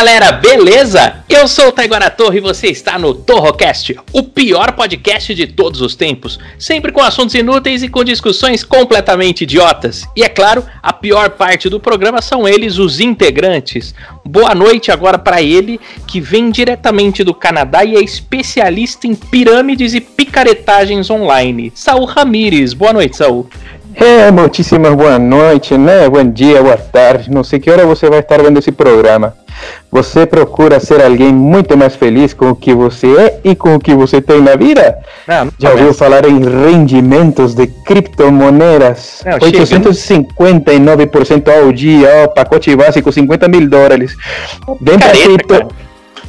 galera, 0.00 0.32
beleza? 0.32 1.16
Eu 1.28 1.46
sou 1.46 1.68
o 1.68 1.72
Taiguara 1.72 2.08
Torre 2.08 2.38
e 2.38 2.40
você 2.40 2.68
está 2.68 2.98
no 2.98 3.12
Torrocast, 3.12 3.94
o 4.14 4.22
pior 4.22 4.72
podcast 4.72 5.34
de 5.34 5.46
todos 5.46 5.82
os 5.82 5.94
tempos, 5.94 6.38
sempre 6.58 6.90
com 6.90 7.02
assuntos 7.02 7.34
inúteis 7.34 7.82
e 7.82 7.88
com 7.88 8.02
discussões 8.02 8.64
completamente 8.64 9.42
idiotas. 9.42 10.08
E 10.16 10.22
é 10.22 10.28
claro, 10.30 10.64
a 10.82 10.90
pior 10.90 11.28
parte 11.28 11.68
do 11.68 11.78
programa 11.78 12.22
são 12.22 12.48
eles, 12.48 12.78
os 12.78 12.98
integrantes. 12.98 13.94
Boa 14.24 14.54
noite 14.54 14.90
agora 14.90 15.18
para 15.18 15.42
ele, 15.42 15.78
que 16.06 16.18
vem 16.18 16.50
diretamente 16.50 17.22
do 17.22 17.34
Canadá 17.34 17.84
e 17.84 17.94
é 17.94 18.00
especialista 18.00 19.06
em 19.06 19.14
pirâmides 19.14 19.92
e 19.92 20.00
picaretagens 20.00 21.10
online. 21.10 21.72
Saul 21.74 22.06
Ramires, 22.06 22.72
boa 22.72 22.94
noite, 22.94 23.18
Saul. 23.18 23.50
É, 23.94 24.30
muitíssimas 24.30 24.94
boa 24.94 25.18
noite, 25.18 25.76
né? 25.76 26.08
Bom 26.08 26.24
dia, 26.24 26.62
boa 26.62 26.76
tarde. 26.76 27.30
Não 27.30 27.42
sei 27.42 27.58
que 27.58 27.70
hora 27.70 27.84
você 27.84 28.08
vai 28.08 28.20
estar 28.20 28.40
vendo 28.42 28.58
esse 28.58 28.70
programa. 28.72 29.34
Você 29.90 30.24
procura 30.24 30.80
ser 30.80 31.02
alguém 31.02 31.32
muito 31.32 31.76
mais 31.76 31.96
feliz 31.96 32.32
com 32.32 32.50
o 32.50 32.56
que 32.56 32.72
você 32.72 33.06
é 33.06 33.40
e 33.44 33.54
com 33.54 33.74
o 33.74 33.80
que 33.80 33.94
você 33.94 34.20
tem 34.20 34.40
na 34.40 34.54
vida? 34.54 34.98
Não, 35.26 35.46
não 35.46 35.52
Já 35.58 35.70
ouviu 35.72 35.92
falar 35.92 36.24
em 36.24 36.40
rendimentos 36.40 37.54
de 37.54 37.66
criptomoedas? 37.66 39.22
Não, 39.24 39.40
chega, 39.40 39.64
859% 39.64 41.48
ao 41.48 41.72
dia, 41.72 42.08
ó, 42.24 42.28
pacote 42.28 42.74
básico, 42.74 43.12
50 43.12 43.48
mil 43.48 43.68
dólares. 43.68 44.14
Vem 44.80 44.98
pra 44.98 45.10
cripto. 45.10 45.68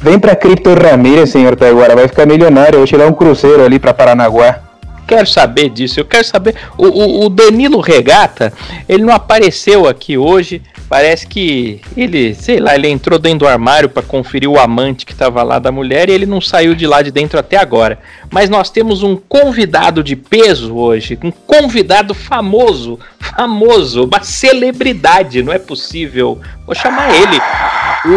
Vem 0.02 0.18
pra 0.18 0.34
Cripto 0.34 0.74
Ramírez, 0.74 1.30
senhor 1.30 1.54
Taiguara. 1.54 1.94
Vai 1.94 2.08
ficar 2.08 2.26
milionário. 2.26 2.78
Vou 2.78 2.86
tirar 2.88 3.06
um 3.06 3.12
cruzeiro 3.12 3.64
ali 3.64 3.78
pra 3.78 3.94
Paranaguá. 3.94 4.71
Quero 5.16 5.26
saber 5.26 5.68
disso. 5.70 6.00
Eu 6.00 6.04
quero 6.04 6.24
saber. 6.24 6.54
O, 6.78 6.86
o- 6.86 7.26
o 7.26 7.28
Danilo 7.28 7.80
Regata, 7.80 8.52
ele 8.88 9.02
não 9.04 9.12
apareceu 9.14 9.86
aqui 9.86 10.16
hoje. 10.16 10.62
Parece 10.88 11.26
que 11.26 11.80
ele, 11.96 12.34
sei 12.34 12.58
lá, 12.60 12.74
ele 12.74 12.86
entrou 12.86 13.18
dentro 13.18 13.40
do 13.40 13.48
armário 13.48 13.88
para 13.88 14.02
conferir 14.02 14.46
o 14.48 14.58
amante 14.60 15.06
que 15.06 15.14
tava 15.14 15.42
lá 15.42 15.58
da 15.58 15.72
mulher 15.72 16.10
e 16.10 16.12
ele 16.12 16.26
não 16.26 16.38
saiu 16.38 16.74
de 16.74 16.86
lá 16.86 17.00
de 17.00 17.10
dentro 17.10 17.38
até 17.38 17.56
agora. 17.56 17.98
Mas 18.30 18.50
nós 18.50 18.68
temos 18.68 19.02
um 19.02 19.16
convidado 19.16 20.02
de 20.02 20.14
peso 20.14 20.74
hoje, 20.76 21.18
um 21.22 21.30
convidado 21.30 22.12
famoso, 22.12 22.98
famoso, 23.18 24.04
uma 24.04 24.22
celebridade, 24.22 25.42
não 25.42 25.50
é 25.52 25.58
possível. 25.58 26.38
Vou 26.66 26.74
chamar 26.74 27.08
ele, 27.14 27.40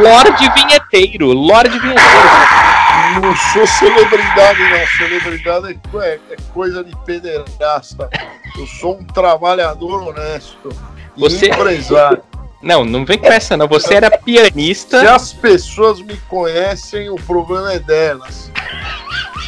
Lorde 0.01 0.43
Vinheteiro, 0.53 1.31
Lorde 1.31 1.79
Vinheteiro. 1.79 2.74
Não 3.21 3.35
sou 3.53 3.67
celebridade, 3.67 4.59
não. 4.59 4.87
Celebridade 4.97 5.79
é, 5.93 6.07
é- 6.07 6.19
é 6.31 6.35
coisa 6.53 6.83
de 6.83 6.95
pederasta. 7.05 8.09
Eu 8.57 8.65
sou 8.67 8.97
um 8.99 9.03
trabalhador 9.03 10.07
honesto. 10.09 10.69
Você- 11.17 11.47
empresário. 11.47 12.21
Não, 12.61 12.83
não 12.83 13.05
vem 13.05 13.17
com 13.19 13.27
essa 13.27 13.55
não. 13.55 13.67
Você 13.67 13.93
era 13.93 14.09
pianista. 14.17 14.99
Se 15.01 15.07
as 15.07 15.33
pessoas 15.33 16.01
me 16.01 16.17
conhecem, 16.27 17.09
o 17.09 17.15
problema 17.15 17.73
é 17.73 17.79
delas. 17.79 18.51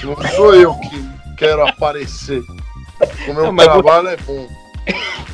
Não 0.03 0.15
sou 0.35 0.53
eu 0.55 0.75
que 0.75 1.03
quero 1.37 1.65
aparecer. 1.67 2.41
O 3.27 3.33
meu 3.33 3.51
Não, 3.51 3.55
trabalho 3.55 4.09
é 4.09 4.17
bom. 4.17 4.47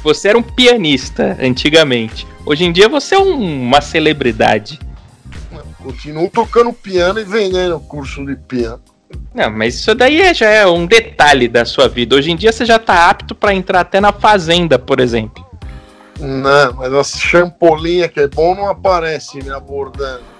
Você 0.04 0.30
era 0.30 0.38
um 0.38 0.44
pianista 0.44 1.38
antigamente. 1.42 2.26
Hoje 2.46 2.64
em 2.66 2.72
dia 2.72 2.88
você 2.90 3.16
é 3.16 3.20
um- 3.20 3.64
uma 3.64 3.82
celebridade. 3.82 4.80
Continuo 5.84 6.30
tocando 6.30 6.72
piano 6.72 7.20
e 7.20 7.24
vendendo 7.24 7.80
curso 7.80 8.26
de 8.26 8.36
piano. 8.36 8.82
Não, 9.34 9.52
mas 9.52 9.76
isso 9.76 9.94
daí 9.94 10.22
é- 10.22 10.34
já 10.34 10.50
é 10.50 10.66
um 10.66 10.86
detalhe 10.86 11.48
da 11.48 11.66
sua 11.66 11.88
vida. 11.88 12.16
Hoje 12.16 12.32
em 12.32 12.36
dia 12.36 12.52
você 12.52 12.66
já 12.66 12.80
tá 12.80 13.10
apto 13.10 13.36
pra 13.36 13.54
entrar 13.54 13.82
até 13.82 14.00
na 14.00 14.14
fazenda, 14.14 14.80
por 14.80 15.00
exemplo. 15.00 15.46
Não, 16.20 16.74
mas 16.74 16.94
a 16.94 17.04
champolinha 17.04 18.08
que 18.08 18.20
é 18.20 18.28
bom 18.28 18.56
não 18.56 18.70
aparece 18.70 19.44
me 19.44 19.52
abordando. 19.52 20.33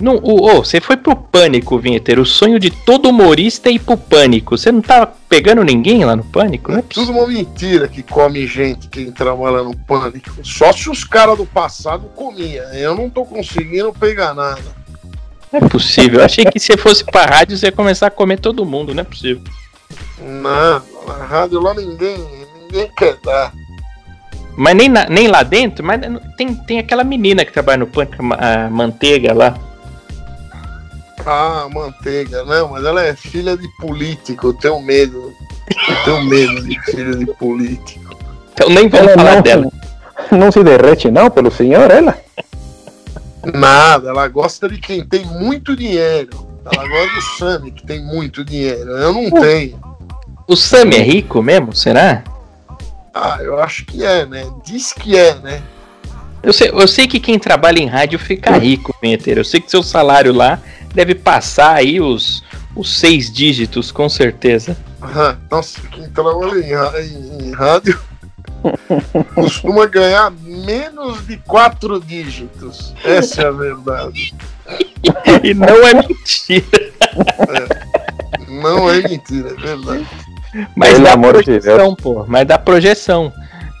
Não, 0.00 0.16
o, 0.16 0.44
ô, 0.50 0.64
você 0.64 0.80
foi 0.80 0.96
pro 0.96 1.14
pânico, 1.14 1.78
vinheteiro. 1.78 2.22
O 2.22 2.26
sonho 2.26 2.58
de 2.58 2.70
todo 2.70 3.08
humorista 3.10 3.68
é 3.68 3.72
ir 3.72 3.78
pro 3.80 3.96
pânico. 3.96 4.56
Você 4.56 4.72
não 4.72 4.80
tá 4.80 5.06
pegando 5.06 5.62
ninguém 5.62 6.04
lá 6.04 6.16
no 6.16 6.24
pânico? 6.24 6.70
Não 6.72 6.78
É 6.78 6.80
é 6.80 6.84
tudo 6.88 7.12
uma 7.12 7.26
mentira 7.26 7.86
que 7.86 8.02
come 8.02 8.46
gente 8.46 8.88
quem 8.88 9.10
trabalha 9.12 9.62
no 9.62 9.76
pânico. 9.76 10.30
Só 10.42 10.72
se 10.72 10.88
os 10.88 11.04
caras 11.04 11.36
do 11.36 11.44
passado 11.46 12.06
comiam. 12.16 12.64
Eu 12.72 12.94
não 12.96 13.10
tô 13.10 13.24
conseguindo 13.24 13.92
pegar 13.92 14.32
nada. 14.34 14.62
Não 15.52 15.60
é 15.60 15.68
possível. 15.68 16.20
Eu 16.20 16.24
achei 16.26 16.44
que 16.44 16.58
se 16.60 16.76
fosse 16.76 17.04
pra 17.04 17.26
rádio 17.26 17.56
você 17.56 17.66
ia 17.66 17.72
começar 17.72 18.06
a 18.06 18.10
comer 18.10 18.38
todo 18.40 18.64
mundo. 18.64 18.94
Não 18.94 19.02
é 19.02 19.04
possível. 19.04 19.42
Não, 20.18 20.82
na 21.08 21.24
rádio 21.24 21.60
lá 21.60 21.74
ninguém, 21.74 22.16
ninguém 22.62 22.88
quer 22.96 23.16
dar. 23.24 23.52
Mas 24.56 24.74
nem, 24.76 24.88
na- 24.88 25.08
nem 25.08 25.26
lá 25.28 25.42
dentro, 25.42 25.84
mas 25.84 26.00
tem, 26.36 26.54
tem 26.54 26.78
aquela 26.78 27.02
menina 27.04 27.44
que 27.44 27.52
trabalha 27.52 27.78
no 27.78 27.86
pânico, 27.86 28.16
a 28.34 28.68
manteiga 28.70 29.32
lá. 29.32 29.56
Ah, 31.26 31.68
manteiga, 31.72 32.44
não, 32.44 32.68
mas 32.68 32.84
ela 32.84 33.04
é 33.04 33.14
filha 33.14 33.56
de 33.56 33.68
político, 33.76 34.48
eu 34.48 34.54
tenho 34.54 34.80
medo. 34.80 35.32
Eu 35.88 36.04
tenho 36.04 36.24
medo 36.24 36.62
de 36.62 36.80
filha 36.82 37.16
de 37.16 37.26
político. 37.34 38.16
Então 38.52 38.68
nem 38.68 38.88
vamos 38.88 39.12
falar 39.14 39.36
não, 39.36 39.42
dela. 39.42 39.72
não 40.30 40.52
se 40.52 40.62
derrete, 40.62 41.10
não, 41.10 41.30
pelo 41.30 41.50
senhor, 41.50 41.90
ela. 41.90 42.18
Nada, 43.54 44.10
ela 44.10 44.28
gosta 44.28 44.68
de 44.68 44.78
quem 44.78 45.04
tem 45.04 45.24
muito 45.24 45.76
dinheiro. 45.76 46.46
Ela 46.64 46.86
gosta 46.86 47.14
do 47.14 47.22
Sammy, 47.38 47.70
que 47.70 47.86
tem 47.86 48.04
muito 48.04 48.44
dinheiro. 48.44 48.90
Eu 48.90 49.12
não 49.12 49.30
tenho. 49.30 49.80
O 50.46 50.56
Sammy 50.56 50.96
é 50.96 51.02
rico 51.02 51.42
mesmo? 51.42 51.74
Será? 51.74 52.22
Ah, 53.14 53.38
eu 53.40 53.58
acho 53.60 53.84
que 53.86 54.04
é, 54.04 54.26
né? 54.26 54.46
Diz 54.64 54.92
que 54.92 55.16
é, 55.16 55.34
né? 55.36 55.62
Eu 56.42 56.52
sei, 56.52 56.70
eu 56.70 56.88
sei 56.88 57.06
que 57.06 57.20
quem 57.20 57.38
trabalha 57.38 57.78
em 57.78 57.86
rádio 57.86 58.18
fica 58.18 58.56
rico, 58.56 58.94
Vinheteiro. 59.00 59.40
Eu 59.40 59.44
sei 59.44 59.60
que 59.60 59.70
seu 59.70 59.82
salário 59.82 60.32
lá 60.32 60.58
deve 60.94 61.14
passar 61.14 61.76
aí 61.76 62.00
os, 62.00 62.42
os 62.74 62.98
seis 62.98 63.32
dígitos, 63.32 63.90
com 63.92 64.08
certeza. 64.08 64.76
Ah, 65.02 65.36
Nossa, 65.50 65.80
quem 65.90 66.08
trabalha 66.10 66.58
em, 66.58 67.06
em- 67.06 67.48
em 67.48 67.52
rádio 67.52 67.98
costuma 69.34 69.86
ganhar 69.86 70.30
menos 70.42 71.26
de 71.26 71.36
quatro 71.38 71.98
dígitos. 72.00 72.94
Essa 73.04 73.42
é 73.42 73.46
a 73.46 73.50
verdade. 73.50 74.34
E 75.42 75.52
não 75.54 75.66
é 75.86 75.94
mentira. 75.94 76.64
Não 78.48 78.88
é 78.90 79.02
mentira, 79.02 79.50
é 79.50 79.54
verdade. 79.54 80.06
Mas 80.76 80.92
Pelo 80.92 81.04
dá 81.04 81.14
de 81.16 81.20
projeção, 81.22 81.94
pô. 81.96 82.24
Mas 82.28 82.46
dá 82.46 82.58
projeção. 82.58 83.32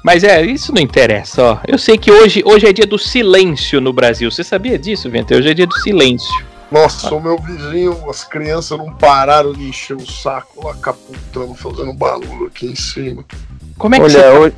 Mas 0.04 0.24
é, 0.24 0.42
isso 0.44 0.72
não 0.74 0.80
interessa, 0.80 1.42
ó. 1.42 1.58
Eu 1.68 1.76
sei 1.78 1.98
que 1.98 2.10
hoje, 2.10 2.42
hoje 2.44 2.66
é 2.66 2.72
dia 2.72 2.86
do 2.86 2.98
silêncio 2.98 3.80
no 3.80 3.92
Brasil. 3.92 4.30
Você 4.30 4.42
sabia 4.42 4.78
disso, 4.78 5.10
Vinheteiro? 5.10 5.42
Hoje 5.42 5.50
é 5.50 5.54
dia 5.54 5.66
do 5.66 5.76
silêncio. 5.80 6.44
Nossa, 6.70 7.12
o 7.14 7.20
meu 7.20 7.36
vizinho, 7.38 8.08
as 8.08 8.22
crianças 8.22 8.78
não 8.78 8.92
pararam 8.94 9.52
de 9.52 9.68
encher 9.68 9.96
o 9.96 10.06
saco 10.10 10.64
lá 10.66 10.74
capotando, 10.74 11.54
fazendo 11.54 11.92
barulho 11.92 12.46
aqui 12.46 12.66
em 12.66 12.76
cima. 12.76 13.24
Como 13.76 13.94
é 13.94 14.00
que 14.00 14.08
você 14.08 14.18
Olha, 14.18 14.32
tá? 14.32 14.38
hoje, 14.38 14.54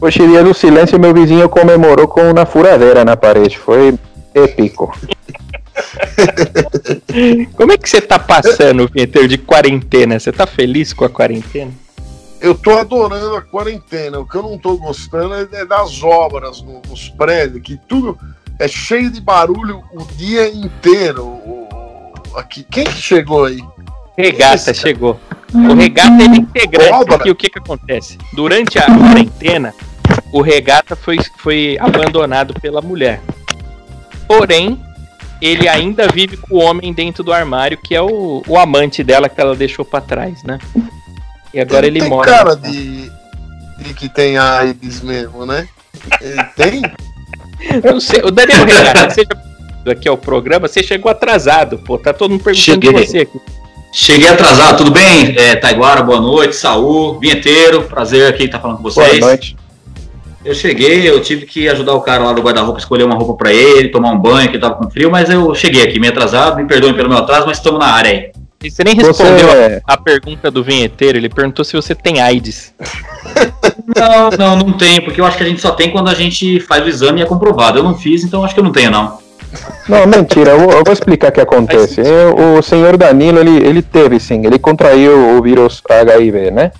hoje 0.00 0.28
dia 0.28 0.44
do 0.44 0.52
silêncio, 0.52 1.00
meu 1.00 1.14
vizinho 1.14 1.48
comemorou 1.48 2.06
com 2.06 2.30
uma 2.30 2.44
furadeira 2.44 3.04
na 3.04 3.16
parede. 3.16 3.58
Foi 3.58 3.98
épico. 4.34 4.94
Como 7.56 7.72
é 7.72 7.78
que 7.78 7.88
você 7.88 8.00
tá 8.00 8.18
passando, 8.18 8.88
Vinheteiro, 8.92 9.28
de 9.28 9.38
quarentena? 9.38 10.18
Você 10.18 10.32
tá 10.32 10.46
feliz 10.46 10.92
com 10.92 11.04
a 11.04 11.08
quarentena? 11.08 11.70
Eu 12.40 12.54
tô 12.54 12.78
adorando 12.78 13.34
a 13.36 13.42
quarentena. 13.42 14.18
O 14.20 14.26
que 14.28 14.36
eu 14.36 14.42
não 14.42 14.58
tô 14.58 14.76
gostando 14.76 15.34
é 15.34 15.46
é 15.52 15.64
das 15.64 16.02
obras 16.02 16.60
no- 16.62 16.82
nos 16.88 17.08
prédios, 17.08 17.62
que 17.62 17.76
tudo 17.88 18.18
é 18.58 18.68
cheio 18.68 19.10
de 19.10 19.20
barulho 19.20 19.82
o 19.92 20.04
dia 20.14 20.48
inteiro. 20.48 21.38
Aqui, 22.34 22.64
quem 22.70 22.84
que 22.84 23.00
chegou 23.00 23.46
aí? 23.46 23.62
Regata 24.16 24.70
Isso. 24.70 24.80
chegou. 24.80 25.20
O 25.54 25.74
regata 25.74 26.22
ele 26.22 26.36
é 26.36 26.38
integrante, 26.38 27.06
porque 27.06 27.30
o 27.30 27.34
que 27.34 27.48
que 27.48 27.58
acontece? 27.58 28.18
Durante 28.32 28.78
a 28.78 28.86
quarentena, 28.86 29.74
o 30.32 30.40
regata 30.40 30.96
foi, 30.96 31.18
foi 31.38 31.76
abandonado 31.80 32.54
pela 32.60 32.82
mulher. 32.82 33.20
Porém, 34.26 34.80
ele 35.40 35.68
ainda 35.68 36.08
vive 36.08 36.36
com 36.36 36.56
o 36.56 36.62
homem 36.62 36.92
dentro 36.92 37.22
do 37.22 37.32
armário, 37.32 37.78
que 37.78 37.94
é 37.94 38.02
o, 38.02 38.42
o 38.46 38.58
amante 38.58 39.04
dela 39.04 39.28
que 39.28 39.40
ela 39.40 39.54
deixou 39.54 39.84
pra 39.84 40.00
trás, 40.00 40.42
né? 40.42 40.58
E 41.54 41.60
agora 41.60 41.86
ele 41.86 42.00
tem 42.00 42.08
mora. 42.08 42.30
cara 42.30 42.56
de, 42.56 43.10
de 43.78 43.94
que 43.94 44.08
tem 44.08 44.36
AIDS 44.36 45.00
mesmo, 45.02 45.46
né? 45.46 45.68
Ele 46.20 46.44
tem? 46.56 46.82
Eu 47.82 47.92
não 47.94 48.00
sei, 48.00 48.20
o 48.20 48.30
Daniel 48.30 48.64
Regata, 48.66 49.10
seja 49.10 49.28
aqui 49.88 50.08
ao 50.08 50.16
programa, 50.18 50.66
você 50.68 50.82
chegou 50.82 51.10
atrasado, 51.10 51.78
pô. 51.78 51.96
Tá 51.98 52.12
todo 52.12 52.30
mundo 52.30 52.42
perguntando 52.42 52.80
de 52.80 52.86
Cheguei. 52.88 53.06
você 53.06 53.18
aqui. 53.20 53.40
Cheguei 53.92 54.28
atrasado, 54.28 54.78
tudo 54.78 54.90
bem? 54.90 55.34
É, 55.38 55.56
Taiguara, 55.56 56.02
boa 56.02 56.20
noite, 56.20 56.54
Saul, 56.56 57.18
vinheteiro, 57.18 57.82
prazer 57.84 58.28
aqui 58.28 58.44
estar 58.44 58.58
falando 58.58 58.76
com 58.78 58.82
Boa 58.82 58.92
vocês. 58.92 59.20
noite. 59.20 59.56
Eu 60.44 60.54
cheguei, 60.54 61.08
eu 61.08 61.20
tive 61.22 61.46
que 61.46 61.68
ajudar 61.68 61.94
o 61.94 62.00
cara 62.02 62.22
lá 62.22 62.32
do 62.32 62.42
guarda-roupa, 62.42 62.78
escolher 62.78 63.04
uma 63.04 63.14
roupa 63.16 63.34
pra 63.34 63.52
ele, 63.52 63.88
tomar 63.88 64.10
um 64.12 64.18
banho, 64.18 64.48
que 64.48 64.54
ele 64.56 64.60
tava 64.62 64.74
com 64.74 64.88
frio, 64.90 65.10
mas 65.10 65.28
eu 65.30 65.52
cheguei 65.54 65.82
aqui 65.82 65.98
meio 65.98 66.12
atrasado, 66.12 66.56
me 66.56 66.64
perdoem 66.66 66.94
pelo 66.94 67.08
meu 67.08 67.18
atraso, 67.18 67.46
mas 67.46 67.56
estamos 67.58 67.80
na 67.80 67.86
área 67.86 68.10
aí. 68.10 68.30
E 68.62 68.70
você 68.70 68.84
nem 68.84 68.94
Você 68.96 69.06
respondeu 69.06 69.48
é- 69.50 69.80
a, 69.86 69.94
a 69.94 69.96
pergunta 69.96 70.50
do 70.50 70.62
vinheteiro, 70.62 71.18
ele 71.18 71.28
perguntou 71.28 71.64
se 71.64 71.74
você 71.74 71.94
tem 71.94 72.20
AIDS. 72.20 72.74
Não, 73.94 74.30
não, 74.30 74.56
não 74.56 74.72
tenho, 74.72 75.02
porque 75.02 75.20
eu 75.20 75.26
acho 75.26 75.36
que 75.36 75.44
a 75.44 75.46
gente 75.46 75.60
só 75.60 75.70
tem 75.70 75.90
quando 75.90 76.08
a 76.08 76.14
gente 76.14 76.58
faz 76.60 76.84
o 76.84 76.88
exame 76.88 77.20
e 77.20 77.22
é 77.22 77.26
comprovado. 77.26 77.78
Eu 77.78 77.84
não 77.84 77.94
fiz, 77.94 78.24
então 78.24 78.44
acho 78.44 78.54
que 78.54 78.60
eu 78.60 78.64
não 78.64 78.72
tenho, 78.72 78.90
não. 78.90 79.18
Não, 79.88 80.06
mentira, 80.06 80.50
eu 80.50 80.58
vou, 80.58 80.72
eu 80.72 80.82
vou 80.84 80.92
explicar 80.92 81.28
o 81.28 81.32
que 81.32 81.40
acontece. 81.40 82.00
É, 82.00 82.26
o 82.26 82.60
senhor 82.62 82.96
Danilo, 82.96 83.38
ele, 83.38 83.64
ele 83.64 83.82
teve 83.82 84.18
sim, 84.18 84.44
ele 84.44 84.58
contraiu 84.58 85.36
o 85.36 85.42
vírus 85.42 85.80
HIV, 85.88 86.50
né? 86.50 86.72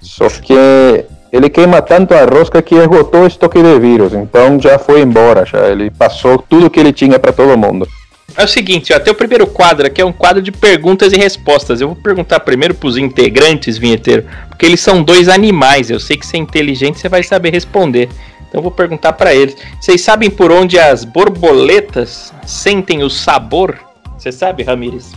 Só 0.00 0.28
que 0.28 1.04
ele 1.32 1.48
queima 1.48 1.80
tanto 1.80 2.12
a 2.12 2.24
rosca 2.24 2.60
que 2.60 2.74
esgotou 2.74 3.22
o 3.22 3.26
estoque 3.26 3.62
de 3.62 3.78
vírus, 3.78 4.12
então 4.12 4.60
já 4.60 4.78
foi 4.78 5.00
embora, 5.00 5.46
já 5.46 5.68
ele 5.68 5.90
passou 5.90 6.38
tudo 6.38 6.68
que 6.68 6.78
ele 6.78 6.92
tinha 6.92 7.18
para 7.18 7.32
todo 7.32 7.56
mundo. 7.56 7.88
É 8.36 8.44
o 8.44 8.48
seguinte, 8.48 8.92
ó, 8.92 8.96
até 8.96 9.10
o 9.10 9.14
primeiro 9.14 9.46
quadro 9.46 9.86
aqui 9.86 10.00
é 10.00 10.04
um 10.04 10.12
quadro 10.12 10.40
de 10.40 10.52
perguntas 10.52 11.12
e 11.12 11.16
respostas. 11.16 11.80
Eu 11.80 11.88
vou 11.88 11.96
perguntar 11.96 12.40
primeiro 12.40 12.74
pros 12.74 12.96
integrantes, 12.96 13.76
vinheteiro, 13.76 14.24
porque 14.48 14.64
eles 14.64 14.80
são 14.80 15.02
dois 15.02 15.28
animais. 15.28 15.90
Eu 15.90 16.00
sei 16.00 16.16
que 16.16 16.26
você 16.26 16.36
é 16.36 16.40
inteligente, 16.40 16.98
você 16.98 17.08
vai 17.08 17.22
saber 17.22 17.52
responder. 17.52 18.08
Então 18.48 18.58
eu 18.58 18.62
vou 18.62 18.72
perguntar 18.72 19.12
pra 19.12 19.34
eles. 19.34 19.56
Vocês 19.80 20.00
sabem 20.00 20.30
por 20.30 20.50
onde 20.50 20.78
as 20.78 21.04
borboletas 21.04 22.32
sentem 22.46 23.02
o 23.02 23.10
sabor? 23.10 23.78
Você 24.18 24.32
sabe, 24.32 24.62
Ramires? 24.62 25.12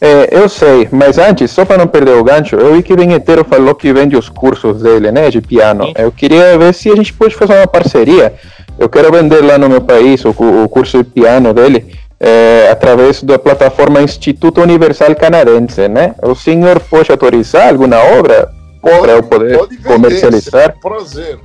É, 0.00 0.30
eu 0.32 0.48
sei, 0.48 0.88
mas 0.90 1.16
antes, 1.16 1.48
só 1.52 1.64
para 1.64 1.78
não 1.78 1.86
perder 1.86 2.16
o 2.16 2.24
gancho, 2.24 2.56
eu 2.56 2.74
vi 2.74 2.82
que 2.82 2.92
o 2.92 2.96
vinheteiro 2.96 3.44
falou 3.44 3.72
que 3.72 3.92
vende 3.92 4.16
os 4.16 4.28
cursos 4.28 4.82
dele, 4.82 5.12
né, 5.12 5.30
de 5.30 5.40
piano. 5.40 5.84
Sim. 5.84 5.92
Eu 5.96 6.10
queria 6.10 6.58
ver 6.58 6.74
se 6.74 6.90
a 6.90 6.96
gente 6.96 7.12
pode 7.12 7.36
fazer 7.36 7.54
uma 7.54 7.68
parceria. 7.68 8.34
Eu 8.76 8.88
quero 8.88 9.12
vender 9.12 9.40
lá 9.42 9.56
no 9.56 9.68
meu 9.68 9.80
país 9.80 10.24
o, 10.24 10.30
o 10.30 10.68
curso 10.68 10.98
de 10.98 11.04
piano 11.04 11.54
dele 11.54 12.01
é, 12.24 12.68
através 12.70 13.20
da 13.22 13.36
plataforma 13.36 14.00
Instituto 14.00 14.60
Universal 14.60 15.14
Canadense, 15.16 15.88
né? 15.88 16.14
O 16.22 16.34
senhor 16.36 16.78
pode 16.78 17.10
autorizar 17.10 17.68
alguma 17.70 17.98
obra 17.98 18.48
para 18.80 19.12
eu 19.12 19.22
poder 19.24 19.58
vender, 19.58 19.82
comercializar? 19.82 20.76
prazer. 20.80 21.38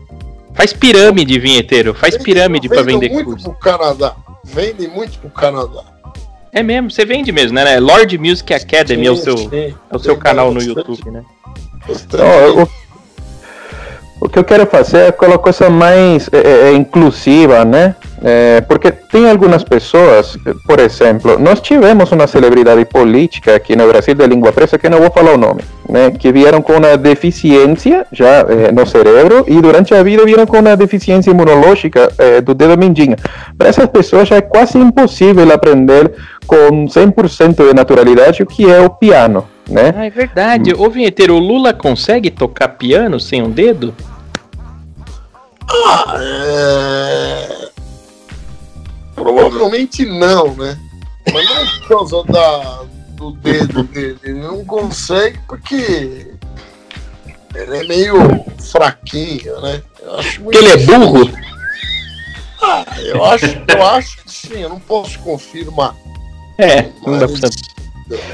Faz 0.54 0.74
pirâmide, 0.74 1.40
vinheteiro. 1.40 1.94
Faz 1.96 2.14
Vendem- 2.14 2.26
pirâmide 2.26 2.70
pra 2.70 2.82
vendem 2.84 3.00
vender 3.10 3.14
muito 3.14 3.30
curso. 3.32 3.50
pro 3.50 3.60
Canadá. 3.60 4.16
Vendem 4.44 4.88
muito 4.88 5.18
pro 5.20 5.30
Canadá. 5.32 5.84
É 6.54 6.62
mesmo, 6.64 6.90
você 6.92 7.06
vende 7.06 7.32
mesmo, 7.32 7.54
né? 7.56 7.80
Lord 7.80 8.16
Music 8.18 8.54
Academy 8.54 9.06
é 9.08 9.12
o 9.12 9.16
seu, 9.16 9.38
Sim, 9.38 9.50
é 9.92 9.96
o 9.96 10.00
seu 10.00 10.14
Tem 10.14 10.24
canal 10.24 10.48
no 10.52 10.56
bastante- 10.56 10.78
YouTube, 10.78 11.12
né? 11.12 11.24
Então, 11.90 12.26
eu- 12.28 12.64
o, 12.64 14.26
o 14.26 14.30
que 14.30 14.40
eu 14.40 14.44
quero 14.44 14.66
fazer 14.66 14.98
é 14.98 15.08
aquela 15.08 15.38
coisa 15.38 15.70
mais 15.70 16.30
é, 16.32 16.70
é, 16.70 16.74
inclusiva, 16.74 17.64
né? 17.66 17.96
É, 18.24 18.62
porque 18.62 18.92
tem 18.92 19.30
algumas 19.30 19.64
pessoas, 19.64 20.38
por 20.66 20.80
exemplo, 20.80 21.38
nós 21.38 21.62
tivemos 21.62 22.12
uma 22.12 22.26
celebridade 22.26 22.84
política 22.86 23.56
aqui 23.56 23.76
no 23.76 23.88
Brasil 23.88 24.16
de 24.16 24.26
língua 24.26 24.52
presa, 24.52 24.78
que 24.78 24.90
não 24.90 25.00
vou 25.00 25.12
falar 25.12 25.34
o 25.34 25.38
nome, 25.38 25.62
né? 25.88 26.12
Que 26.12 26.32
vieram 26.32 26.62
com 26.62 26.74
uma 26.74 26.98
deficiência 26.98 28.08
já 28.12 28.40
eh, 28.40 28.72
no 28.72 28.86
cérebro 28.88 29.46
e 29.48 29.62
durante 29.62 29.94
a 29.94 30.02
vida 30.02 30.26
vieram 30.26 30.48
com 30.48 30.58
uma 30.58 30.76
deficiência 30.76 31.30
imunológica 31.30 32.12
eh, 32.18 32.42
do 32.42 32.56
dedo 32.56 32.78
mindinho. 32.78 33.16
Para 33.56 33.70
essas 33.70 33.86
pessoas 33.88 34.28
já 34.28 34.38
é 34.38 34.42
quase 34.42 34.80
impossível 34.80 35.52
aprender 35.52 36.12
com 36.48 36.86
100% 36.88 37.68
de 37.68 37.74
naturalidade 37.74 38.42
o 38.42 38.48
que 38.48 38.68
é 38.68 38.82
o 38.82 38.90
piano, 38.90 39.48
né? 39.70 39.94
Ah, 39.96 40.06
é 40.06 40.10
verdade. 40.10 40.74
Ô, 40.74 40.90
vinheteiro, 40.90 41.36
o 41.36 41.40
Lula 41.40 41.72
consegue 41.72 42.32
tocar 42.32 42.70
piano 42.70 43.20
sem 43.20 43.44
um 43.44 43.52
dedo? 43.52 43.94
Ah, 45.70 46.18
é... 46.20 47.77
Provavelmente 49.18 50.06
não, 50.06 50.56
né? 50.56 50.78
Mas 51.34 51.50
não 51.50 51.66
por 51.80 51.88
causa 51.88 52.24
da, 52.32 52.84
do 53.16 53.32
dedo 53.32 53.82
dele. 53.84 54.20
Ele 54.24 54.40
não 54.40 54.64
consegue 54.64 55.40
porque 55.48 56.32
ele 57.56 57.78
é 57.78 57.88
meio 57.88 58.46
fraquinho, 58.60 59.60
né? 59.62 59.82
Porque 60.42 60.58
ele 60.58 60.70
é 60.70 60.78
burro? 60.78 61.30
Ah, 62.62 62.86
eu 63.00 63.26
acho, 63.26 63.46
eu 63.68 63.86
acho 63.86 64.24
que 64.24 64.32
sim, 64.32 64.60
eu 64.60 64.70
não 64.70 64.80
posso 64.80 65.20
confirmar. 65.20 65.94
É, 66.58 66.90
não 67.06 67.20
dá 67.20 67.28
pra 67.28 67.50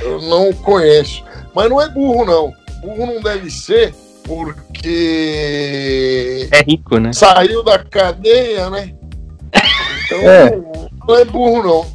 eu 0.04 0.22
não 0.22 0.54
conheço. 0.54 1.24
Mas 1.56 1.68
não 1.70 1.82
é 1.82 1.90
burro, 1.90 2.26
não. 2.26 2.54
Burro 2.82 3.06
não 3.14 3.22
deve 3.22 3.50
ser 3.50 3.94
porque 4.24 6.48
É 6.52 6.62
rico, 6.62 6.98
né? 6.98 7.14
saiu 7.14 7.64
da 7.64 7.80
cadeia, 7.80 8.70
né? 8.70 8.94
Então 10.06 10.20
É. 10.20 10.73
não 11.08 11.16
é 11.18 11.26
burro, 11.26 11.64
não. 11.64 11.86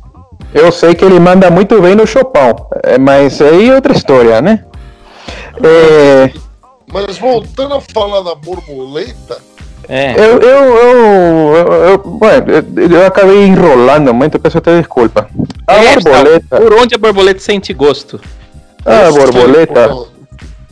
Eu 0.54 0.72
sei 0.72 0.94
que 0.94 1.04
ele 1.04 1.20
manda 1.20 1.50
muito 1.50 1.80
bem 1.80 1.94
no 1.94 2.06
Chopin, 2.06 2.54
eh, 2.84 2.96
mas 2.98 3.40
aí 3.42 3.68
é 3.68 3.74
outra 3.74 3.92
história, 3.92 4.40
né? 4.40 4.64
É, 5.62 6.30
Mas 6.92 7.18
voltando 7.18 7.74
a 7.74 7.80
falar 7.80 8.22
da 8.22 8.34
borboleta, 8.34 9.38
É. 9.88 10.14
eu, 10.18 10.38
eu, 10.38 10.64
eu, 10.76 11.56
eu, 11.56 11.72
eu, 11.72 11.98
bueno, 11.98 12.46
eu, 12.50 12.90
eu 12.90 13.06
acabei 13.06 13.44
enrolando 13.44 14.14
muito, 14.14 14.38
peço 14.38 14.58
até 14.58 14.78
desculpa. 14.78 15.28
A 15.66 15.74
É, 15.74 15.94
borboleta, 15.94 16.56
Por 16.56 16.72
onde 16.74 16.94
a 16.94 16.98
borboleta 16.98 17.40
sente 17.40 17.74
gosto? 17.74 18.20
a 18.86 19.10
borboleta, 19.10 19.96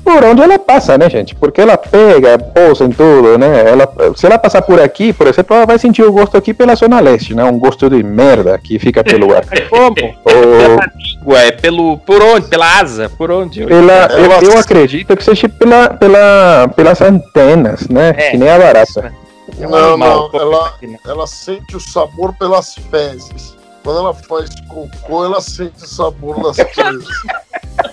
por 0.06 0.23
onde 0.25 0.41
ela 0.41 0.56
passa, 0.56 0.97
né, 0.97 1.11
gente? 1.11 1.35
Porque 1.35 1.61
ela 1.61 1.76
pega, 1.76 2.38
pousa 2.38 2.85
em 2.85 2.91
tudo, 2.91 3.37
né? 3.37 3.69
Ela, 3.69 3.93
se 4.14 4.25
ela 4.25 4.38
passar 4.38 4.62
por 4.62 4.80
aqui, 4.80 5.12
por 5.12 5.26
exemplo, 5.26 5.57
ela 5.57 5.66
vai 5.66 5.80
sentir 5.80 6.04
o 6.04 6.12
gosto 6.12 6.37
aqui 6.37 6.54
pela 6.54 6.76
zona 6.76 7.00
leste, 7.00 7.35
né? 7.35 7.42
Um 7.42 7.59
gosto 7.59 7.90
de 7.90 8.00
merda 8.04 8.57
que 8.57 8.78
fica 8.78 9.02
pelo 9.02 9.35
ar. 9.35 9.42
Como? 9.69 9.97
Ou 10.25 10.78
Língua, 11.19 11.40
é 11.40 11.50
pelo. 11.50 11.99
Por 11.99 12.23
onde? 12.23 12.47
Pela 12.47 12.78
asa? 12.78 13.09
Por 13.19 13.33
onde? 13.33 13.66
pela, 13.66 14.07
eu, 14.12 14.25
Ela- 14.26 14.42
eu 14.45 14.57
acredito 14.59 15.16
que 15.16 15.25
seja 15.25 15.49
pela, 15.49 15.88
pela, 15.95 16.69
pelas 16.76 17.00
antenas, 17.00 17.88
né? 17.88 18.11
É. 18.16 18.30
Que 18.30 18.37
nem 18.37 18.49
a 18.49 18.59
barata. 18.59 19.12
É 19.61 19.66
Não, 19.66 19.97
não, 19.97 20.30
ela- 20.35 20.75
ela 21.04 21.26
sente 21.26 21.76
o 21.76 21.80
sabor 21.80 22.33
pelas 22.38 22.76
fezes. 22.90 23.57
Quando 23.83 23.99
ela 24.00 24.14
faz 24.14 24.50
cocô, 24.69 25.25
ela 25.25 25.40
sente 25.40 25.83
o 25.83 25.87
sabor 25.87 26.40
das 26.42 26.57
fezes. 26.75 27.09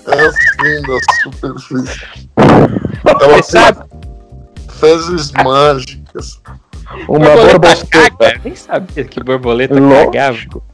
É 0.07 0.21
assim 0.25 0.81
da 0.83 0.99
superfície. 1.23 2.29
Ela 3.05 3.43
sabe? 3.43 3.83
fezes 4.79 5.31
mágicas. 5.31 6.41
Uma 7.07 7.19
Borboleta 7.19 7.59
borbosteta. 7.59 8.11
caga? 8.17 8.41
Nem 8.43 8.55
sabia 8.55 9.05
que 9.05 9.23
borboleta 9.23 9.73
Lógico. 9.79 10.11
cagava. 10.11 10.73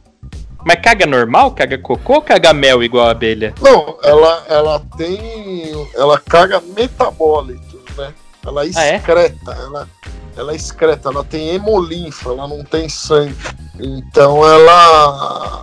Mas 0.64 0.80
caga 0.82 1.06
normal? 1.06 1.52
Caga 1.52 1.78
cocô 1.78 2.14
ou 2.14 2.22
caga 2.22 2.52
mel 2.52 2.82
igual 2.82 3.06
a 3.06 3.12
abelha? 3.12 3.54
Não, 3.62 3.96
ela, 4.02 4.44
ela 4.48 4.82
tem. 4.98 5.88
Ela 5.94 6.18
caga 6.18 6.60
metabólitos, 6.76 7.80
né? 7.96 8.12
Ela 8.44 8.62
Ah, 8.74 8.84
é? 8.84 8.96
excreta, 8.96 9.52
ela, 9.52 9.88
ela 10.36 10.54
excreta, 10.54 11.08
ela 11.08 11.24
tem 11.24 11.54
hemolinfa, 11.54 12.30
ela 12.30 12.48
não 12.48 12.64
tem 12.64 12.88
sangue. 12.88 13.34
Então 13.78 14.44
ela. 14.46 15.62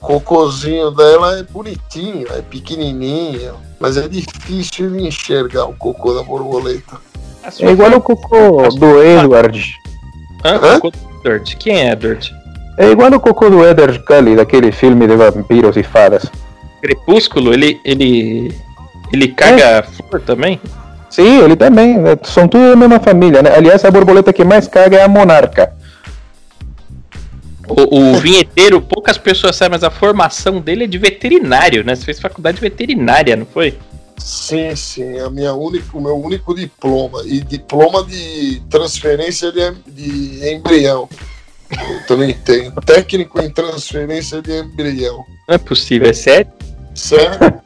Cocôzinho 0.00 0.90
dela 0.90 1.38
é 1.38 1.42
bonitinho, 1.42 2.26
é 2.32 2.40
pequenininho, 2.40 3.54
mas 3.80 3.96
é 3.96 4.08
difícil 4.08 4.90
de 4.90 5.06
enxergar 5.06 5.64
o 5.64 5.74
cocô 5.74 6.14
da 6.14 6.22
borboleta. 6.22 6.96
É 7.60 7.70
igual 7.70 7.92
o 7.92 8.00
cocô 8.00 8.68
do 8.78 9.02
Edward. 9.02 9.74
Hã? 10.44 10.54
Hã? 10.56 10.80
Cocô 10.80 10.90
do 10.90 11.20
Edward. 11.20 11.56
Quem 11.56 11.80
é 11.80 11.92
Edward? 11.92 12.34
É 12.76 12.90
igual 12.90 13.12
o 13.12 13.20
cocô 13.20 13.50
do 13.50 13.66
Edward 13.66 13.98
Cully, 14.00 14.36
daquele 14.36 14.70
filme 14.70 15.06
de 15.06 15.16
vampiros 15.16 15.76
e 15.76 15.82
fadas. 15.82 16.26
Crepúsculo? 16.80 17.52
Ele. 17.52 17.80
ele. 17.84 18.54
ele 19.12 19.28
caga 19.28 19.82
flor 19.82 20.20
também? 20.22 20.60
Sim, 21.10 21.42
ele 21.42 21.56
também. 21.56 21.98
né? 21.98 22.16
São 22.22 22.46
tudo 22.46 22.70
da 22.70 22.76
mesma 22.76 23.00
família, 23.00 23.42
né? 23.42 23.54
Aliás, 23.56 23.84
a 23.84 23.90
borboleta 23.90 24.32
que 24.32 24.44
mais 24.44 24.68
caga 24.68 24.98
é 24.98 25.02
a 25.02 25.08
monarca. 25.08 25.74
O, 27.68 28.14
o 28.14 28.18
vinheteiro, 28.18 28.80
poucas 28.80 29.18
pessoas 29.18 29.56
sabem, 29.56 29.72
mas 29.72 29.84
a 29.84 29.90
formação 29.90 30.60
dele 30.60 30.84
é 30.84 30.86
de 30.86 30.98
veterinário, 30.98 31.84
né? 31.84 31.94
Você 31.94 32.04
fez 32.04 32.20
faculdade 32.20 32.56
de 32.56 32.62
veterinária, 32.62 33.36
não 33.36 33.46
foi? 33.46 33.76
Sim, 34.16 34.74
sim, 34.74 35.18
a 35.18 35.30
minha 35.30 35.54
única, 35.54 35.96
o 35.96 36.00
meu 36.00 36.16
único 36.16 36.54
diploma. 36.54 37.22
E 37.24 37.40
diploma 37.40 38.04
de 38.04 38.62
transferência 38.68 39.52
de, 39.52 39.72
de 39.86 40.54
embrião. 40.54 41.08
Eu 41.70 42.06
também 42.06 42.34
tenho. 42.34 42.72
Técnico 42.72 43.40
em 43.40 43.50
transferência 43.50 44.40
de 44.40 44.60
embrião. 44.60 45.24
Não 45.46 45.54
é 45.54 45.58
possível, 45.58 46.08
é 46.08 46.12
sério? 46.12 46.50
Certo? 46.94 47.62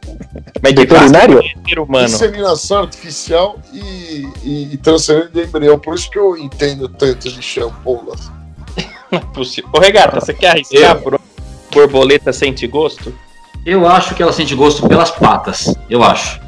Mas 0.61 0.75
de 0.75 0.81
Veterinário? 0.81 1.41
humano. 1.79 2.07
Inseminação 2.07 2.81
artificial 2.81 3.59
e, 3.73 4.29
e, 4.43 4.75
e 4.75 4.77
transferência 4.77 5.31
de 5.31 5.45
embrião. 5.45 5.79
Por 5.79 5.95
isso 5.95 6.11
que 6.11 6.19
eu 6.19 6.37
entendo 6.37 6.89
tanto 6.89 7.31
de 7.31 7.41
shampoos. 7.41 8.31
Não 9.13 9.19
é 9.19 9.23
possível. 9.35 9.69
Ô, 9.73 9.79
Regata, 9.79 10.19
você 10.19 10.33
quer 10.33 10.49
arriscar 10.53 10.97
Eu. 10.97 11.03
por 11.03 11.21
borboleta 11.71 12.33
sente 12.33 12.67
gosto? 12.67 13.15
Eu 13.65 13.87
acho 13.87 14.15
que 14.15 14.23
ela 14.23 14.33
sente 14.33 14.55
gosto 14.55 14.89
pelas 14.89 15.11
patas. 15.11 15.75
Eu 15.89 16.03
acho. 16.03 16.41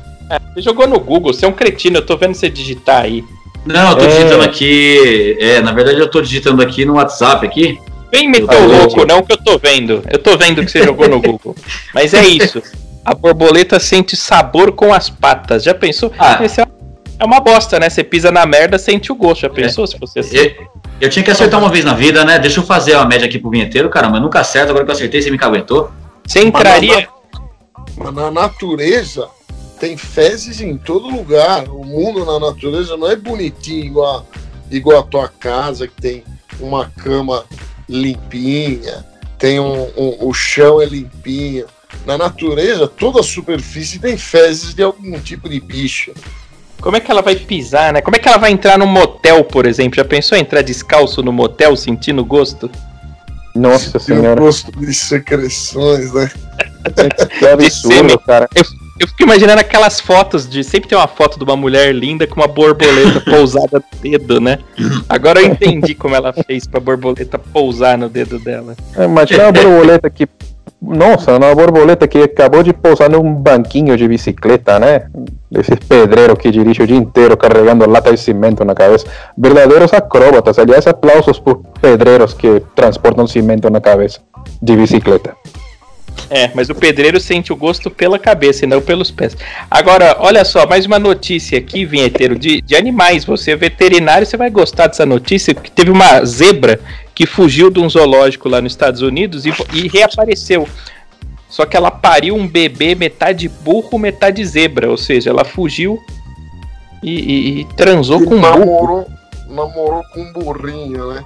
Você 0.55 0.63
jogou 0.63 0.89
no 0.89 0.99
Google, 0.99 1.33
você 1.33 1.45
é 1.45 1.49
um 1.49 1.53
cretino, 1.53 1.99
eu 1.99 2.07
tô 2.07 2.17
vendo 2.17 2.35
você 2.35 2.49
digitar 2.49 3.03
aí. 3.03 3.23
Não, 3.67 3.91
eu 3.91 3.97
tô 3.99 4.05
É. 4.05 4.09
digitando 4.09 4.43
aqui. 4.43 5.37
É, 5.39 5.61
na 5.61 5.73
verdade 5.73 5.99
eu 6.01 6.11
tô 6.11 6.21
digitando 6.21 6.63
aqui 6.63 6.85
no 6.85 6.95
WhatsApp 6.95 7.47
aqui. 7.47 7.79
Vem 8.11 8.29
meter 8.29 8.57
o 8.63 8.67
louco, 8.67 9.05
não, 9.07 9.23
que 9.23 9.33
eu 9.33 9.37
tô 9.37 9.59
vendo. 9.59 10.03
Eu 10.11 10.19
tô 10.19 10.37
vendo 10.39 10.65
que 10.65 10.71
você 10.71 10.83
jogou 10.83 11.09
no 11.09 11.21
Google. 11.21 11.55
Mas 11.93 12.15
é 12.15 12.25
isso. 12.27 12.63
A 13.05 13.15
borboleta 13.15 13.79
sente 13.79 14.17
sabor 14.17 14.73
com 14.73 14.93
as 14.95 15.11
patas. 15.11 15.63
Já 15.63 15.75
pensou? 15.75 16.11
Ah. 16.19 16.43
Esse 16.43 16.61
é 16.63 16.67
é 17.17 17.25
uma 17.25 17.39
bosta, 17.41 17.79
né? 17.79 17.89
Você 17.89 18.03
pisa 18.03 18.33
na 18.33 18.45
merda, 18.45 18.77
sente 18.77 19.13
o 19.13 19.15
gosto. 19.15 19.43
Já 19.43 19.49
pensou 19.51 19.87
se 19.87 19.97
fosse 19.99 20.19
assim? 20.19 20.51
Eu, 21.01 21.11
tinha 21.11 21.25
que 21.25 21.31
acertar 21.31 21.61
uma 21.61 21.69
vez 21.69 21.85
na 21.85 21.93
vida, 21.95 22.25
né? 22.25 22.39
Deixa 22.39 22.61
eu 22.61 22.65
fazer 22.65 22.95
a 22.95 23.05
média 23.05 23.27
aqui 23.27 23.39
pro 23.39 23.51
vinheteiro, 23.51 23.91
caramba. 23.91 24.17
Eu 24.19 24.23
nunca 24.23 24.41
acerto, 24.41 24.71
agora 24.71 24.85
que 24.85 24.91
eu 24.91 24.95
acertei, 24.95 25.21
você 25.21 25.31
me 25.31 25.39
caguentou. 25.39 25.91
Você 26.27 26.41
entraria. 26.41 27.09
Mas 27.97 28.15
na 28.15 28.31
natureza 28.31 29.29
tem 29.79 29.97
fezes 29.97 30.61
em 30.61 30.77
todo 30.79 31.09
lugar. 31.09 31.69
O 31.69 31.85
mundo 31.85 32.25
na 32.25 32.39
natureza 32.39 32.97
não 32.97 33.11
é 33.11 33.17
bonitinho 33.17 33.85
igual, 33.85 34.19
a- 34.19 34.39
igual 34.71 35.01
a 35.01 35.03
tua 35.03 35.29
casa, 35.29 35.87
que 35.87 36.01
tem 36.01 36.25
uma 36.61 36.87
cama 36.87 37.45
limpinha, 37.89 39.05
tem 39.39 39.61
um, 39.61 39.83
um- 39.97 40.29
o 40.29 40.33
chão 40.33 40.81
é 40.81 40.87
limpinho. 40.87 41.67
Na 42.07 42.17
natureza, 42.17 42.87
toda 42.87 43.21
a 43.21 43.23
superfície 43.23 43.99
tem 43.99 44.17
fezes 44.17 44.75
de 44.75 44.83
algum 44.83 45.19
tipo 45.21 45.49
de 45.49 45.61
bicho. 45.61 46.13
Como 46.85 46.99
é 46.99 47.01
que 47.01 47.11
ela 47.11 47.23
vai 47.23 47.35
pisar, 47.35 47.95
né? 47.95 48.03
Como 48.03 48.15
é 48.15 48.19
que 48.19 48.29
ela 48.29 48.37
vai 48.37 48.51
entrar 48.51 48.79
num 48.79 48.87
motel, 48.87 49.43
por 49.43 49.65
exemplo? 49.65 49.97
Já 49.97 50.05
pensou 50.05 50.37
em 50.37 50.43
entrar 50.43 50.61
descalço 50.61 51.23
no 51.23 51.33
motel 51.33 51.75
sentindo 51.77 52.23
gosto? 52.23 52.71
Nossa 53.55 53.99
Tem 53.99 54.17
o 54.19 54.21
senhora, 54.21 54.39
gosto 54.39 54.71
de 54.79 54.93
secreções, 54.93 56.13
né? 56.13 56.31
que 57.39 57.47
absurdo, 57.47 58.19
cara. 58.19 58.47
Eu 59.01 59.09
fico 59.09 59.23
imaginando 59.23 59.63
aquelas 59.63 59.99
fotos 59.99 60.47
de. 60.47 60.63
Sempre 60.63 60.91
tem 60.91 60.99
uma 60.99 61.09
foto 61.09 61.39
de 61.39 61.45
uma 61.45 61.57
mulher 61.57 61.91
linda 61.95 62.27
com 62.27 62.37
uma 62.37 62.47
borboleta 62.47 63.19
pousada 63.25 63.79
no 63.79 64.01
dedo, 64.03 64.39
né? 64.39 64.59
Agora 65.09 65.41
eu 65.41 65.47
entendi 65.47 65.95
como 65.95 66.15
ela 66.15 66.35
fez 66.35 66.67
pra 66.67 66.81
borboleta 66.81 67.39
pousar 67.39 67.97
no 67.97 68.11
dedo 68.11 68.39
dela. 68.39 68.77
Imagina 69.03 69.45
uma 69.45 69.53
borboleta 69.53 70.11
que. 70.11 70.29
Nossa, 70.87 71.37
uma 71.37 71.55
borboleta 71.55 72.07
que 72.07 72.19
acabou 72.19 72.63
de 72.63 72.73
pousar 72.73 73.09
num 73.09 73.33
banquinho 73.33 73.97
de 73.97 74.07
bicicleta, 74.07 74.79
né? 74.79 75.07
Esses 75.51 75.79
pedreiros 75.79 76.39
que 76.39 76.51
dirigem 76.51 76.85
o 76.85 76.87
dia 76.87 76.97
inteiro 76.97 77.37
carregando 77.37 77.89
lata 77.89 78.11
de 78.11 78.19
cimento 78.19 78.65
na 78.65 78.75
cabeça. 78.75 79.07
Verdadeiros 79.37 79.93
acróbatas. 79.95 80.59
Aliás, 80.59 80.87
aplausos 80.87 81.39
por 81.39 81.63
pedreiros 81.81 82.35
que 82.35 82.63
transportam 82.75 83.27
cimento 83.27 83.71
na 83.71 83.81
cabeça 83.81 84.21
de 84.61 84.77
bicicleta. 84.77 85.35
É, 86.31 86.51
mas 86.55 86.71
o 86.71 86.75
pedreiro 86.75 87.21
sente 87.21 87.53
o 87.53 87.57
gosto 87.57 87.91
pela 87.91 88.19
cabeça 88.19 88.65
e 88.65 88.69
não 88.69 88.81
pelos 88.81 89.11
pés. 89.11 89.37
Agora, 89.71 90.17
olha 90.21 90.45
só, 90.45 90.67
mais 90.67 90.87
uma 90.87 90.99
notícia 90.99 91.59
aqui, 91.59 91.85
vinheteiro, 91.85 92.39
de, 92.39 92.61
de 92.63 92.75
animais. 92.75 93.25
Você 93.25 93.53
é 93.53 93.57
veterinário, 93.57 94.27
você 94.27 94.37
vai 94.37 94.49
gostar 94.51 94.87
dessa 94.87 95.05
notícia, 95.05 95.55
que 95.55 95.71
teve 95.71 95.91
uma 95.91 96.25
zebra 96.25 96.81
que 97.15 97.27
fugiu 97.27 97.71
de 97.71 97.79
um 97.79 97.89
zoológico 97.89 98.49
lá 98.49 98.61
nos 98.61 98.73
Estados 98.73 99.03
Unidos 99.03 99.45
e, 99.47 99.53
e 99.73 99.87
reapareceu. 99.89 100.67
Só 101.49 101.65
que 101.67 101.77
ela 101.77 101.91
pariu 101.91 102.35
um 102.35 102.49
bebê 102.49 102.95
metade 102.95 103.49
burro, 103.49 103.99
metade 103.99 104.45
zebra. 104.45 104.91
Ou 104.91 104.97
seja, 104.97 105.31
ela 105.31 105.45
fugiu 105.45 106.01
e, 107.03 107.11
e- 107.13 107.61
e 107.61 107.65
transou 107.77 108.21
E 108.23 108.25
com 108.27 108.35
um 108.35 108.41
burro. 108.41 108.59
namorou, 108.59 109.07
namorou 109.49 110.03
com 110.13 110.21
um 110.21 110.33
burrinho, 110.33 111.13
né? 111.13 111.23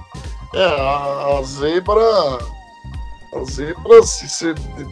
É, 0.53 0.63
a, 0.63 1.37
a 1.39 1.43
zebra. 1.43 2.03
A 3.33 3.43
zebra, 3.43 4.03
se 4.03 4.27
você 4.27 4.53
de- 4.53 4.87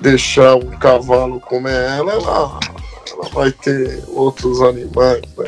deixar 0.00 0.56
um 0.56 0.70
cavalo 0.78 1.40
comer 1.40 1.72
ela, 1.72 2.12
ela, 2.12 2.60
ela 3.12 3.28
vai 3.32 3.50
ter 3.50 4.02
outros 4.08 4.60
animais, 4.60 5.22
né? 5.38 5.46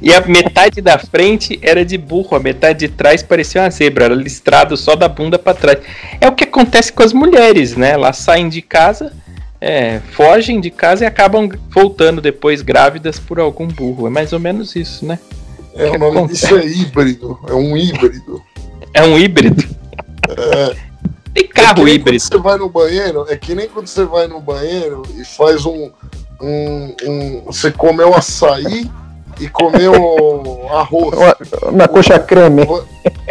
E 0.00 0.12
a 0.14 0.20
metade 0.20 0.80
da 0.80 0.98
frente 0.98 1.58
era 1.62 1.84
de 1.84 1.98
burro, 1.98 2.36
a 2.36 2.40
metade 2.40 2.80
de 2.80 2.88
trás 2.88 3.22
parecia 3.22 3.62
uma 3.62 3.70
zebra, 3.70 4.04
era 4.04 4.14
listrado 4.14 4.76
só 4.76 4.94
da 4.94 5.08
bunda 5.08 5.38
pra 5.38 5.54
trás. 5.54 5.78
É 6.20 6.28
o 6.28 6.32
que 6.32 6.44
acontece 6.44 6.92
com 6.92 7.02
as 7.02 7.12
mulheres, 7.12 7.74
né? 7.76 7.90
Elas 7.90 8.18
saem 8.18 8.48
de 8.48 8.62
casa, 8.62 9.12
é, 9.60 10.00
fogem 10.12 10.60
de 10.60 10.70
casa 10.70 11.04
e 11.04 11.06
acabam 11.06 11.48
voltando 11.70 12.20
depois 12.20 12.62
grávidas 12.62 13.18
por 13.18 13.40
algum 13.40 13.66
burro. 13.66 14.06
É 14.06 14.10
mais 14.10 14.32
ou 14.32 14.38
menos 14.38 14.76
isso, 14.76 15.04
né? 15.04 15.18
É, 15.74 15.90
o 15.90 15.98
nome 15.98 16.18
acontece? 16.18 16.46
disso 16.46 16.56
é 16.56 16.66
híbrido, 16.66 17.38
é 17.48 17.54
um 17.54 17.76
híbrido. 17.76 18.42
É 18.92 19.02
um 19.02 19.18
híbrido. 19.18 19.64
Tem 21.34 21.44
É 21.44 21.48
carro 21.48 21.84
nem 21.84 21.94
híbrido. 21.94 22.22
Quando 22.24 22.32
você 22.32 22.38
vai 22.48 22.58
no 22.58 22.68
banheiro, 22.68 23.26
é 23.28 23.36
que 23.36 23.54
nem 23.54 23.68
quando 23.68 23.86
você 23.88 24.04
vai 24.04 24.26
no 24.28 24.40
banheiro 24.40 25.02
e 25.16 25.24
faz 25.24 25.66
um. 25.66 25.90
um, 26.40 26.94
um 27.04 27.42
você 27.46 27.70
comeu 27.70 28.14
açaí 28.14 28.90
e 29.40 29.48
comeu 29.48 29.92
arroz. 30.72 31.18
Uma, 31.18 31.70
uma 31.70 31.88
coxa 31.88 32.18
creme. 32.18 32.62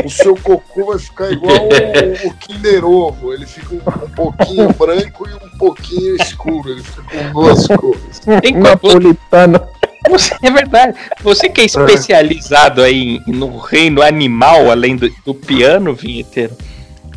O 0.04 0.10
seu 0.10 0.36
cocô 0.36 0.88
vai 0.88 1.00
ficar 1.00 1.32
igual 1.32 1.56
o, 1.56 2.28
o 2.28 2.34
Kinder 2.36 2.84
Ovo. 2.86 3.34
Ele 3.34 3.46
fica 3.46 3.74
um, 3.74 4.06
um 4.06 4.10
pouquinho 4.10 4.68
branco 4.78 5.28
e 5.30 5.34
um 5.34 5.58
pouquinho 5.58 6.16
escuro. 6.18 6.70
Ele 6.72 6.84
fica 6.84 7.04
com 7.04 7.32
duas 7.42 7.66
cores. 7.68 8.20
Tem 8.42 8.54
Napolitano. 8.54 9.62
Você- 10.10 10.36
é 10.44 10.52
verdade. 10.52 10.98
Você 11.22 11.48
que 11.48 11.62
é 11.62 11.66
especializado 11.66 12.82
aí 12.82 13.22
no 13.26 13.58
reino 13.58 14.02
animal, 14.02 14.70
além 14.70 14.98
do, 14.98 15.10
do 15.26 15.34
piano, 15.34 15.94
vinheteiro, 15.96 16.54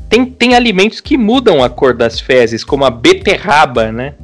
tem, 0.09 0.25
tem 0.27 0.55
alimentos 0.55 1.01
que 1.01 1.17
mudam 1.17 1.63
a 1.63 1.69
cor 1.69 1.95
das 1.95 2.21
fezes, 2.21 2.63
como 2.65 2.85
a 2.85 2.91
beterraba, 2.91 3.91
né? 3.93 4.15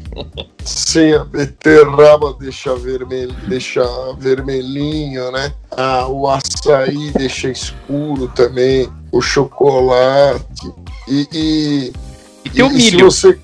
Sim, 0.64 1.12
a 1.14 1.24
beterraba 1.24 2.36
deixa, 2.38 2.74
vermelho, 2.76 3.34
deixa 3.48 3.82
vermelhinho, 4.18 5.30
né? 5.32 5.52
Ah, 5.70 6.06
o 6.08 6.28
açaí 6.28 7.10
deixa 7.12 7.48
escuro 7.50 8.28
também. 8.28 8.88
O 9.10 9.20
chocolate. 9.20 10.70
E, 11.08 11.26
e, 11.32 11.92
E 12.44 12.50
tem 12.50 12.64
o 12.64 12.68
e- 12.68 12.72
e 12.72 12.76
milho. 12.76 13.10
você. 13.10 13.38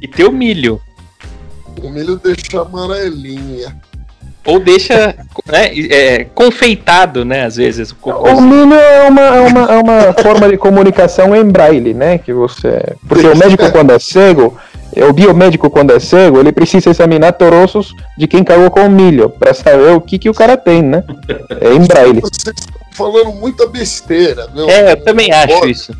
E 0.00 0.08
tem 0.08 0.26
o 0.26 0.32
milho. 0.32 0.80
O 1.82 1.88
milho 1.88 2.16
deixa 2.16 2.60
amarelinha. 2.60 3.80
Ou 4.44 4.58
deixa 4.58 5.14
né, 5.46 5.70
é, 5.90 6.24
confeitado, 6.34 7.24
né? 7.24 7.44
Às 7.44 7.56
vezes. 7.56 7.94
O 8.02 8.10
O 8.10 8.40
milho 8.40 8.74
é 8.74 9.08
uma, 9.08 9.20
é, 9.20 9.40
uma, 9.40 9.60
é 9.72 9.82
uma 9.82 10.12
forma 10.20 10.48
de 10.48 10.56
comunicação 10.56 11.34
em 11.34 11.44
braille, 11.44 11.94
né? 11.94 12.18
Que 12.18 12.32
você. 12.32 12.82
Porque 13.08 13.26
o 13.26 13.36
médico, 13.36 13.70
quando 13.70 13.92
é 13.92 13.98
cego, 13.98 14.56
o 14.96 15.12
biomédico, 15.12 15.70
quando 15.70 15.92
é 15.92 16.00
cego, 16.00 16.38
ele 16.38 16.52
precisa 16.52 16.90
examinar 16.90 17.32
toroços 17.32 17.94
de 18.18 18.26
quem 18.26 18.44
cagou 18.44 18.70
com 18.70 18.88
milho, 18.88 19.30
para 19.30 19.54
saber 19.54 19.92
o 19.92 20.00
que, 20.00 20.18
que 20.18 20.28
o 20.28 20.34
cara 20.34 20.56
tem, 20.56 20.82
né? 20.82 21.04
É 21.60 21.72
em 21.72 21.86
braille. 21.86 22.20
Vocês 22.20 22.54
estão 22.58 22.76
falando 22.92 23.32
muita 23.32 23.66
besteira, 23.66 24.48
viu? 24.54 24.68
É, 24.68 24.92
eu 24.92 25.04
também 25.04 25.32
acho 25.32 25.66
isso. 25.66 25.92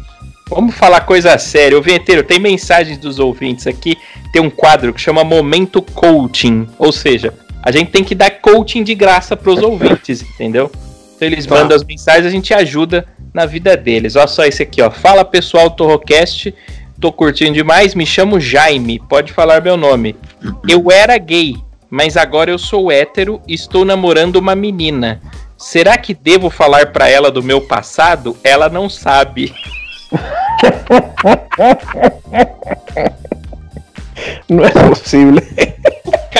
Vamos 0.50 0.75
falar 0.75 1.00
coisa 1.00 1.38
séria. 1.38 1.78
O 1.78 1.82
Vinheteiro, 1.82 2.22
tem 2.22 2.38
mensagens 2.38 2.99
dos 2.99 3.18
ouvintes 3.18 3.66
aqui. 3.66 3.96
Tem 4.30 4.42
um 4.42 4.50
quadro 4.50 4.92
que 4.92 5.00
chama 5.00 5.25
Momento 5.25 5.80
Coaching. 5.80 6.68
Ou 6.78 6.92
seja, 6.92 7.32
a 7.62 7.71
gente 7.71 7.90
tem 7.90 8.04
que 8.04 8.14
dar 8.14 8.31
coaching 8.31 8.83
de 8.83 8.95
graça 8.95 9.37
pros 9.37 9.62
ouvintes, 9.62 10.23
entendeu? 10.23 10.71
Então 11.16 11.28
eles 11.28 11.47
Tá. 11.47 11.54
mandam 11.54 11.76
as 11.76 11.85
mensagens, 11.85 12.26
a 12.26 12.31
gente 12.31 12.52
ajuda 12.52 13.07
na 13.33 13.47
vida 13.47 13.76
deles. 13.76 14.16
Olha 14.16 14.26
só 14.26 14.45
esse 14.45 14.62
aqui, 14.62 14.83
ó. 14.83 14.90
Fala 14.90 15.25
pessoal 15.25 15.71
Torrocast, 15.71 16.52
tô 17.00 17.12
curtindo 17.12 17.52
demais, 17.52 17.95
me 17.95 18.04
chamo 18.04 18.40
Jaime, 18.40 19.00
pode 19.09 19.33
falar 19.33 19.62
meu 19.62 19.76
nome. 19.76 20.16
Eu 20.69 20.90
era 20.90 21.16
gay, 21.19 21.54
mas 21.88 22.16
agora 22.16 22.50
eu 22.50 22.59
sou 22.59 22.90
hétero 22.90 23.40
e 23.47 23.54
estou 23.54 23.85
namorando 23.85 24.37
uma 24.37 24.57
menina. 24.57 25.21
Será 25.57 25.97
que 25.97 26.12
devo 26.12 26.50
falar 26.50 26.87
pra 26.92 27.09
ela 27.09 27.31
do 27.31 27.42
meu 27.42 27.61
passado? 27.61 28.37
Ela 28.42 28.69
não 28.69 28.90
sabe. 28.90 29.54
Não 34.49 34.64
é 34.64 34.71
possível. 34.71 35.42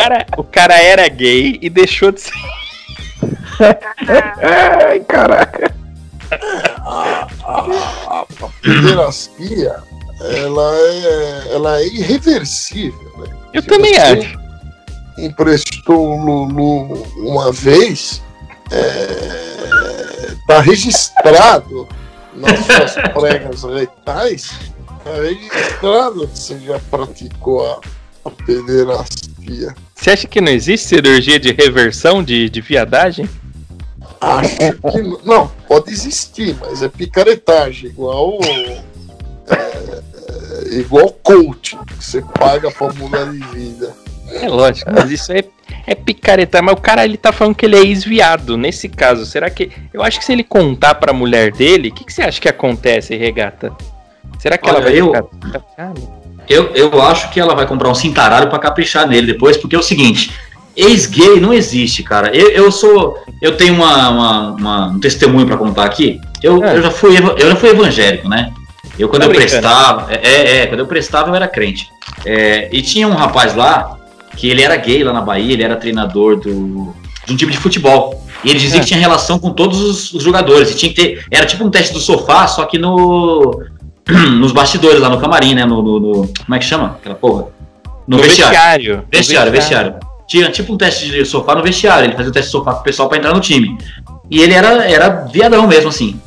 O 0.03 0.05
cara, 0.05 0.27
o 0.39 0.45
cara 0.45 0.75
era 0.83 1.09
gay 1.09 1.59
e 1.63 1.71
deixou 1.71 2.11
de 2.11 2.23
ser. 2.23 2.33
Ai, 4.89 4.99
caraca. 5.01 5.73
A 6.83 7.27
pederastia, 8.61 9.77
ela 10.21 10.75
é, 10.75 11.55
ela 11.55 11.81
é 11.81 11.87
irreversível, 11.87 13.13
né? 13.19 13.27
Eu 13.55 13.63
Se 13.63 13.69
também 13.69 13.97
acho. 13.97 14.37
emprestou 15.19 16.19
o 16.19 16.25
Lulu 16.25 17.07
uma 17.19 17.53
vez, 17.53 18.21
é, 18.73 20.35
tá 20.49 20.61
registrado 20.61 21.87
nas 22.35 22.59
suas 22.59 22.95
pregas 23.15 23.63
retais, 23.63 24.51
tá 25.05 25.13
registrado 25.15 26.27
que 26.27 26.39
você 26.39 26.59
já 26.59 26.81
praticou 26.91 27.71
a, 27.71 27.81
a 28.25 28.31
pederastia. 28.31 29.75
Você 30.03 30.11
acha 30.11 30.27
que 30.27 30.41
não 30.41 30.51
existe 30.51 30.89
cirurgia 30.89 31.39
de 31.39 31.53
reversão 31.53 32.25
de, 32.25 32.51
de 32.51 32.61
viadagem? 32.61 33.29
Acho 34.21 34.57
que 34.57 35.01
não. 35.01 35.21
Não, 35.25 35.53
pode 35.69 35.93
existir, 35.93 36.57
mas 36.61 36.83
é 36.83 36.89
picaretagem, 36.89 37.91
igual. 37.91 38.41
É, 38.43 38.83
é, 39.55 40.03
igual 40.73 41.09
coach, 41.23 41.79
que 41.87 42.05
você 42.05 42.21
paga 42.21 42.69
pra 42.73 42.93
mudar 42.95 43.27
de 43.31 43.39
vida. 43.55 43.95
É 44.33 44.49
lógico, 44.49 44.91
mas 44.93 45.09
isso 45.09 45.31
é, 45.33 45.45
é 45.87 45.95
picareta. 45.95 46.61
Mas 46.61 46.75
o 46.75 46.81
cara 46.81 47.05
ele 47.05 47.17
tá 47.17 47.31
falando 47.31 47.55
que 47.55 47.65
ele 47.65 47.77
é 47.77 47.83
ex-viado. 47.83 48.57
Nesse 48.57 48.89
caso, 48.89 49.25
será 49.25 49.49
que. 49.51 49.71
Eu 49.95 50.03
acho 50.03 50.19
que 50.19 50.25
se 50.25 50.33
ele 50.33 50.43
contar 50.43 50.97
pra 50.97 51.13
mulher 51.13 51.53
dele, 51.53 51.91
o 51.91 51.95
que, 51.95 52.05
que 52.05 52.13
você 52.13 52.23
acha 52.23 52.41
que 52.41 52.49
acontece, 52.49 53.15
regata? 53.17 53.73
Será 54.41 54.59
que 54.59 54.69
ela 54.69 54.81
Olha, 54.81 54.85
vai 54.85 55.01
eu- 55.01 55.31
ficar. 55.47 55.93
Eu, 56.49 56.71
eu 56.75 57.01
acho 57.03 57.31
que 57.31 57.39
ela 57.41 57.55
vai 57.55 57.67
comprar 57.67 57.89
um 57.89 57.95
cintaralho 57.95 58.49
pra 58.49 58.59
caprichar 58.59 59.07
nele 59.09 59.27
depois, 59.29 59.57
porque 59.57 59.75
é 59.77 59.79
o 59.79 59.83
seguinte, 59.83 60.31
ex-gay 60.77 61.41
não 61.41 61.53
existe, 61.53 62.03
cara. 62.03 62.35
Eu, 62.35 62.49
eu 62.51 62.73
sou. 62.73 63.17
Eu 63.41 63.57
tenho 63.57 63.75
uma, 63.75 64.09
uma- 64.11 64.51
uma- 64.53 64.87
um 64.89 65.01
testemunho 65.01 65.47
pra 65.47 65.57
contar 65.57 65.85
aqui. 65.85 66.21
Eu, 66.43 66.63
É. 66.65 66.77
eu, 66.77 66.83
já 66.83 66.91
fui, 66.91 67.17
eu 67.17 67.49
já 67.51 67.57
fui 67.57 67.71
evangélico, 67.71 68.29
né? 68.29 68.53
Eu, 68.99 69.09
quando 69.09 69.23
Tá 69.23 69.27
eu 69.29 69.31
brincando. 69.31 69.51
prestava. 69.61 70.13
É, 70.13 70.17
é, 70.29 70.57
é, 70.63 70.67
quando 70.67 70.81
eu 70.81 70.87
prestava, 70.87 71.31
eu 71.31 71.35
era 71.35 71.49
crente. 71.49 71.89
É, 72.27 72.69
e 72.73 72.83
tinha 72.83 73.07
um 73.09 73.15
rapaz 73.15 73.55
lá, 73.55 73.97
que 74.37 74.49
ele 74.51 74.63
era 74.63 74.77
gay 74.77 75.03
lá 75.05 75.13
na 75.13 75.21
Bahia, 75.21 75.53
ele 75.53 75.63
era 75.63 75.77
treinador 75.77 76.37
do, 76.37 76.95
de 77.27 77.33
um 77.33 77.37
time 77.37 77.53
de 77.53 77.59
futebol. 77.59 78.23
E 78.45 78.51
ele 78.51 78.59
dizia 78.59 78.79
É. 78.79 78.81
que 78.81 78.87
tinha 78.87 78.99
relação 78.99 79.39
com 79.39 79.51
todos 79.51 79.81
os, 79.81 80.13
os 80.13 80.23
jogadores. 80.23 80.71
E 80.71 80.75
tinha 80.77 80.93
que 80.93 81.01
ter. 81.01 81.25
Era 81.31 81.47
tipo 81.47 81.65
um 81.65 81.71
teste 81.71 81.93
do 81.95 82.01
sofá, 82.01 82.47
só 82.49 82.65
que 82.65 82.77
no. 82.79 83.63
Nos 84.39 84.53
bastidores 84.53 85.01
lá 85.01 85.09
no 85.09 85.21
camarim, 85.21 85.55
né? 85.55 85.65
No, 85.65 85.83
no- 85.83 86.01
no- 86.01 86.29
como 86.45 86.55
é 86.55 86.59
que 86.59 86.65
chama? 86.65 86.97
Aquela 87.01 87.15
porra? 87.15 87.47
No, 88.07 88.17
no 88.17 88.23
vestiário. 88.23 88.53
vestiário. 88.63 89.05
Vestiário, 89.11 89.53
vestiário. 89.53 89.95
Tinha 90.27 90.51
tipo 90.51 90.73
um 90.73 90.77
teste 90.77 91.11
de 91.11 91.25
sofá 91.25 91.55
no 91.55 91.63
vestiário. 91.63 92.07
Ele 92.07 92.17
fazia 92.17 92.31
o 92.31 92.33
teste 92.33 92.49
de 92.49 92.53
sofá 92.53 92.73
com 92.75 92.81
o 92.81 92.85
pessoal 92.85 93.09
pra 93.09 93.19
entrar 93.19 93.33
no 93.35 93.41
time. 93.41 93.77
E 94.31 94.41
ele 94.43 94.55
era, 94.55 94.85
era 94.89 95.09
viadão 95.33 95.67
mesmo, 95.67 95.89
assim. 95.91 96.19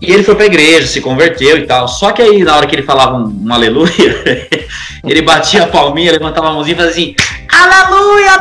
E 0.00 0.12
ele 0.12 0.22
foi 0.22 0.34
pra 0.34 0.44
igreja, 0.44 0.86
se 0.86 1.00
converteu 1.00 1.56
e 1.56 1.62
tal. 1.66 1.88
Só 1.88 2.12
que 2.12 2.20
aí, 2.20 2.44
na 2.44 2.54
hora 2.56 2.66
que 2.66 2.74
ele 2.74 2.82
falava 2.82 3.16
um, 3.16 3.44
um 3.46 3.52
aleluia, 3.52 3.90
ele 5.02 5.22
batia 5.22 5.64
a 5.64 5.66
palminha, 5.66 6.12
levantava 6.12 6.48
a 6.48 6.52
mãozinha 6.52 6.74
e 6.74 6.78
fazia 6.78 6.92
assim: 6.92 7.14
Aleluia, 7.50 8.38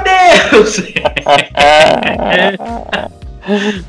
Deus! 0.51 0.81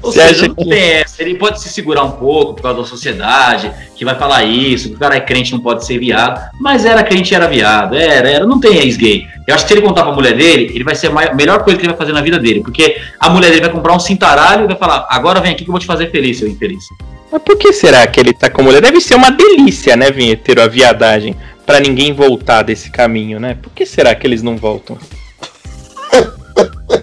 Ou 0.03 0.13
Você 0.13 0.21
seja, 0.21 0.31
acha 0.33 0.49
não 0.49 0.55
que- 0.55 0.69
tem 0.69 0.83
essa. 0.93 1.23
Ele 1.23 1.35
pode 1.37 1.61
se 1.61 1.69
segurar 1.69 2.05
um 2.05 2.11
pouco 2.13 2.55
por 2.55 2.63
causa 2.63 2.81
da 2.83 2.87
sociedade, 2.87 3.71
que 3.95 4.05
vai 4.05 4.15
falar 4.15 4.45
isso, 4.45 4.91
que 4.91 4.95
o 4.97 4.99
cara 4.99 5.17
é 5.17 5.21
crente 5.21 5.53
não 5.53 5.61
pode 5.61 5.85
ser 5.87 5.99
viado. 5.99 6.41
Mas 6.61 6.85
era 6.85 7.03
crente 7.03 7.33
e 7.33 7.35
era 7.35 7.47
viado. 7.49 7.95
Era, 7.97 8.31
era, 8.31 8.47
não 8.47 8.61
tem 8.61 8.77
ex-gay. 8.77 9.27
Eu 9.49 9.55
acho 9.55 9.65
que 9.65 9.73
se 9.73 9.79
ele 9.79 9.87
contar 9.87 10.03
pra 10.03 10.13
mulher 10.13 10.37
dele, 10.37 10.71
ele 10.75 10.85
vai 10.85 10.95
ser 10.95 11.07
a 11.07 11.11
mai- 11.11 11.35
melhor 11.35 11.63
coisa 11.65 11.79
que 11.79 11.85
ele 11.87 11.93
vai 11.93 11.99
fazer 11.99 12.13
na 12.13 12.21
vida 12.21 12.39
dele. 12.39 12.61
Porque 12.63 12.97
a 13.19 13.31
mulher 13.31 13.49
dele 13.49 13.63
vai 13.63 13.71
comprar 13.71 13.95
um 13.95 14.01
cintaralho 14.01 14.65
e 14.65 14.67
vai 14.67 14.77
falar: 14.77 15.07
agora 15.11 15.41
vem 15.41 15.53
aqui 15.53 15.65
que 15.65 15.71
eu 15.71 15.73
vou 15.73 15.81
te 15.81 15.87
fazer 15.87 16.11
feliz, 16.11 16.39
seu 16.39 16.49
infeliz. 16.49 16.85
Mas 17.33 17.43
por 17.43 17.57
que 17.57 17.73
será 17.73 18.07
que 18.07 18.21
ele 18.21 18.33
tá 18.33 18.49
com 18.51 18.63
mulher? 18.63 18.81
Deve 18.83 19.01
ser 19.01 19.15
uma 19.15 19.31
delícia, 19.31 19.97
né, 19.97 20.11
vinheteiro, 20.11 20.61
a 20.63 20.67
viadagem. 20.67 21.35
Pra 21.65 21.81
ninguém 21.81 22.13
voltar 22.13 22.63
desse 22.63 22.91
caminho, 22.91 23.41
né? 23.41 23.57
Por 23.61 23.73
que 23.73 23.85
será 23.85 24.15
que 24.15 24.25
eles 24.25 24.41
não 24.43 24.57
voltam? 24.57 24.97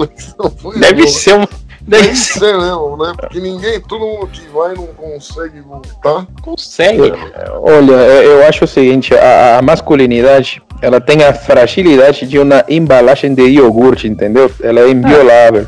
reflexão 0.00 0.50
foi 0.56 0.78
Deve 0.78 1.02
boa. 1.02 1.08
ser 1.08 1.34
um. 1.34 1.44
Deve 1.80 2.14
ser. 2.14 2.38
ser 2.40 2.58
mesmo, 2.58 2.96
né? 2.98 3.12
Porque 3.18 3.40
ninguém, 3.40 3.80
todo 3.80 4.00
mundo 4.04 4.26
que 4.26 4.46
vai 4.48 4.74
não 4.74 4.86
consegue 4.88 5.60
voltar. 5.60 6.26
Consegue. 6.42 7.12
Olha, 7.62 7.92
eu 7.92 8.32
eu 8.40 8.46
acho 8.46 8.64
o 8.64 8.68
seguinte, 8.68 9.14
a, 9.14 9.58
a 9.58 9.62
masculinidade, 9.62 10.62
ela 10.82 11.00
tem 11.00 11.24
a 11.24 11.32
fragilidade 11.32 12.26
de 12.26 12.38
uma 12.38 12.62
embalagem 12.68 13.34
de 13.34 13.42
iogurte, 13.42 14.06
entendeu? 14.06 14.50
Ela 14.62 14.80
é 14.80 14.90
inviolável, 14.90 15.66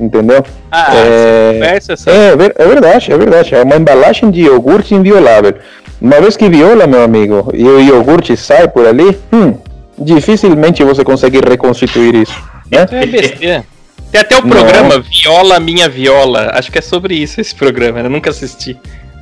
entendeu? 0.00 0.44
Ah, 0.72 0.92
É- 0.96 1.76
essa. 1.76 2.10
É, 2.10 2.34
ver- 2.36 2.54
é 2.58 2.66
verdade, 2.66 3.12
é 3.12 3.16
verdade. 3.18 3.54
É 3.54 3.62
uma 3.62 3.76
embalagem 3.76 4.28
de 4.30 4.40
iogurte 4.42 4.92
inviolável. 4.94 5.54
Uma 6.00 6.20
vez 6.20 6.36
que 6.36 6.48
viola, 6.48 6.86
meu 6.86 7.02
amigo, 7.04 7.50
e 7.54 7.62
o 7.62 7.80
iogurte 7.80 8.36
sai 8.36 8.66
por 8.66 8.86
ali, 8.86 9.16
hum, 9.32 9.54
dificilmente 9.98 10.82
você 10.82 11.04
consegue 11.04 11.38
reconstituir 11.46 12.14
isso. 12.16 12.49
Né? 12.70 12.86
É 12.90 13.06
besteira. 13.06 13.64
Tem 14.12 14.20
até 14.20 14.36
o 14.38 14.42
Não. 14.42 14.48
programa 14.50 14.98
Viola 15.00 15.60
Minha 15.60 15.88
Viola. 15.88 16.50
Acho 16.54 16.70
que 16.72 16.78
é 16.78 16.82
sobre 16.82 17.14
isso 17.14 17.40
esse 17.40 17.54
programa. 17.54 18.00
Eu 18.00 18.10
nunca 18.10 18.30
assisti. 18.30 18.76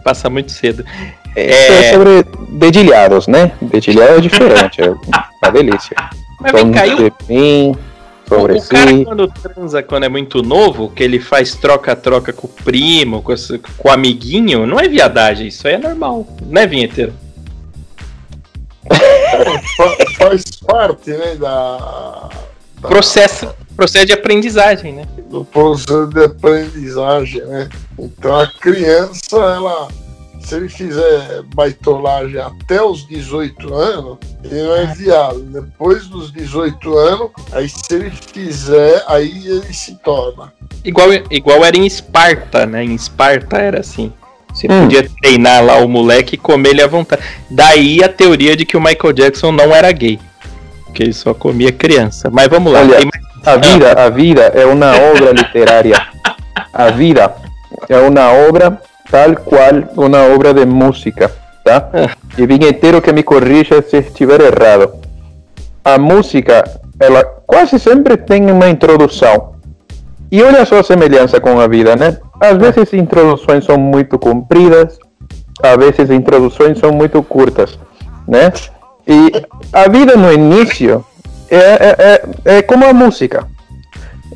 Passa 0.04 0.30
muito 0.30 0.50
cedo. 0.52 0.84
É, 1.36 1.88
É, 1.88 1.92
sobre 1.92 2.24
dedilhados, 2.50 3.26
né? 3.26 3.52
Dedilhado 3.60 4.14
é 4.14 4.20
diferente, 4.20 4.80
é 4.80 4.90
uma 4.90 5.52
delícia. 5.52 5.94
mas 6.40 6.52
vem 6.52 6.72
cá, 6.72 6.86
e 6.86 7.12
mim, 7.28 7.76
sobre 8.26 8.54
o 8.58 8.62
cara 8.62 8.90
si. 8.90 9.04
quando 9.04 9.28
transa 9.28 9.82
quando 9.82 10.04
é 10.04 10.08
muito 10.08 10.42
novo, 10.42 10.88
que 10.90 11.02
ele 11.02 11.20
faz 11.20 11.54
troca-troca 11.54 12.32
com 12.32 12.46
o 12.46 12.50
primo, 12.50 13.20
com, 13.22 13.32
esse- 13.32 13.58
com 13.58 13.88
o 13.88 13.92
amiguinho, 13.92 14.66
não 14.66 14.80
é 14.80 14.88
viadagem, 14.88 15.48
isso 15.48 15.68
aí 15.68 15.74
é 15.74 15.78
normal. 15.78 16.26
Não 16.46 16.60
é 16.62 16.66
vinheteiro? 16.66 17.12
Fa- 19.76 19.96
faz 20.18 20.44
parte, 20.66 21.10
né, 21.10 21.34
da- 21.36 22.28
Processo, 22.80 23.48
processo 23.76 24.06
de 24.06 24.12
aprendizagem, 24.12 24.92
né? 24.92 25.04
do 25.30 25.44
processo 25.44 26.06
de 26.06 26.24
aprendizagem, 26.24 27.44
né? 27.44 27.68
Então 27.98 28.34
a 28.38 28.46
criança, 28.46 29.36
ela, 29.36 29.88
se 30.40 30.54
ele 30.54 30.68
fizer 30.68 31.42
baitolagem 31.54 32.40
até 32.40 32.82
os 32.82 33.06
18 33.06 33.74
anos, 33.74 34.18
ele 34.44 34.62
não 34.62 34.74
é 34.76 34.86
viado. 34.86 35.40
Depois 35.40 36.06
dos 36.06 36.32
18 36.32 36.96
anos, 36.96 37.30
aí 37.52 37.68
se 37.68 37.94
ele 37.94 38.10
fizer, 38.10 39.04
aí 39.06 39.46
ele 39.46 39.72
se 39.74 39.94
torna. 39.96 40.52
Igual, 40.84 41.08
igual 41.30 41.64
era 41.64 41.76
em 41.76 41.84
Esparta, 41.86 42.64
né? 42.64 42.84
Em 42.84 42.94
Esparta 42.94 43.58
era 43.58 43.80
assim. 43.80 44.12
Você 44.54 44.66
Hum. 44.70 44.84
podia 44.84 45.08
treinar 45.20 45.62
lá 45.62 45.76
o 45.76 45.88
moleque 45.88 46.34
e 46.34 46.38
comer 46.38 46.70
ele 46.70 46.82
à 46.82 46.86
vontade. 46.86 47.22
Daí 47.50 48.02
a 48.02 48.08
teoria 48.08 48.56
de 48.56 48.64
que 48.64 48.76
o 48.76 48.80
Michael 48.80 49.12
Jackson 49.12 49.52
não 49.52 49.74
era 49.74 49.92
gay. 49.92 50.18
Que 50.94 51.02
ele 51.04 51.12
só 51.12 51.34
comia 51.34 51.72
criança. 51.72 52.28
Mas 52.30 52.48
vamos 52.48 52.72
lá. 52.72 52.80
Olha, 52.80 52.98
A 53.44 53.56
vida, 53.56 53.92
a 53.92 54.08
vida 54.10 54.42
é 54.54 54.66
uma 54.66 54.92
obra 54.96 55.32
literária. 55.32 55.96
A 56.72 56.90
vida 56.90 57.34
é 57.88 57.98
uma 57.98 58.32
obra 58.32 58.80
tal 59.10 59.34
qual 59.36 59.84
uma 59.96 60.22
obra 60.34 60.52
de 60.52 60.66
música, 60.66 61.30
tá? 61.64 61.88
E 62.36 62.46
vinheteiro 62.46 63.00
que 63.00 63.12
me 63.12 63.22
corrija 63.22 63.80
se 63.82 63.98
estiver 63.98 64.40
errado. 64.40 64.92
A 65.84 65.98
música, 65.98 66.64
ela 67.00 67.24
quase 67.46 67.78
sempre 67.78 68.16
tem 68.16 68.50
uma 68.50 68.68
introdução. 68.68 69.54
E 70.30 70.42
olha 70.42 70.64
só 70.66 70.80
a 70.80 70.82
semelhança 70.82 71.40
com 71.40 71.58
a 71.58 71.66
vida, 71.66 71.96
né? 71.96 72.18
Às 72.40 72.58
vezes 72.58 72.92
introduções 72.92 73.64
são 73.64 73.78
muito 73.78 74.18
compridas, 74.18 74.98
às 75.62 75.76
vezes 75.76 76.10
introduções 76.10 76.78
são 76.78 76.92
muito 76.92 77.22
curtas, 77.22 77.78
né? 78.26 78.52
E 79.08 79.32
a 79.72 79.88
vida 79.88 80.16
no 80.16 80.30
início 80.30 81.04
é, 81.50 81.56
é, 81.56 82.22
é, 82.44 82.62
como 82.62 82.84
a 82.84 82.92
música. 82.92 83.46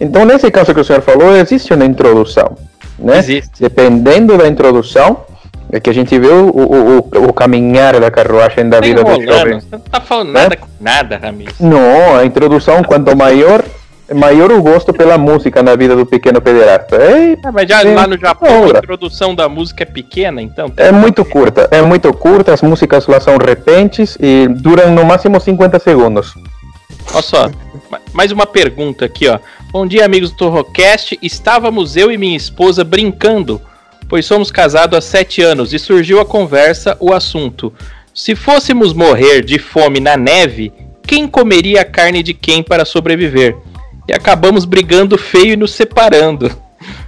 Então, 0.01 0.25
nesse 0.25 0.51
caso 0.51 0.73
que 0.73 0.81
o 0.81 0.85
senhor 0.85 1.03
falou, 1.03 1.37
existe 1.37 1.75
uma 1.75 1.85
introdução, 1.85 2.57
né? 2.99 3.19
Existe. 3.19 3.61
Dependendo 3.61 4.39
da 4.39 4.49
introdução, 4.49 5.25
é 5.71 5.79
que 5.79 5.91
a 5.91 5.95
gente 5.95 6.19
vê 6.19 6.29
o, 6.29 6.49
o, 6.49 6.99
o, 6.99 7.29
o 7.29 7.33
caminhar 7.33 8.01
da 8.01 8.11
carruagem 8.11 8.69
da 8.69 8.81
vida 8.81 9.05
do 9.05 9.23
jovem. 9.23 9.61
Você 9.61 9.67
não 9.73 9.81
tá 9.81 10.01
falando 10.01 10.33
Né? 10.33 10.41
nada 10.43 10.57
com 10.57 10.67
nada, 10.81 11.19
Ramires. 11.19 11.55
Não, 11.61 12.17
a 12.17 12.25
introdução, 12.25 12.83
quanto 12.83 13.15
maior, 13.17 13.63
maior 14.15 14.51
o 14.53 14.63
gosto 14.63 14.93
pela 14.93 15.17
música 15.19 15.63
na 15.63 15.75
vida 15.77 15.95
do 15.97 16.05
pequeno 16.07 16.41
pederasta. 16.41 16.97
É, 16.97 17.37
Ah, 17.45 17.53
mas 17.53 17.69
já 17.69 17.81
Sim, 17.81 17.95
lá 17.95 18.07
no 18.07 18.19
Japão 18.19 18.65
a 18.65 18.69
introdução 18.79 19.35
da 19.35 19.49
música 19.49 19.83
é 19.83 19.87
pequena, 19.87 20.41
então. 20.43 20.73
é 20.77 20.91
muito 20.93 21.25
curta, 21.25 21.69
é 21.71 21.83
muito 21.83 22.13
curta, 22.13 22.53
as 22.53 22.63
músicas 22.63 23.07
lá 23.07 23.21
são 23.21 23.37
repentes 23.37 24.17
e 24.21 24.47
duram 24.49 24.93
no 24.95 25.05
máximo 25.05 25.41
50 25.41 25.79
segundos. 25.79 26.35
Olha 27.13 27.23
só, 27.23 27.51
ma- 27.91 28.01
mais 28.13 28.31
uma 28.33 28.47
pergunta 28.47 29.05
aqui, 29.05 29.29
ó. 29.29 29.39
Bom 29.73 29.87
dia, 29.87 30.05
amigos 30.05 30.31
do 30.31 30.37
Torrocast. 30.37 31.19
Estávamos 31.23 31.97
eu 31.97 32.11
e 32.13 32.19
minha 32.19 32.37
esposa 32.37 32.85
brincando, 32.85 33.61
pois 34.09 34.25
somos 34.27 34.51
casados 34.51 34.97
há 34.99 35.01
sete 35.01 35.43
anos 35.43 35.73
e 35.73 35.79
surgiu 35.79 36.21
a 36.21 36.25
conversa, 36.25 36.97
o 37.01 37.13
assunto. 37.13 37.73
Se 38.15 38.35
fôssemos 38.37 38.93
morrer 38.93 39.43
de 39.43 39.59
fome 39.59 39.99
na 39.99 40.17
neve, 40.17 40.73
quem 41.07 41.27
comeria 41.27 41.81
a 41.81 41.85
carne 41.85 42.23
de 42.23 42.35
quem 42.35 42.63
para 42.63 42.85
sobreviver? 42.85 43.57
E 44.09 44.13
acabamos 44.13 44.65
brigando 44.65 45.17
feio 45.17 45.53
e 45.53 45.57
nos 45.57 45.73
separando. 45.73 46.51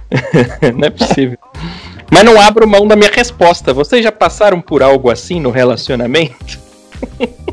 não 0.75 0.87
é 0.87 0.89
possível. 0.89 1.37
Mas 2.11 2.23
não 2.23 2.39
abro 2.39 2.67
mão 2.67 2.87
da 2.87 2.95
minha 2.95 3.11
resposta. 3.11 3.73
Vocês 3.73 4.03
já 4.03 4.11
passaram 4.11 4.61
por 4.61 4.81
algo 4.83 5.09
assim 5.09 5.39
no 5.39 5.49
relacionamento? 5.51 6.59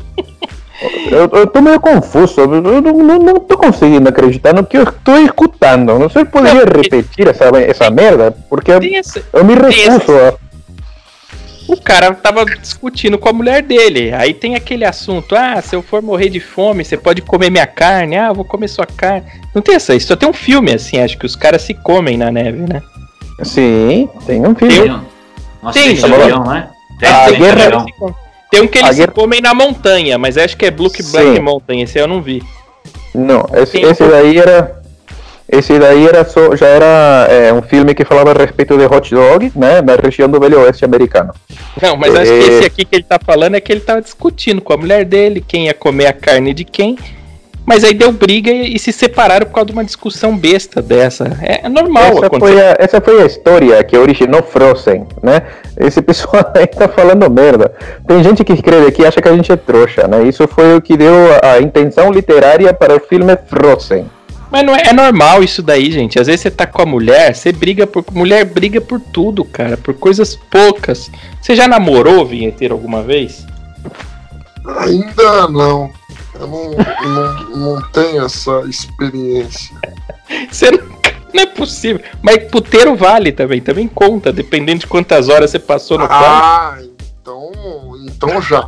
Eu, 1.09 1.29
eu 1.31 1.47
tô 1.47 1.61
meio 1.61 1.79
confuso, 1.79 2.41
eu 2.41 2.47
não, 2.47 2.81
não, 2.81 3.19
não 3.19 3.39
tô 3.39 3.57
conseguindo 3.57 4.09
acreditar 4.09 4.53
no 4.53 4.65
que 4.65 4.75
eu 4.77 4.83
estou 4.83 5.17
escutando. 5.23 5.97
Não 5.97 6.09
sei 6.09 6.25
se 6.25 6.31
poderia 6.31 6.65
Não, 6.65 6.71
porque- 6.71 6.95
repetir 6.97 7.27
essa, 7.27 7.45
essa 7.59 7.89
merda, 7.89 8.35
porque 8.49 8.71
essa- 8.71 9.23
eu 9.31 9.45
me 9.45 9.53
recuso 9.53 10.11
a. 10.11 10.33
O 11.67 11.77
cara 11.77 12.13
tava 12.13 12.45
discutindo 12.45 13.17
com 13.17 13.29
a 13.29 13.33
mulher 13.33 13.61
dele. 13.61 14.13
Aí 14.13 14.33
tem 14.33 14.55
aquele 14.55 14.83
assunto: 14.85 15.35
ah, 15.35 15.61
se 15.61 15.75
eu 15.75 15.81
for 15.81 16.01
morrer 16.01 16.29
de 16.29 16.39
fome, 16.39 16.83
você 16.83 16.97
pode 16.97 17.21
comer 17.21 17.49
minha 17.49 17.65
carne. 17.67 18.17
Ah, 18.17 18.27
eu 18.27 18.35
vou 18.35 18.43
comer 18.45 18.67
sua 18.67 18.85
carne. 18.85 19.25
Não 19.55 19.61
tem 19.61 19.75
essa. 19.75 19.95
Isso 19.95 20.07
só 20.07 20.15
tem 20.15 20.27
um 20.27 20.33
filme 20.33 20.73
assim, 20.73 20.99
acho 20.99 21.17
que 21.17 21.25
os 21.25 21.35
caras 21.35 21.61
se 21.61 21.73
comem 21.73 22.17
na 22.17 22.31
neve, 22.31 22.59
né? 22.59 22.81
Sim, 23.43 24.09
tem 24.25 24.45
um 24.45 24.53
filme. 24.53 24.73
Tem 24.81 24.91
um, 24.91 25.67
acidente 25.67 26.01
Tem, 26.01 26.09
de 26.11 26.15
tá 26.17 26.23
avião, 26.23 26.43
né? 26.43 26.69
Tem 26.99 27.09
de 27.33 27.37
guerra-. 27.39 27.85
Tem 28.51 28.61
um 28.61 28.67
que 28.67 28.77
eles 28.77 28.95
guerra- 28.97 29.09
se 29.09 29.15
comem 29.15 29.41
na 29.41 29.53
montanha, 29.53 30.17
mas 30.17 30.37
acho 30.37 30.55
que 30.55 30.65
é 30.65 30.71
Sim. 30.71 31.11
Black 31.11 31.39
Mountain. 31.39 31.81
Esse 31.81 31.97
eu 31.97 32.07
não 32.07 32.21
vi. 32.21 32.43
Não, 33.15 33.45
esse, 33.55 33.71
Tem 33.73 33.83
esse 33.89 34.03
um- 34.03 34.09
daí 34.09 34.37
era. 34.37 34.82
Esse 35.57 35.77
daí 35.77 36.07
era 36.07 36.25
só, 36.25 36.55
já 36.55 36.65
era 36.65 37.27
é, 37.29 37.53
um 37.53 37.61
filme 37.61 37.93
que 37.93 38.03
falava 38.03 38.31
a 38.31 38.33
respeito 38.33 38.75
de 38.77 38.85
hot 38.85 39.13
dog, 39.13 39.51
né, 39.55 39.81
na 39.81 39.95
região 39.95 40.27
do 40.27 40.39
Velho 40.39 40.61
Oeste 40.61 40.83
americano. 40.83 41.31
Não, 41.81 41.95
mas 41.95 42.15
acho 42.15 42.31
que 42.31 42.37
É. 42.37 42.47
esse 42.47 42.65
aqui 42.65 42.85
que 42.85 42.95
ele 42.95 43.03
tá 43.03 43.19
falando 43.23 43.55
é 43.55 43.61
que 43.61 43.71
ele 43.71 43.81
tava 43.81 44.01
discutindo 44.01 44.61
com 44.61 44.73
a 44.73 44.77
mulher 44.77 45.05
dele, 45.05 45.43
quem 45.47 45.65
ia 45.65 45.73
comer 45.73 46.07
a 46.07 46.13
carne 46.13 46.53
de 46.53 46.63
quem. 46.63 46.97
Mas 47.65 47.83
aí 47.85 47.93
deu 47.93 48.11
briga 48.11 48.51
e, 48.51 48.75
e 48.75 48.79
se 48.79 48.91
separaram 48.91 49.45
por 49.45 49.53
causa 49.53 49.67
de 49.67 49.71
uma 49.73 49.85
discussão 49.85 50.35
besta 50.37 50.81
dessa. 50.81 51.37
É, 51.41 51.65
é 51.65 51.69
normal 51.69 52.03
Essa 52.17 52.25
acontecer. 52.25 52.51
foi, 52.51 52.61
a, 52.61 52.75
essa 52.77 52.99
foi 53.01 53.21
a 53.21 53.25
história 53.25 53.83
que 53.85 53.97
originou 53.97 54.43
Frozen, 54.43 55.07
né? 55.21 55.43
Esse 55.79 56.01
pessoal 56.03 56.51
aí 56.55 56.67
tá 56.67 56.89
falando 56.89 57.29
merda. 57.31 57.73
Tem 58.05 58.21
gente 58.21 58.43
que 58.43 58.51
escreve 58.51 58.87
aqui 58.87 59.03
e 59.03 59.05
acha 59.05 59.21
que 59.21 59.29
a 59.29 59.33
gente 59.33 59.49
é 59.49 59.55
trouxa, 59.55 60.07
né? 60.09 60.23
Isso 60.23 60.45
foi 60.45 60.75
o 60.75 60.81
que 60.81 60.97
deu 60.97 61.13
a, 61.41 61.53
a 61.53 61.61
intenção 61.61 62.11
literária 62.11 62.73
para 62.73 62.97
o 62.97 62.99
filme 62.99 63.37
Frozen. 63.47 64.07
Mas 64.53 64.63
não 64.63 64.75
é, 64.75 64.83
é 64.89 64.93
normal 64.93 65.43
isso 65.43 65.63
daí, 65.63 65.91
gente. 65.91 66.19
Às 66.19 66.27
vezes 66.27 66.41
você 66.41 66.51
tá 66.51 66.67
com 66.67 66.83
a 66.83 66.85
mulher, 66.85 67.33
você 67.33 67.51
briga 67.51 67.87
por. 67.87 68.05
Mulher 68.11 68.45
briga 68.45 68.79
por 68.79 68.99
tudo, 68.99 69.43
cara. 69.43 69.75
Por 69.75 69.95
coisas 69.95 70.35
poucas. 70.35 71.09
Você 71.41 71.55
já 71.55 71.67
namorou, 71.67 72.23
vinheteiro, 72.23 72.75
alguma 72.75 73.01
vez? 73.01 73.47
Ainda 74.77 75.47
não. 75.47 75.91
Eu 76.39 76.47
não, 76.47 76.69
não, 76.69 77.49
não 77.57 77.81
tenho 77.89 78.23
essa 78.25 78.61
experiência. 78.67 79.75
Você 80.49 80.71
não, 80.71 80.83
não 81.33 81.43
é 81.43 81.45
possível. 81.45 82.01
Mas 82.21 82.49
puteiro 82.49 82.95
vale 82.95 83.31
também, 83.31 83.61
também 83.61 83.87
conta, 83.87 84.31
dependendo 84.31 84.79
de 84.79 84.87
quantas 84.87 85.29
horas 85.29 85.51
você 85.51 85.59
passou 85.59 85.99
no 85.99 86.07
quarto. 86.07 86.25
Ah, 86.25 86.77
então, 87.21 87.51
então 88.05 88.41
já. 88.41 88.67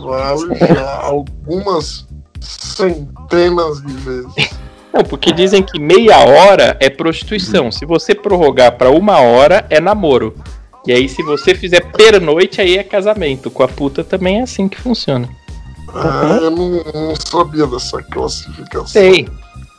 Vale 0.00 0.56
já 0.56 1.00
algumas 1.02 2.06
centenas 2.40 3.80
de 3.82 3.92
vezes. 3.92 4.61
Não, 4.92 5.02
porque 5.02 5.32
dizem 5.32 5.62
que 5.62 5.80
meia 5.80 6.18
hora 6.18 6.76
é 6.78 6.90
prostituição. 6.90 7.72
Se 7.72 7.86
você 7.86 8.14
prorrogar 8.14 8.76
pra 8.76 8.90
uma 8.90 9.20
hora, 9.20 9.64
é 9.70 9.80
namoro. 9.80 10.34
E 10.86 10.92
aí, 10.92 11.08
se 11.08 11.22
você 11.22 11.54
fizer 11.54 11.80
pernoite, 11.92 12.60
aí 12.60 12.76
é 12.76 12.82
casamento. 12.82 13.50
Com 13.50 13.62
a 13.62 13.68
puta 13.68 14.04
também 14.04 14.40
é 14.40 14.42
assim 14.42 14.68
que 14.68 14.80
funciona. 14.80 15.28
Ah, 15.94 16.38
eu 16.42 16.50
não, 16.50 16.70
não 16.94 17.14
sabia 17.16 17.66
dessa 17.66 18.02
classificação. 18.02 18.86
Sei. 18.86 19.28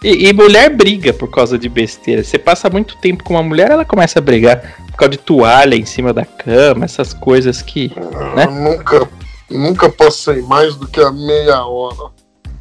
E, 0.04 0.28
e 0.28 0.34
mulher 0.34 0.70
briga 0.70 1.14
por 1.14 1.30
causa 1.30 1.58
de 1.58 1.70
besteira. 1.70 2.24
Você 2.24 2.38
passa 2.38 2.70
muito 2.70 2.98
tempo 2.98 3.24
com 3.24 3.36
uma 3.36 3.44
mulher, 3.44 3.72
ela 3.72 3.86
começa 3.86 4.20
a 4.20 4.22
brigar 4.22 4.76
por 4.92 4.98
causa 4.98 5.12
de 5.12 5.18
toalha 5.18 5.76
em 5.76 5.86
cima 5.86 6.12
da 6.14 6.26
cama, 6.26 6.86
essas 6.86 7.14
coisas 7.14 7.62
que. 7.62 7.92
né? 8.36 8.46
Eu 8.46 8.52
nunca, 8.52 9.10
nunca 9.50 9.90
passei 9.90 10.42
mais 10.42 10.76
do 10.76 10.88
que 10.88 11.00
a 11.00 11.12
meia 11.12 11.64
hora. 11.66 12.12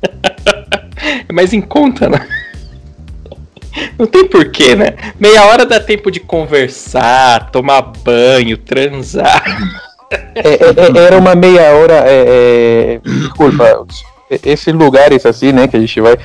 É 1.29 1.33
mais 1.33 1.53
em 1.53 1.61
conta, 1.61 2.09
né? 2.09 2.29
Não 3.99 4.07
tem 4.07 4.27
porquê, 4.27 4.75
né? 4.75 4.95
Meia 5.19 5.45
hora 5.45 5.65
dá 5.65 5.81
tempo 5.81 6.11
de 6.11 6.21
conversar, 6.21 7.51
tomar 7.51 7.83
banho, 7.83 8.57
transar. 8.59 9.43
É, 10.35 10.41
é, 10.41 10.99
é, 10.99 11.07
era 11.07 11.17
uma 11.17 11.35
meia 11.35 11.73
hora. 11.73 12.05
é, 12.07 12.97
é, 12.97 13.01
desculpa, 13.03 13.87
esses 14.45 14.75
lugares 14.75 15.25
assim, 15.25 15.53
né, 15.53 15.67
que 15.67 15.77
a 15.77 15.81
gente 15.81 16.01
vai. 16.01 16.17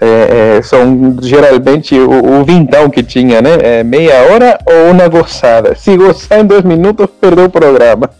é, 0.00 0.60
são 0.62 1.16
geralmente 1.22 1.98
o, 1.98 2.40
o 2.40 2.44
vintão 2.44 2.88
que 2.88 3.02
tinha, 3.02 3.42
né? 3.42 3.82
Meia 3.82 4.22
hora 4.30 4.58
ou 4.64 4.92
uma 4.92 5.08
gozada. 5.08 5.74
Se 5.74 5.96
gozar 5.96 6.40
em 6.40 6.44
dois 6.44 6.62
minutos, 6.62 7.08
perdeu 7.20 7.46
o 7.46 7.50
programa. 7.50 8.10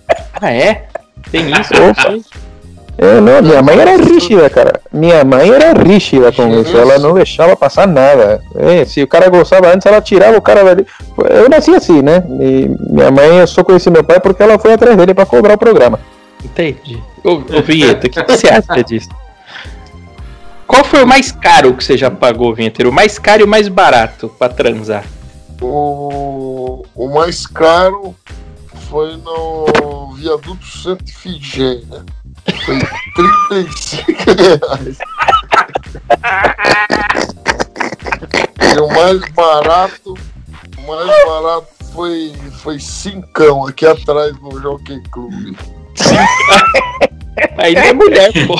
Ah, 0.40 0.52
é? 0.52 0.86
Tem 1.30 1.50
isso? 1.50 1.72
Opa. 1.74 2.16
É, 2.98 3.20
não, 3.20 3.42
minha 3.42 3.62
mãe 3.62 3.78
era 3.78 3.96
rígida, 3.96 4.48
cara. 4.48 4.80
Minha 4.90 5.22
mãe 5.22 5.50
era 5.50 5.72
rígida 5.74 6.32
com 6.32 6.48
Que 6.48 6.60
isso. 6.60 6.76
Ela 6.76 6.98
não 6.98 7.12
deixava 7.12 7.54
passar 7.54 7.86
nada. 7.86 8.42
É, 8.54 8.84
se 8.86 9.02
o 9.02 9.06
cara 9.06 9.28
gostava 9.28 9.68
antes, 9.68 9.86
ela 9.86 10.00
tirava 10.00 10.38
o 10.38 10.42
cara 10.42 10.64
dali. 10.64 10.86
Eu 11.30 11.48
nasci 11.48 11.74
assim, 11.74 12.00
né? 12.00 12.24
E 12.40 12.70
minha 12.90 13.10
mãe, 13.10 13.38
eu 13.38 13.46
só 13.46 13.62
conheci 13.62 13.90
meu 13.90 14.02
pai 14.02 14.18
porque 14.18 14.42
ela 14.42 14.58
foi 14.58 14.72
atrás 14.72 14.96
dele 14.96 15.12
pra 15.12 15.26
cobrar 15.26 15.54
o 15.54 15.58
programa. 15.58 16.00
Entendi. 16.42 17.02
Ô, 17.22 17.32
ô 17.34 17.62
Vinheta, 17.62 18.06
o 18.06 18.10
que, 18.10 18.22
que 18.22 18.32
você 18.32 18.48
acha 18.48 18.82
disso? 18.82 19.08
Qual 20.66 20.84
foi 20.84 21.04
o 21.04 21.06
mais 21.06 21.30
caro 21.30 21.74
que 21.74 21.84
você 21.84 21.96
já 21.96 22.10
pagou, 22.10 22.54
Vinheteiro? 22.54 22.90
O 22.90 22.92
mais 22.92 23.18
caro 23.18 23.42
e 23.42 23.44
o 23.44 23.48
mais 23.48 23.68
barato 23.68 24.28
pra 24.38 24.48
transar? 24.48 25.04
O, 25.60 26.82
o 26.94 27.08
mais 27.08 27.46
caro 27.46 28.14
foi 28.88 29.16
no 29.16 30.12
viaduto 30.14 30.66
Santa 30.66 31.04
Ifigênia. 31.04 32.04
Foi 32.64 32.78
35 33.14 34.12
reais. 34.32 34.98
E 38.74 38.78
o 38.78 38.88
mais 38.88 39.20
barato, 39.32 40.14
o 40.76 40.82
mais 40.86 41.24
barato 41.26 41.68
foi, 41.92 42.32
foi 42.62 42.78
cincão 42.78 43.66
aqui 43.66 43.86
atrás 43.86 44.36
do 44.36 44.60
Jockey 44.60 45.02
Club. 45.10 45.56
Aí 47.58 47.74
não 47.74 47.82
é 47.82 47.92
mulher, 47.92 48.32
pô. 48.46 48.56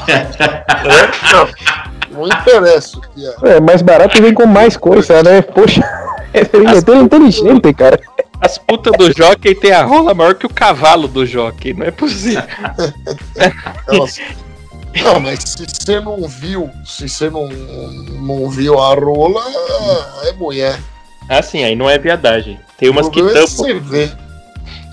Não 2.11 2.27
interessa 2.27 2.99
o 2.99 3.01
que 3.01 3.27
é. 3.27 3.57
É 3.57 3.61
mais 3.61 3.83
barato 3.83 4.17
e 4.17 4.21
vem 4.21 4.35
com 4.35 4.47
mais 4.47 4.77
coisa, 4.77 5.23
né? 5.23 5.43
Poxa, 5.43 5.83
esse 6.33 6.59
vinheteiro 6.59 7.01
é 7.01 7.03
inteligente, 7.03 7.73
cara. 7.75 8.01
As 8.41 8.59
putas 8.59 8.93
do 8.99 9.17
jockey 9.17 9.55
tem 9.55 9.73
a 9.73 9.83
rola 9.83 10.15
maior 10.15 10.35
que 10.35 10.47
o 10.47 10.51
cavalo 10.51 11.09
do 11.09 11.25
jockey. 11.25 11.73
Não 11.73 11.87
é 11.87 11.91
possível. 11.91 12.43
Não, 15.03 15.21
mas 15.21 15.41
se 15.41 15.67
você 15.67 16.01
não 16.01 16.27
viu, 16.27 16.71
se 16.85 17.07
você 17.07 17.29
não, 17.29 17.49
não 17.49 18.49
viu 18.49 18.81
a 18.81 18.95
rola, 18.95 19.43
é 20.25 20.33
mulher. 20.33 20.81
Ah, 21.29 21.43
sim, 21.43 21.65
aí 21.65 21.77
não 21.77 21.91
é 21.91 21.99
viadagem. 21.99 22.59
Tem 22.79 22.89
umas 22.89 23.07
o 23.07 23.11
que 23.11 23.21
problema 23.21 23.45
é 23.45 23.47
tampam. 23.47 23.65
você 23.65 23.75
ver. 23.75 24.17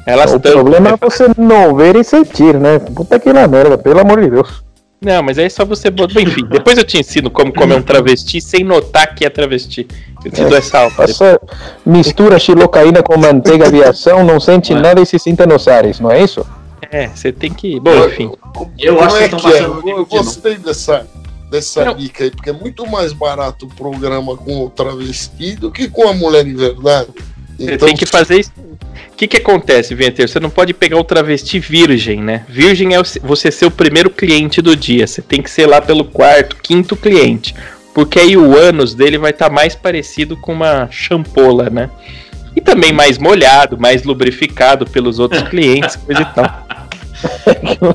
Elas 0.06 0.34
o 0.34 0.40
tampam. 0.40 0.52
problema 0.64 0.90
é 0.90 0.98
você 0.98 1.28
não 1.38 1.76
ver 1.76 1.96
e 1.96 2.04
sentir, 2.04 2.60
né? 2.60 2.80
Puta 2.80 3.20
que 3.20 3.32
lá 3.32 3.48
merda, 3.48 3.78
pelo 3.78 4.00
amor 4.00 4.22
de 4.22 4.30
Deus. 4.30 4.64
Não, 5.02 5.22
mas 5.22 5.38
aí 5.38 5.46
é 5.46 5.50
só 5.50 5.66
você 5.66 5.90
botar. 5.90 6.22
Enfim, 6.22 6.46
depois 6.46 6.78
eu 6.78 6.84
te 6.84 6.98
ensino 6.98 7.30
como 7.30 7.54
comer 7.54 7.76
um 7.76 7.82
travesti 7.82 8.40
sem 8.40 8.64
notar 8.64 9.14
que 9.14 9.26
é 9.26 9.30
travesti. 9.30 9.86
Eu 10.24 10.32
te 10.32 10.46
dou 10.46 10.58
essa 10.58 10.80
aula. 10.80 10.92
Passa, 10.92 11.40
mistura 11.86 12.40
xilocaína 12.40 13.04
com 13.04 13.18
manteiga 13.18 13.70
de 13.70 13.84
ação, 13.84 14.24
não 14.24 14.40
sente 14.40 14.74
Ué. 14.74 14.80
nada 14.80 15.02
e 15.02 15.06
se 15.06 15.20
sinta 15.20 15.46
nos 15.46 15.68
ares, 15.68 16.00
não 16.00 16.10
é 16.10 16.22
isso? 16.24 16.46
É, 16.90 17.08
você 17.08 17.32
tem 17.34 17.52
que. 17.54 17.80
Bom, 17.82 18.06
enfim. 18.06 18.32
Eu 18.80 18.96
Como 18.96 19.06
acho 19.08 19.18
que 19.18 19.24
é 19.24 19.26
estão 19.26 19.40
que 19.40 19.48
é? 19.54 19.64
Eu, 19.64 19.84
eu 19.86 20.06
gostei 20.06 20.56
dessa, 20.58 21.06
dessa 21.52 21.84
Não. 21.84 21.96
dica 21.96 22.24
aí, 22.24 22.32
porque 22.32 22.52
é 22.52 22.54
muito 22.54 22.88
mais 22.88 23.12
barato 23.12 23.66
o 23.66 23.70
programa 23.76 24.38
com 24.38 24.66
o 24.66 24.70
travesti 24.70 25.56
do 25.56 25.70
que 25.70 25.90
com 25.90 26.08
a 26.08 26.14
mulher 26.14 26.46
de 26.46 26.54
verdade. 26.54 27.10
Você 27.58 27.74
Então, 27.74 27.88
tem 27.88 27.96
que 27.96 28.06
fazer 28.06 28.40
isso. 28.40 28.52
O 29.12 29.16
que, 29.16 29.28
que 29.28 29.38
acontece, 29.38 29.94
Venteiro? 29.94 30.30
Você 30.30 30.40
não 30.40 30.50
pode 30.50 30.74
pegar 30.74 30.98
o 30.98 31.04
travesti 31.04 31.60
virgem, 31.60 32.22
né? 32.22 32.44
Virgem 32.50 32.96
é 32.96 33.02
você 33.22 33.52
ser 33.52 33.66
o 33.66 33.72
primeiro 33.72 34.10
cliente 34.10 34.62
do 34.62 34.76
dia. 34.76 35.06
Você 35.06 35.22
tem 35.22 35.42
que 35.42 35.50
ser 35.50 35.68
lá 35.68 35.80
pelo 35.82 36.04
quarto, 36.04 36.56
quinto 36.62 36.96
cliente. 36.96 37.56
Porque 37.94 38.20
aí 38.20 38.36
o 38.36 38.58
ânus 38.58 38.96
dele 38.96 39.18
vai 39.20 39.30
estar 39.32 39.52
mais 39.52 39.76
parecido 39.76 40.36
com 40.36 40.52
uma 40.52 40.88
champola, 40.90 41.70
né? 41.70 41.90
E 42.56 42.62
também 42.62 42.92
mais 42.92 43.18
molhado, 43.18 43.78
mais 43.80 44.04
lubrificado 44.04 44.86
pelos 44.86 45.20
outros 45.20 45.44
clientes, 45.44 45.96
coisa 45.96 46.22
e 46.22 46.26
tal. 46.26 46.68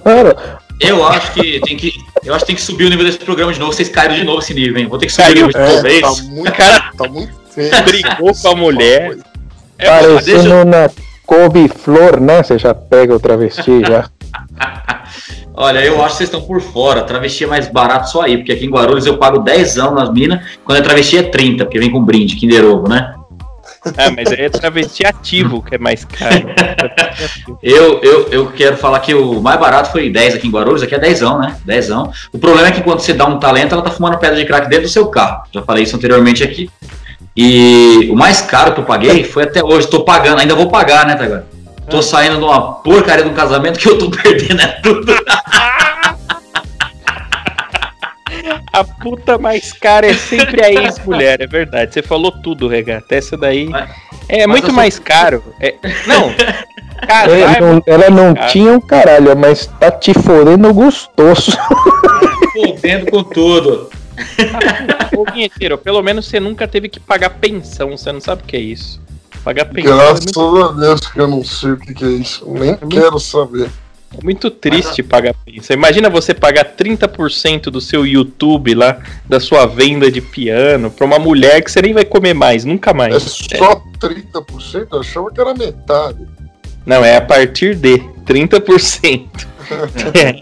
Claro. 0.02 0.36
Eu 0.80 1.04
acho 1.06 1.32
que 1.32 1.60
tem 1.60 1.76
que. 1.76 1.92
Eu 2.24 2.32
acho 2.34 2.44
que 2.44 2.46
tem 2.48 2.56
que 2.56 2.62
subir 2.62 2.84
o 2.84 2.88
nível 2.90 3.04
desse 3.04 3.18
programa 3.18 3.52
de 3.52 3.58
novo. 3.58 3.72
Vocês 3.72 3.88
caíram 3.88 4.14
de 4.14 4.24
novo 4.24 4.38
esse 4.38 4.54
nível, 4.54 4.78
hein? 4.78 4.86
Vou 4.86 4.98
ter 4.98 5.06
que 5.06 5.12
subir 5.12 5.24
Caiu. 5.24 5.44
o 5.44 5.46
nível 5.48 5.66
de 5.66 5.74
novo, 5.74 5.86
é 5.88 6.00
tá 6.00 6.22
muito, 6.22 6.52
Cara- 6.52 6.92
tá 6.96 7.08
muito 7.08 7.32
feio. 7.50 7.70
Brigou 7.84 8.32
com 8.34 8.48
a 8.48 8.54
mulher. 8.54 9.16
É, 9.78 9.86
Parecendo 9.86 10.42
deixa- 10.42 10.64
uma 10.64 10.90
couve-flor, 11.26 12.20
né? 12.20 12.42
Você 12.42 12.58
já 12.58 12.74
pega 12.74 13.14
o 13.14 13.20
travesti 13.20 13.80
já. 13.86 14.08
Olha, 15.60 15.84
eu 15.84 16.00
acho 16.02 16.12
que 16.12 16.18
vocês 16.18 16.28
estão 16.28 16.40
por 16.42 16.60
fora. 16.60 17.02
Travesti 17.02 17.42
é 17.42 17.46
mais 17.48 17.68
barato 17.68 18.10
só 18.10 18.22
aí, 18.22 18.36
porque 18.36 18.52
aqui 18.52 18.66
em 18.66 18.70
Guarulhos 18.70 19.06
eu 19.06 19.18
pago 19.18 19.38
10 19.40 19.76
anos 19.78 19.94
nas 19.94 20.12
minas, 20.12 20.40
quando 20.64 20.78
a 20.78 20.82
travesti 20.82 21.18
é 21.18 21.22
30, 21.24 21.64
porque 21.64 21.80
vem 21.80 21.90
com 21.90 22.00
brinde, 22.00 22.36
Kinder 22.36 22.64
Ovo, 22.64 22.88
né? 22.88 23.14
Ah, 23.96 24.10
mas 24.14 24.30
aí 24.30 24.42
é 24.42 24.48
travesti 24.50 25.04
ativo 25.06 25.62
que 25.62 25.74
é 25.74 25.78
mais 25.78 26.04
caro. 26.04 26.48
Eu, 27.62 28.00
eu, 28.02 28.28
eu 28.28 28.46
quero 28.52 28.76
falar 28.76 29.00
que 29.00 29.12
o 29.12 29.40
mais 29.40 29.58
barato 29.58 29.90
foi 29.90 30.08
10 30.10 30.36
aqui 30.36 30.46
em 30.46 30.50
Guarulhos, 30.50 30.82
aqui 30.82 30.94
é 30.94 30.98
10, 30.98 31.20
né? 31.20 31.56
10. 31.64 31.90
O 32.32 32.38
problema 32.38 32.68
é 32.68 32.70
que 32.70 32.82
quando 32.82 33.00
você 33.00 33.12
dá 33.12 33.26
um 33.26 33.38
talento, 33.40 33.72
ela 33.72 33.82
tá 33.82 33.90
fumando 33.90 34.18
pedra 34.18 34.36
de 34.36 34.44
crack 34.44 34.68
dentro 34.68 34.84
do 34.84 34.90
seu 34.90 35.06
carro. 35.08 35.42
Já 35.52 35.62
falei 35.62 35.82
isso 35.82 35.96
anteriormente 35.96 36.44
aqui. 36.44 36.70
E 37.40 38.08
o 38.10 38.16
mais 38.16 38.40
caro 38.40 38.74
que 38.74 38.80
eu 38.80 38.84
paguei 38.84 39.22
foi 39.22 39.44
até 39.44 39.62
hoje, 39.62 39.86
tô 39.88 40.02
pagando, 40.02 40.40
ainda 40.40 40.56
vou 40.56 40.68
pagar, 40.68 41.06
né, 41.06 41.14
Tagara? 41.14 41.46
Tô 41.88 42.02
saindo 42.02 42.38
de 42.38 42.42
uma 42.42 42.72
porcaria 42.74 43.22
de 43.22 43.30
um 43.30 43.34
casamento 43.34 43.78
que 43.78 43.88
eu 43.88 43.96
tô 43.96 44.10
perdendo 44.10 44.60
é 44.60 44.66
tudo. 44.82 45.14
A 48.72 48.82
puta 48.82 49.38
mais 49.38 49.72
cara 49.72 50.06
é 50.08 50.14
sempre 50.14 50.64
a 50.64 50.70
ex-mulher, 50.72 51.40
é 51.40 51.46
verdade. 51.46 51.94
Você 51.94 52.02
falou 52.02 52.32
tudo, 52.32 52.66
Regata. 52.66 53.14
Essa 53.14 53.36
daí 53.36 53.68
Mas- 53.68 53.88
é 54.28 54.38
mas 54.38 54.46
muito 54.48 54.66
sou- 54.66 54.74
mais 54.74 54.98
caro. 54.98 55.42
É- 55.60 55.76
Não, 56.08 56.34
casar 57.06 57.56
É, 57.56 57.60
não- 57.60 57.82
ela 57.86 58.10
não 58.10 58.34
caro. 58.34 58.48
tinha 58.48 58.72
um 58.72 58.80
caralho, 58.80 59.36
mas 59.36 59.66
tá 59.78 59.92
te 59.92 60.12
fodendo 60.12 60.74
gostoso. 60.74 61.56
Fodendo 62.52 63.10
com 63.12 63.22
tudo. 63.22 63.90
Ô, 65.16 65.78
pelo 65.78 66.02
menos 66.02 66.26
você 66.26 66.40
nunca 66.40 66.66
teve 66.66 66.88
que 66.88 67.00
pagar 67.00 67.30
pensão. 67.30 67.90
Você 67.96 68.12
não 68.12 68.20
sabe 68.20 68.42
o 68.42 68.46
que 68.46 68.56
é 68.56 68.60
isso. 68.60 69.00
Pagar 69.44 69.66
pensão 69.66 69.94
é 69.94 69.96
Graças 69.96 70.24
muito, 70.24 70.62
a 70.64 70.72
Deus 70.72 71.00
que 71.00 71.20
eu 71.20 71.28
não 71.28 71.44
sei 71.44 71.70
o 71.72 71.76
que, 71.76 71.94
que 71.94 72.04
é 72.04 72.08
isso. 72.08 72.44
Nem 72.50 72.76
quero 72.76 73.18
saber. 73.18 73.70
é 74.12 74.24
muito 74.24 74.50
triste 74.50 75.02
pagar 75.02 75.34
pensão. 75.44 75.74
Imagina 75.76 76.10
você 76.10 76.34
pagar 76.34 76.76
30% 76.76 77.64
do 77.64 77.80
seu 77.80 78.04
YouTube 78.06 78.74
lá, 78.74 78.98
da 79.28 79.38
sua 79.40 79.66
venda 79.66 80.10
de 80.10 80.20
piano, 80.20 80.90
pra 80.90 81.06
uma 81.06 81.18
mulher 81.18 81.62
que 81.62 81.70
você 81.70 81.80
nem 81.80 81.94
vai 81.94 82.04
comer 82.04 82.34
mais, 82.34 82.64
nunca 82.64 82.90
É 82.90 82.94
mais. 82.94 83.22
só 83.22 83.80
30%? 84.00 84.88
Eu 84.92 85.00
achava 85.00 85.30
que 85.30 85.40
era 85.40 85.54
metade. 85.54 86.26
Não, 86.84 87.04
é 87.04 87.16
a 87.16 87.20
partir 87.20 87.74
de 87.74 87.98
30%. 88.26 89.28
é, 90.14 90.40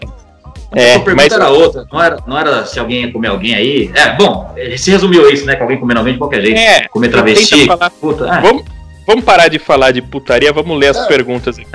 a 0.71 0.99
pergunta 0.99 1.15
mas 1.15 1.31
era 1.33 1.49
outra, 1.49 1.85
não 1.91 2.01
era, 2.03 2.17
não 2.27 2.37
era 2.37 2.65
se 2.65 2.77
alguém 2.79 3.01
ia 3.05 3.11
comer 3.11 3.29
alguém 3.29 3.55
aí. 3.55 3.91
É, 3.95 4.13
bom, 4.15 4.53
se 4.77 4.91
resumiu 4.91 5.29
isso, 5.31 5.45
né? 5.45 5.55
Que 5.55 5.61
alguém 5.61 5.79
comendo 5.79 5.99
alguém 5.99 6.13
de 6.13 6.19
qualquer 6.19 6.41
jeito. 6.41 6.57
É, 6.57 6.87
comer 6.89 7.07
travesti. 7.09 7.65
falar- 7.65 7.89
Puta, 7.89 8.25
é. 8.27 8.41
Vamos, 8.41 8.63
vamos 9.05 9.23
parar 9.23 9.47
de 9.47 9.59
falar 9.59 9.91
de 9.91 10.01
putaria, 10.01 10.51
vamos 10.51 10.77
ler 10.77 10.87
as 10.89 10.97
É. 10.97 11.05
perguntas 11.07 11.57
aqui. 11.57 11.67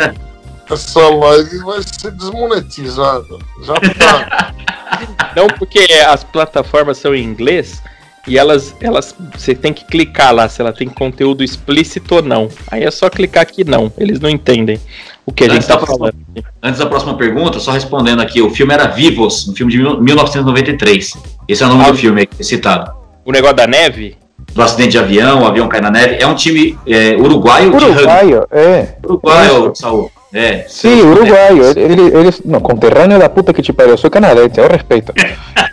Essa 0.70 1.00
live 1.09 1.59
vai 1.59 1.81
ser 1.83 2.12
desmonetizada. 2.12 3.38
Já 3.64 3.74
tá. 3.74 4.55
Não, 5.37 5.46
porque 5.46 5.87
as 6.07 6.22
plataformas 6.22 6.98
são 6.98 7.14
em 7.14 7.22
inglês 7.24 7.83
e 8.28 8.38
elas, 8.38 8.76
elas, 8.81 9.14
você 9.35 9.55
tem 9.55 9.72
que 9.72 9.85
clicar 9.87 10.33
lá 10.35 10.48
se 10.48 10.61
ela 10.61 10.72
tem 10.72 10.88
conteúdo 10.88 11.42
explícito 11.42 12.16
ou 12.16 12.22
não. 12.22 12.48
Aí 12.70 12.85
é 12.85 12.90
só 12.90 13.09
clicar 13.11 13.46
que 13.46 13.64
não, 13.64 13.90
eles 13.98 14.20
não 14.20 14.28
entendem 14.31 14.78
o 15.26 15.32
que 15.32 15.44
a 15.44 15.46
gente 15.48 15.56
Antes 15.58 15.68
tá 15.68 15.74
da 15.74 15.80
próxima- 15.80 15.98
falando. 16.12 16.44
Antes 16.62 16.78
da 16.80 16.87
próxima 16.87 17.14
pergunta, 17.16 17.58
só 17.61 17.70
respondendo 17.72 18.20
aqui, 18.22 18.40
o 18.42 18.50
filme 18.50 18.72
era 18.74 18.87
Vivos, 18.87 19.48
um 19.48 19.54
filme 19.54 19.72
de 19.72 19.78
mil- 19.78 20.00
1993. 20.00 21.14
Esse 21.48 21.62
é 21.62 21.66
o 21.66 21.68
nome 21.68 21.85
Ah. 21.85 21.90
do 21.90 21.96
filme 21.98 22.28
é 22.38 22.42
citado. 22.42 22.92
O 23.24 23.32
negócio 23.32 23.56
da 23.56 23.66
neve? 23.66 24.16
Do 24.52 24.61
acidente 24.62 24.90
de 24.90 24.98
avião, 24.98 25.42
o 25.42 25.46
avião 25.46 25.68
cai 25.68 25.80
na 25.80 25.90
neve. 25.90 26.16
É 26.20 26.26
um 26.26 26.35
time 26.35 26.76
é, 26.87 27.16
uruguaio 27.16 27.70
de. 27.76 27.85
Uruguaio, 27.85 28.46
é. 28.50 28.88
Uruguaio, 29.04 29.72
Saúl. 29.74 30.11
É. 30.35 30.64
Sim, 30.68 31.02
uruguaio. 31.02 31.62
Ele, 31.78 32.02
eles, 32.16 32.42
não, 32.44 32.58
conterrâneo 32.61 33.18
da 33.18 33.28
puta 33.28 33.52
que 33.52 33.62
te 33.62 33.72
pariu. 33.72 33.92
Eu 33.92 33.98
sou 33.98 34.11
canadense, 34.11 34.58
eu 34.61 34.68
respeito. 34.68 35.12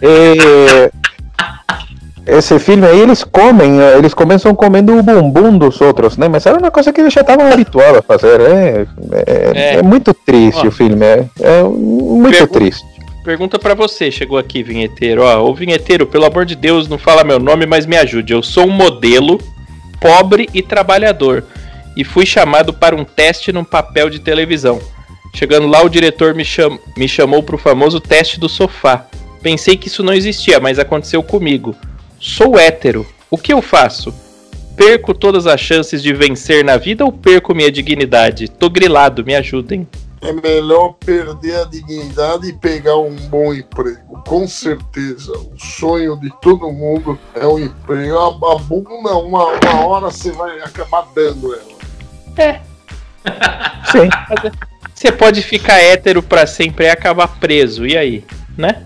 Eh, 0.01 0.91
esse 2.37 2.57
filme 2.59 2.85
aí, 2.85 2.99
eles 3.01 3.23
comem, 3.23 3.79
eh, 3.81 3.97
eles 3.97 4.13
começam 4.13 4.53
comendo 4.55 4.97
o 4.97 5.03
bumbum 5.03 5.57
dos 5.57 5.79
outros, 5.81 6.17
né? 6.17 6.27
Mas 6.27 6.45
era 6.45 6.57
uma 6.57 6.71
coisa 6.71 6.91
que 6.93 7.01
eles 7.01 7.13
já 7.13 7.21
estavam 7.21 7.51
habituados 7.51 7.97
a 7.99 8.01
fazer. 8.01 8.39
É, 8.41 8.85
é, 9.11 9.51
É. 9.53 9.75
é 9.75 9.81
muito 9.83 10.13
triste 10.13 10.65
Ó. 10.65 10.67
o 10.67 10.71
filme, 10.71 11.05
é, 11.05 11.25
é 11.41 11.63
muito 11.63 12.31
Pergunta- 12.37 12.59
triste. 12.59 12.85
Pergunta 13.23 13.59
pra 13.59 13.73
você, 13.75 14.09
chegou 14.09 14.37
aqui, 14.37 14.63
vinheteiro. 14.63 15.23
Ó, 15.23 15.43
ô 15.49 15.53
vinheteiro, 15.53 16.07
pelo 16.07 16.25
amor 16.25 16.45
de 16.45 16.55
Deus, 16.55 16.87
não 16.87 16.97
fala 16.97 17.23
meu 17.23 17.37
nome, 17.39 17.65
mas 17.65 17.85
me 17.85 17.97
ajude. 17.97 18.33
Eu 18.33 18.41
sou 18.41 18.65
um 18.65 18.71
modelo, 18.71 19.39
pobre 19.99 20.47
e 20.53 20.61
trabalhador. 20.61 21.43
E 21.95 22.03
fui 22.03 22.25
chamado 22.25 22.73
para 22.73 22.95
um 22.95 23.03
teste 23.03 23.51
num 23.51 23.63
papel 23.63 24.09
de 24.09 24.19
televisão. 24.19 24.79
Chegando 25.35 25.67
lá, 25.67 25.83
o 25.83 25.89
diretor 25.89 26.33
me, 26.33 26.43
cham... 26.45 26.79
me 26.97 27.07
chamou 27.07 27.43
pro 27.43 27.57
famoso 27.57 27.99
teste 27.99 28.39
do 28.39 28.49
sofá. 28.49 29.05
Pensei 29.43 29.75
que 29.77 29.87
isso 29.89 30.01
não 30.01 30.13
existia, 30.13 30.59
mas 30.59 30.79
aconteceu 30.79 31.21
comigo. 31.21 31.75
Sou 32.19 32.59
hétero. 32.59 33.07
O 33.31 33.37
que 33.37 33.53
eu 33.53 33.61
faço? 33.61 34.13
Perco 34.75 35.13
todas 35.13 35.47
as 35.47 35.59
chances 35.59 36.03
de 36.03 36.13
vencer 36.13 36.63
na 36.63 36.77
vida 36.77 37.05
ou 37.05 37.11
perco 37.11 37.55
minha 37.55 37.71
dignidade? 37.71 38.49
Tô 38.49 38.69
grilado, 38.69 39.23
me 39.23 39.35
ajudem. 39.35 39.87
É 40.21 40.33
melhor 40.33 40.95
perder 40.99 41.61
a 41.61 41.63
dignidade 41.63 42.49
e 42.49 42.53
pegar 42.53 42.97
um 42.97 43.15
bom 43.15 43.53
emprego. 43.53 44.21
Com 44.27 44.45
certeza. 44.47 45.31
O 45.31 45.57
sonho 45.57 46.17
de 46.17 46.29
todo 46.41 46.69
mundo 46.71 47.17
é 47.35 47.47
um 47.47 47.57
emprego. 47.57 48.17
A, 48.17 48.27
a 48.27 48.55
bunda, 48.57 49.15
uma, 49.15 49.45
uma 49.45 49.85
hora 49.85 50.07
você 50.07 50.31
vai 50.31 50.59
acabar 50.59 51.07
dando 51.15 51.53
ela. 51.53 51.79
Sim. 53.91 54.09
Você 54.93 55.11
pode 55.13 55.41
ficar 55.41 55.79
hétero 55.79 56.21
pra 56.21 56.45
sempre 56.45 56.85
e 56.85 56.89
acabar 56.89 57.39
preso, 57.39 57.87
e 57.87 57.95
aí? 57.95 58.25
Né? 58.57 58.83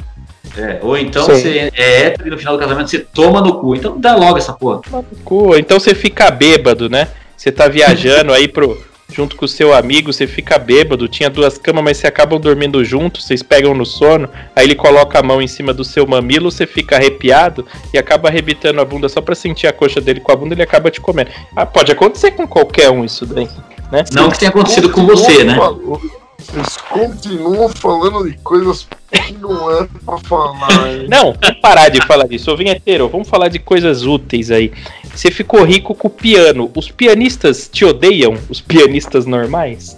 É, 0.58 0.80
Ou 0.82 0.98
então 0.98 1.26
Sim. 1.26 1.32
você 1.32 1.72
é 1.76 2.02
hétero 2.06 2.28
e 2.28 2.32
no 2.32 2.38
final 2.38 2.54
do 2.56 2.60
casamento 2.60 2.90
você 2.90 3.00
toma 3.00 3.42
no 3.42 3.60
cu. 3.60 3.76
Então 3.76 4.00
dá 4.00 4.16
logo 4.16 4.38
essa 4.38 4.54
porra. 4.54 4.82
Cu, 5.26 5.56
Então 5.56 5.80
você 5.80 5.96
fica 5.96 6.30
bêbado, 6.30 6.90
né? 6.90 7.08
Você 7.36 7.52
tá 7.52 7.68
viajando 7.68 8.32
aí 8.34 8.48
pro. 8.48 8.78
Junto 9.12 9.36
com 9.36 9.46
o 9.46 9.48
seu 9.48 9.74
amigo, 9.76 10.12
você 10.12 10.26
fica 10.26 10.58
bêbado, 10.58 11.08
tinha 11.08 11.30
duas 11.30 11.58
camas, 11.58 11.84
mas 11.84 11.98
vocês 11.98 12.10
acabam 12.10 12.40
dormindo 12.40 12.84
juntos, 12.84 13.26
vocês 13.26 13.44
pegam 13.44 13.74
no 13.76 13.86
sono, 13.86 14.28
aí 14.56 14.66
ele 14.66 14.74
coloca 14.74 15.20
a 15.20 15.22
mão 15.22 15.40
em 15.40 15.46
cima 15.46 15.72
do 15.72 15.84
seu 15.84 16.08
mamilo, 16.08 16.50
você 16.50 16.66
fica 16.66 16.96
arrepiado 16.96 17.68
e 17.94 17.98
acaba 17.98 18.30
arrebitando 18.30 18.82
a 18.82 18.86
bunda 18.86 19.08
só 19.10 19.22
pra 19.22 19.36
sentir 19.36 19.68
a 19.68 19.74
coxa 19.74 20.02
dele 20.02 20.20
com 20.20 20.32
a 20.32 20.36
bunda, 20.36 20.56
ele 20.56 20.64
acaba 20.64 20.90
te 20.90 21.00
comendo. 21.00 21.30
Ah, 21.56 21.64
pode 21.66 21.92
acontecer 21.92 22.32
com 22.32 22.48
qualquer 22.48 22.90
um 22.90 23.04
isso 23.06 23.24
daí, 23.26 23.48
né? 23.92 24.04
Não 24.14 24.32
que 24.32 24.40
tenha 24.40 24.50
acontecido 24.50 24.90
com 24.90 25.06
você, 25.06 25.44
né? 25.44 25.56
Falou- 25.58 26.02
Vocês 26.44 26.78
continuam 26.78 27.70
falando 27.70 28.30
de 28.30 28.38
coisas 28.40 28.86
que 29.12 29.34
não 29.34 29.72
é 29.72 29.88
pra 30.06 30.18
falar, 30.18 30.92
hein? 30.92 31.08
Não, 31.10 31.34
vamos 31.34 31.62
parar 31.62 31.90
de 31.90 32.06
falar 32.06 32.28
disso. 32.28 32.52
Ô, 32.52 32.58
vinheteiro, 32.58 33.08
vamos 33.08 33.30
falar 33.30 33.48
de 33.48 33.60
coisas 33.60 34.04
úteis 34.04 34.52
aí. 34.52 34.72
Você 35.16 35.32
ficou 35.32 35.64
rico 35.64 35.96
com 35.96 36.08
o 36.08 36.12
piano. 36.12 36.70
Os 36.76 36.92
pianistas 36.92 37.70
te 37.72 37.86
odeiam? 37.86 38.38
Os 38.50 38.60
pianistas 38.60 39.26
normais? 39.26 39.96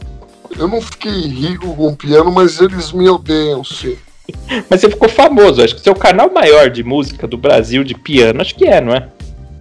Eu 0.57 0.67
não 0.67 0.81
fiquei 0.81 1.27
rico 1.27 1.75
com 1.75 1.95
piano, 1.95 2.31
mas 2.31 2.61
eles 2.61 2.91
me 2.91 3.09
odeiam, 3.09 3.63
sim. 3.63 3.97
Mas 4.69 4.81
você 4.81 4.89
ficou 4.89 5.07
famoso. 5.07 5.61
Acho 5.61 5.75
que 5.75 5.81
seu 5.81 5.93
canal 5.93 6.31
maior 6.31 6.69
de 6.69 6.83
música 6.83 7.27
do 7.27 7.37
Brasil 7.37 7.83
de 7.83 7.93
piano, 7.93 8.41
acho 8.41 8.55
que 8.55 8.65
é, 8.65 8.81
não 8.81 8.93
é? 8.93 9.07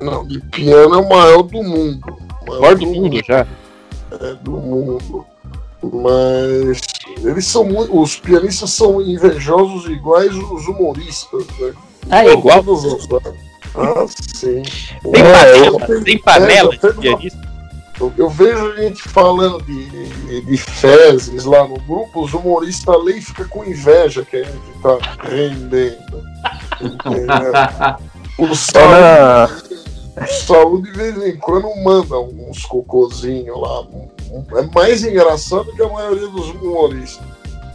Não, 0.01 0.27
de 0.27 0.41
piano 0.41 0.95
é 0.95 0.99
o 0.99 1.09
maior 1.09 1.43
do 1.43 1.63
mundo. 1.63 2.17
O 2.47 2.61
Maior 2.61 2.77
do 2.77 2.87
mundo 2.87 3.21
já. 3.27 3.47
É, 4.21 4.35
do 4.43 4.53
mundo. 4.53 5.27
Mas 5.93 6.81
eles 7.23 7.47
são 7.47 7.65
muito. 7.65 7.99
Os 7.99 8.17
pianistas 8.17 8.71
são 8.71 9.01
invejosos 9.01 9.87
iguais 9.91 10.35
os 10.35 10.67
humoristas, 10.67 11.47
né? 11.59 11.73
Ah, 12.11 12.25
é 12.25 12.33
igual? 12.33 12.63
Todos 12.63 13.09
Ah, 13.75 14.07
sim. 14.35 14.63
Tem 15.03 15.23
É, 15.23 15.23
panela, 15.23 16.03
tem 16.05 16.19
panela 16.19 16.71
eu 16.83 16.93
de 16.93 17.01
pianista. 17.01 17.55
Eu, 18.19 18.29
vejo 18.29 18.77
gente 18.77 19.03
falando 19.03 19.63
de, 19.63 19.89
de, 19.89 20.41
de 20.41 20.57
fezes 20.57 21.45
lá 21.45 21.67
no 21.67 21.79
grupo, 21.81 22.25
os 22.25 22.35
humoristas 22.35 22.93
ali 22.93 23.21
ficam 23.21 23.47
com 23.49 23.65
inveja 23.65 24.25
que 24.25 24.37
a 24.37 24.43
gente 24.43 24.81
tá 24.83 24.99
rendendo. 25.23 26.23
Entendeu? 26.81 27.53
O 28.39 28.49
o 30.17 30.27
Saúl 30.27 30.83
de 30.83 30.91
vez 30.93 31.17
em 31.23 31.37
quando 31.37 31.69
manda 31.85 32.19
uns 32.19 32.65
cocôzinhos 32.65 33.61
lá. 33.61 33.87
É 34.57 34.63
mais 34.75 35.05
engraçado 35.05 35.67
que 35.75 35.83
a 35.83 35.89
maioria 35.89 36.29
dos 36.29 36.51
humoristas. 36.51 37.25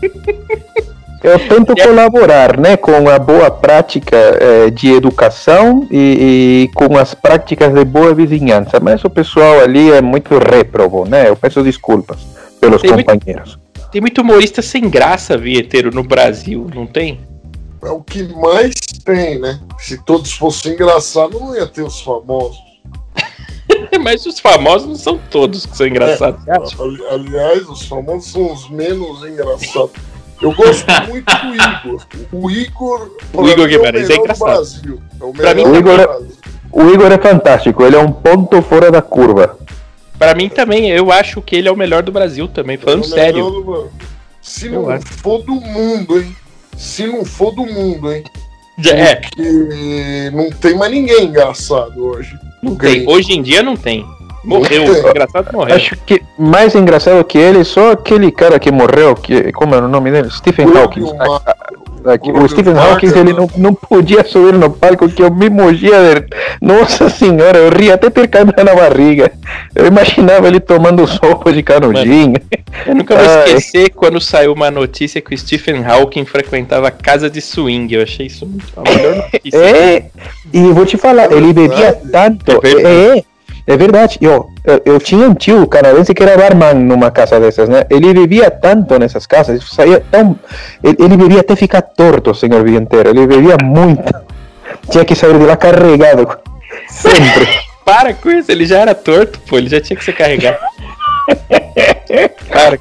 Eu 1.21 1.37
tento 1.49 1.75
colaborar 1.75 2.57
né, 2.57 2.77
com 2.77 3.09
a 3.09 3.19
boa 3.19 3.51
prática 3.51 4.15
eh, 4.15 4.69
de 4.69 4.89
educação 4.89 5.85
e, 5.91 6.69
e 6.69 6.71
com 6.73 6.97
as 6.97 7.13
práticas 7.13 7.73
de 7.73 7.83
boa 7.83 8.13
vizinhança, 8.13 8.79
mas 8.79 9.03
o 9.03 9.09
pessoal 9.09 9.59
ali 9.59 9.91
é 9.91 10.01
muito 10.01 10.37
réprobo, 10.37 11.03
né? 11.05 11.27
Eu 11.27 11.35
peço 11.35 11.61
desculpas 11.61 12.19
pelos 12.61 12.81
Tem 12.81 12.93
muito- 12.93 13.05
companheiros. 13.05 13.59
Tem 13.91 13.99
muito 13.99 14.21
humorista 14.21 14.61
sem 14.61 14.89
graça, 14.89 15.37
vinheteiro, 15.37 15.93
no 15.93 16.03
Brasil, 16.03 16.67
não 16.73 16.87
tem? 16.87 17.19
É 17.83 17.89
o 17.89 18.01
que 18.01 18.23
mais 18.35 18.75
tem, 19.03 19.39
né? 19.39 19.59
Se 19.77 19.97
todos 20.05 20.31
fossem 20.31 20.71
engraçados, 20.71 21.37
não 21.37 21.53
ia 21.53 21.67
ter 21.67 21.81
os 21.81 21.99
famosos. 21.99 22.57
Mas 24.03 24.25
os 24.25 24.39
famosos 24.39 24.87
não 24.87 24.95
são 24.95 25.19
todos 25.29 25.65
que 25.65 25.75
são 25.75 25.87
engraçados. 25.87 26.43
você 26.43 26.51
acha? 26.51 26.83
Ali- 26.83 27.05
Aliás, 27.09 27.67
os 27.69 27.85
famosos 27.87 28.31
são 28.31 28.51
os 28.53 28.69
menos 28.69 29.23
engraçados. 29.23 29.91
Eu 30.41 30.53
gosto 30.53 30.85
muito 31.09 31.25
do 31.25 31.55
Igor. 31.55 32.05
O 32.31 32.49
Igor, 32.51 33.11
O 33.33 33.47
Igor 33.47 33.65
mim, 33.65 33.67
Guimarães 33.67 34.03
é 34.03 34.05
o 34.05 34.07
melhor 34.07 34.17
do 34.17 34.21
engraçado. 34.23 34.45
Brasil. 34.47 35.01
É 35.19 35.23
o 35.25 35.33
Pra 35.33 35.53
mim, 35.53 35.63
o 35.63 35.75
Igor 35.75 35.99
é- 35.99 36.07
Brasil. 36.07 36.31
O 36.71 36.81
Igor 36.91 37.11
é 37.11 37.17
fantástico, 37.17 37.83
ele 37.83 37.95
é 37.95 37.99
um 37.99 38.11
ponto 38.11 38.61
fora 38.61 38.89
da 38.91 39.01
curva. 39.01 39.57
Pra 40.17 40.33
mim 40.35 40.47
também, 40.49 40.89
eu 40.91 41.11
acho 41.11 41.41
que 41.41 41.55
ele 41.55 41.67
é 41.67 41.71
o 41.71 41.75
melhor 41.75 42.03
do 42.03 42.11
Brasil 42.11 42.47
também, 42.47 42.77
falando 42.77 43.03
É 43.05 43.07
sério. 43.07 43.49
do- 43.49 43.89
Se 44.41 44.67
Eu 44.67 44.73
não 44.83 44.89
acho. 44.89 45.05
for 45.07 45.41
do 45.43 45.55
mundo, 45.55 46.19
hein? 46.19 46.35
Se 46.77 47.05
não 47.05 47.25
for 47.25 47.51
do 47.53 47.65
mundo, 47.65 48.11
hein? 48.13 48.23
É, 48.87 49.15
Porque 49.15 50.31
não 50.33 50.49
tem 50.51 50.77
mais 50.77 50.89
ninguém 50.91 51.25
engraçado 51.25 52.01
hoje. 52.01 52.31
Não 52.61 52.75
tem. 52.75 53.07
Hoje 53.07 53.33
em 53.33 53.41
dia 53.41 53.63
não 53.63 53.75
tem. 53.75 54.05
Morreu, 54.43 54.83
o 54.83 55.09
engraçado 55.09 55.51
morreu. 55.51 55.75
Acho 55.75 55.95
que 56.05 56.21
mais 56.37 56.73
engraçado 56.73 57.23
que 57.23 57.37
ele, 57.37 57.63
só 57.63 57.91
aquele 57.91 58.31
cara 58.31 58.57
que 58.57 58.71
morreu, 58.71 59.15
que, 59.15 59.51
como 59.51 59.75
era 59.75 59.85
o 59.85 59.89
nome 59.89 60.11
dele? 60.11 60.29
Stephen 60.31 60.65
Hawking. 60.75 61.05
Aqui, 62.05 62.31
o 62.31 62.47
Stephen 62.47 62.77
Hawking 62.77 63.07
ele 63.07 63.33
não, 63.33 63.49
não 63.57 63.73
podia 63.73 64.23
subir 64.23 64.53
no 64.53 64.69
palco 64.69 65.09
que 65.09 65.21
eu 65.21 65.29
me 65.29 65.49
morria 65.49 66.15
de... 66.15 66.27
Nossa 66.61 67.09
senhora, 67.09 67.57
eu 67.57 67.69
ria 67.69 67.95
até 67.95 68.09
ter 68.09 68.27
câmera 68.27 68.63
na 68.63 68.73
barriga. 68.73 69.31
Eu 69.75 69.87
imaginava 69.87 70.47
ele 70.47 70.61
tomando 70.61 71.05
sopa 71.05 71.51
de 71.51 71.61
canudinho. 71.61 72.35
Eu 72.85 72.95
nunca 72.95 73.15
vou 73.15 73.25
Ai. 73.27 73.43
esquecer 73.45 73.89
quando 73.89 74.21
saiu 74.21 74.53
uma 74.53 74.71
notícia 74.71 75.19
que 75.19 75.33
o 75.33 75.37
Stephen 75.37 75.83
Hawking 75.85 76.23
frequentava 76.23 76.89
casa 76.89 77.29
de 77.29 77.41
swing. 77.41 77.93
Eu 77.93 78.03
achei 78.03 78.27
isso 78.27 78.45
muito 78.45 78.71
a 78.77 78.81
melhor 78.81 79.15
notícia. 79.33 79.57
É, 79.57 80.05
e 80.53 80.71
vou 80.71 80.85
te 80.85 80.97
falar, 80.97 81.31
ele 81.31 81.53
bebia 81.53 81.93
tanto. 82.11 82.59
É 82.63 82.69
verdade. 82.69 83.25
É, 83.67 83.73
é 83.73 83.77
verdade. 83.77 84.17
Eu, 84.21 84.49
eu, 84.63 84.81
eu 84.85 84.99
tinha 84.99 85.27
um 85.27 85.33
tio 85.33 85.65
canadense 85.67 86.13
que 86.13 86.23
era 86.23 86.37
barman 86.37 86.73
numa 86.75 87.11
casa 87.11 87.39
dessas, 87.39 87.69
né? 87.69 87.83
Ele 87.89 88.13
bebia 88.13 88.49
tanto 88.49 88.97
nessas 88.97 89.25
casas, 89.25 89.63
saía 89.69 90.03
tão. 90.11 90.37
Ele, 90.83 90.97
ele 90.99 91.17
bebia 91.17 91.41
até 91.41 91.55
ficar 91.55 91.81
torto, 91.81 92.33
senhor 92.33 92.63
Vienteiro. 92.63 93.09
Ele 93.09 93.27
bebia 93.27 93.57
muito. 93.63 94.13
Tinha 94.89 95.05
que 95.05 95.15
sair 95.15 95.37
de 95.37 95.45
lá 95.45 95.55
carregado. 95.55 96.27
Sempre. 96.89 97.47
Para 97.85 98.13
com 98.13 98.29
isso, 98.29 98.51
ele 98.51 98.65
já 98.67 98.79
era 98.79 98.93
torto, 98.93 99.39
pô, 99.39 99.57
ele 99.57 99.67
já 99.67 99.81
tinha 99.81 99.97
que 99.97 100.03
ser 100.03 100.13
carregado. 100.13 100.57
Eh, 102.11 102.31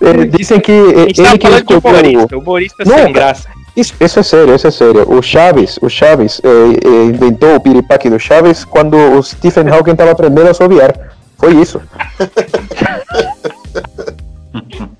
isso. 0.01 0.27
dizem 0.39 0.61
que 0.61 0.73
A 0.73 1.01
gente 1.01 1.23
tava 1.23 1.57
ele 1.57 1.63
que 1.65 1.81
falando 1.81 2.03
de 2.05 2.13
descobriu. 2.13 2.39
humorista, 2.39 2.39
humorista 2.39 2.85
Não, 2.87 3.05
sem 3.05 3.13
graça. 3.13 3.49
Isso, 3.79 3.95
isso 4.01 4.19
é 4.19 4.23
sério, 4.25 4.57
isso 4.57 4.67
é 4.67 4.73
sério. 4.73 5.09
O 5.09 5.23
Chaves, 5.23 5.79
o 5.81 5.89
Chaves 5.89 6.41
eh, 6.43 6.49
eh, 6.85 7.05
inventou 7.05 7.55
o 7.55 7.61
piripaque 7.61 8.11
do 8.11 8.19
Chaves 8.19 8.65
quando 8.65 8.97
o 8.97 9.23
Stephen 9.23 9.69
Hawking 9.69 9.93
estava 9.93 10.11
aprendendo 10.11 10.49
a 10.49 10.51
assobiar. 10.51 11.15
Foi 11.39 11.53
isso. 11.55 11.81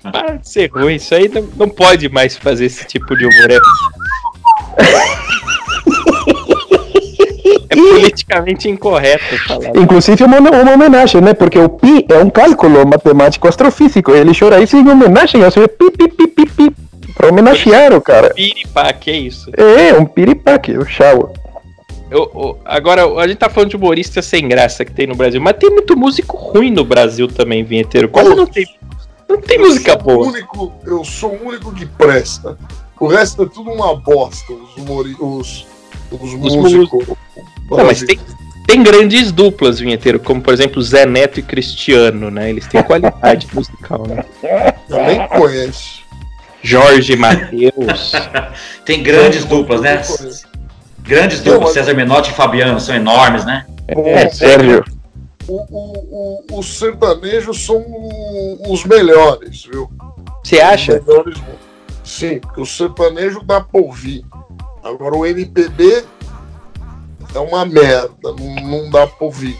Para 0.01 0.37
de 0.37 0.47
ser 0.47 0.71
ruim, 0.71 0.95
isso 0.95 1.13
aí 1.13 1.27
não, 1.27 1.45
não 1.57 1.67
pode 1.67 2.07
mais 2.07 2.37
fazer 2.37 2.67
esse 2.67 2.85
tipo 2.85 3.17
de 3.17 3.25
humor. 3.25 3.51
É, 3.51 3.59
é 7.69 7.75
politicamente 7.75 8.69
incorreto 8.69 9.37
falar. 9.45 9.75
Inclusive 9.75 10.23
uma, 10.23 10.39
uma 10.39 10.71
homenagem, 10.71 11.19
né? 11.19 11.33
Porque 11.33 11.59
o 11.59 11.67
pi 11.67 12.05
é 12.07 12.17
um 12.17 12.29
cálculo 12.29 12.87
matemático 12.87 13.45
astrofísico. 13.45 14.11
Ele 14.11 14.31
chora 14.33 14.61
isso 14.61 14.77
em 14.77 14.87
homenagem 14.87 15.43
ao 15.43 15.51
seu 15.51 15.67
pi, 15.67 15.91
pi, 15.91 16.07
pi, 16.07 16.27
pi, 16.27 16.45
pi. 16.45 16.88
Pra 17.15 17.29
homenagear 17.29 17.93
o 17.93 18.01
cara. 18.01 18.33
Piripá, 18.33 18.91
que 18.93 19.09
é 19.11 19.17
isso? 19.17 19.51
É, 19.57 19.93
um 19.93 20.05
piripaque, 20.05 20.77
o 20.77 20.85
chau. 20.85 21.33
Eu- 22.11 22.31
eu- 22.33 22.59
agora, 22.65 23.05
a 23.19 23.27
gente 23.27 23.37
tá 23.37 23.49
falando 23.49 23.69
de 23.69 23.75
humorista 23.75 24.21
sem 24.21 24.47
graça 24.47 24.83
que 24.83 24.91
tem 24.91 25.05
no 25.05 25.15
Brasil, 25.15 25.39
mas 25.39 25.57
tem 25.57 25.69
muito 25.69 25.95
músico 25.95 26.35
ruim 26.37 26.71
no 26.71 26.83
Brasil 26.83 27.27
também, 27.27 27.63
vinheteiro. 27.63 28.09
Quase 28.09 28.33
não 28.35 28.47
tem, 28.47 28.65
não 29.27 29.39
tem 29.39 29.59
música 29.59 29.91
eu 29.91 29.97
boa. 29.97 30.27
único, 30.27 30.73
eu 30.85 31.03
sou 31.03 31.31
o 31.35 31.47
único 31.49 31.73
que 31.73 31.85
presta. 31.85 32.57
O 32.99 33.07
resto 33.07 33.43
é 33.43 33.45
tudo 33.47 33.71
uma 33.71 33.95
bosta, 33.95 34.51
os, 34.51 34.75
humori 34.77 35.15
os, 35.19 35.67
os 36.11 36.33
músicos. 36.33 37.07
Não, 37.69 37.85
mas 37.85 38.01
tem, 38.01 38.19
tem 38.65 38.81
grandes 38.83 39.31
duplas, 39.31 39.79
vinheteiro, 39.79 40.19
como 40.19 40.41
por 40.41 40.53
exemplo 40.53 40.81
Zé 40.81 41.05
Neto 41.05 41.39
e 41.39 41.43
Cristiano, 41.43 42.29
né? 42.31 42.49
Eles 42.49 42.65
têm 42.67 42.81
qualidade 42.81 43.47
musical, 43.53 44.03
né? 44.07 44.25
Eu 44.89 45.03
nem 45.05 45.27
conheço. 45.27 46.01
Jorge 46.61 47.15
Matheus. 47.15 48.11
Tem 48.85 49.01
grandes 49.03 49.45
duplas, 49.45 49.81
né? 49.81 50.01
Grandes 50.99 51.39
duplas, 51.41 51.63
mas- 51.63 51.73
César 51.73 51.93
Menotti 51.93 52.31
e 52.31 52.33
Fabiano, 52.33 52.79
são 52.79 52.95
enormes, 52.95 53.45
né? 53.45 53.65
É, 53.87 54.29
Sérgio. 54.29 54.83
O, 55.47 55.55
o, 55.69 56.43
o, 56.53 56.59
os 56.59 56.77
sertanejos 56.77 57.65
são 57.65 57.83
os 58.67 58.85
melhores, 58.85 59.63
viu? 59.65 59.89
Você 60.43 60.59
acha? 60.59 60.99
Os 60.99 61.05
melhores. 61.07 61.37
Sim, 62.03 62.39
porque 62.39 62.61
o 62.61 62.65
sertanejo 62.65 63.41
dá 63.43 63.61
pra 63.61 63.81
ouvir. 63.81 64.23
Agora 64.83 65.15
o 65.15 65.25
MPB 65.25 66.03
é 67.33 67.39
uma 67.39 67.65
merda, 67.65 68.11
não, 68.23 68.55
não 68.67 68.89
dá 68.89 69.07
pra 69.07 69.25
ouvir. 69.25 69.57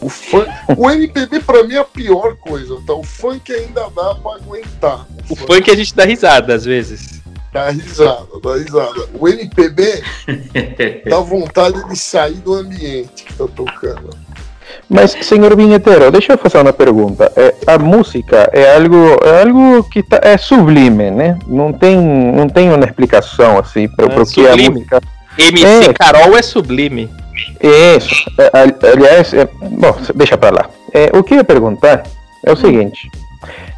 O, 0.00 0.08
funk, 0.08 0.48
o 0.76 0.90
MPB 0.90 1.40
pra 1.40 1.64
mim 1.64 1.74
é 1.74 1.78
a 1.78 1.84
pior 1.84 2.36
coisa, 2.36 2.78
tá? 2.86 2.94
O 2.94 3.02
funk 3.02 3.52
ainda 3.52 3.82
dá 3.94 4.14
pra 4.14 4.34
aguentar. 4.36 5.06
O 5.28 5.34
funk 5.34 5.70
a 5.70 5.74
gente 5.76 5.94
dá 5.94 6.04
risada 6.04 6.54
às 6.54 6.64
vezes. 6.64 7.20
Dá 7.52 7.70
risada, 7.70 8.26
dá 8.42 8.54
risada. 8.56 9.08
O 9.18 9.26
MPB 9.28 10.02
dá 11.08 11.18
vontade 11.20 11.82
de 11.88 11.96
sair 11.98 12.34
do 12.34 12.54
ambiente 12.54 13.24
que 13.24 13.34
tá 13.34 13.46
tocando. 13.56 14.10
Mas, 14.88 15.10
senhor 15.22 15.54
vinheteiro, 15.56 16.10
deixa 16.10 16.34
eu 16.34 16.38
fazer 16.38 16.58
uma 16.58 16.72
pergunta. 16.72 17.32
É, 17.36 17.54
a 17.66 17.78
música 17.78 18.48
é 18.52 18.76
algo, 18.76 19.18
é 19.24 19.42
algo 19.42 19.82
que 19.84 20.02
tá, 20.02 20.20
é 20.22 20.36
sublime, 20.38 21.10
né? 21.10 21.38
Não 21.46 21.72
tem, 21.72 21.96
não 21.98 22.48
tem 22.48 22.70
uma 22.70 22.84
explicação 22.84 23.58
assim 23.58 23.88
para 23.88 24.06
É, 24.06 24.08
o 24.20 24.26
que 24.26 24.46
a 24.46 24.50
sublime. 24.50 24.68
música 24.76 25.00
MC 25.38 25.90
É. 25.90 25.92
Carol 25.92 26.36
é 26.36 26.42
sublime. 26.42 27.10
Isso. 27.60 28.30
É, 28.38 28.50
ali- 28.58 28.74
aliás, 28.92 29.32
é, 29.34 29.48
bom, 29.62 29.94
deixa 30.14 30.36
pra 30.36 30.50
lá. 30.50 30.66
É, 30.92 31.10
o 31.16 31.22
que 31.22 31.34
eu 31.34 31.38
ia 31.38 31.44
perguntar 31.44 32.02
é 32.44 32.52
o 32.52 32.56
seguinte: 32.56 33.10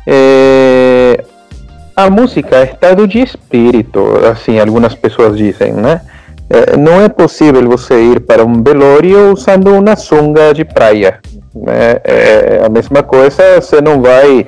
é, 0.07 1.23
a 1.97 2.09
música 2.11 2.57
é 2.57 2.65
estado 2.65 3.07
de 3.07 3.21
espírito, 3.21 4.01
assim, 4.31 4.59
algumas 4.59 4.95
pessoas 4.95 5.37
dizem, 5.37 5.73
né? 5.73 6.01
É, 6.49 6.77
não 6.77 7.01
é 7.01 7.09
possível 7.09 7.69
você 7.69 7.95
ir 7.95 8.21
para 8.21 8.45
um 8.45 8.63
velório 8.63 9.33
usando 9.33 9.69
uma 9.73 9.95
sunga 9.97 10.53
de 10.53 10.65
praia. 10.65 11.21
Né? 11.55 12.01
É, 12.03 12.63
a 12.65 12.69
mesma 12.69 13.03
coisa, 13.03 13.61
você 13.61 13.81
não 13.81 14.01
vai 14.03 14.47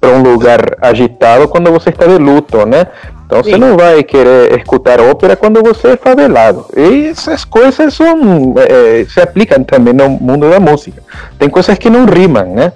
para 0.00 0.10
um 0.10 0.22
lugar 0.22 0.60
agitado 0.80 1.48
quando 1.48 1.70
você 1.70 1.90
está 1.90 2.06
de 2.06 2.18
luto, 2.18 2.64
né? 2.66 2.86
Então 3.28 3.42
você 3.42 3.52
Sim. 3.52 3.58
não 3.58 3.76
vai 3.76 4.02
querer 4.02 4.56
escutar 4.56 5.00
ópera 5.00 5.36
quando 5.36 5.62
você 5.62 5.88
é 5.88 5.96
favelado. 5.98 6.64
E 6.74 7.08
essas 7.08 7.44
coisas 7.44 7.92
são, 7.92 8.54
eh, 8.56 9.04
se 9.06 9.20
aplicam 9.20 9.62
também 9.62 9.92
no 9.92 10.08
mundo 10.08 10.48
da 10.48 10.58
música. 10.58 11.02
Tem 11.38 11.50
coisas 11.50 11.76
que 11.76 11.90
não 11.90 12.06
rimam, 12.06 12.54
né? 12.54 12.72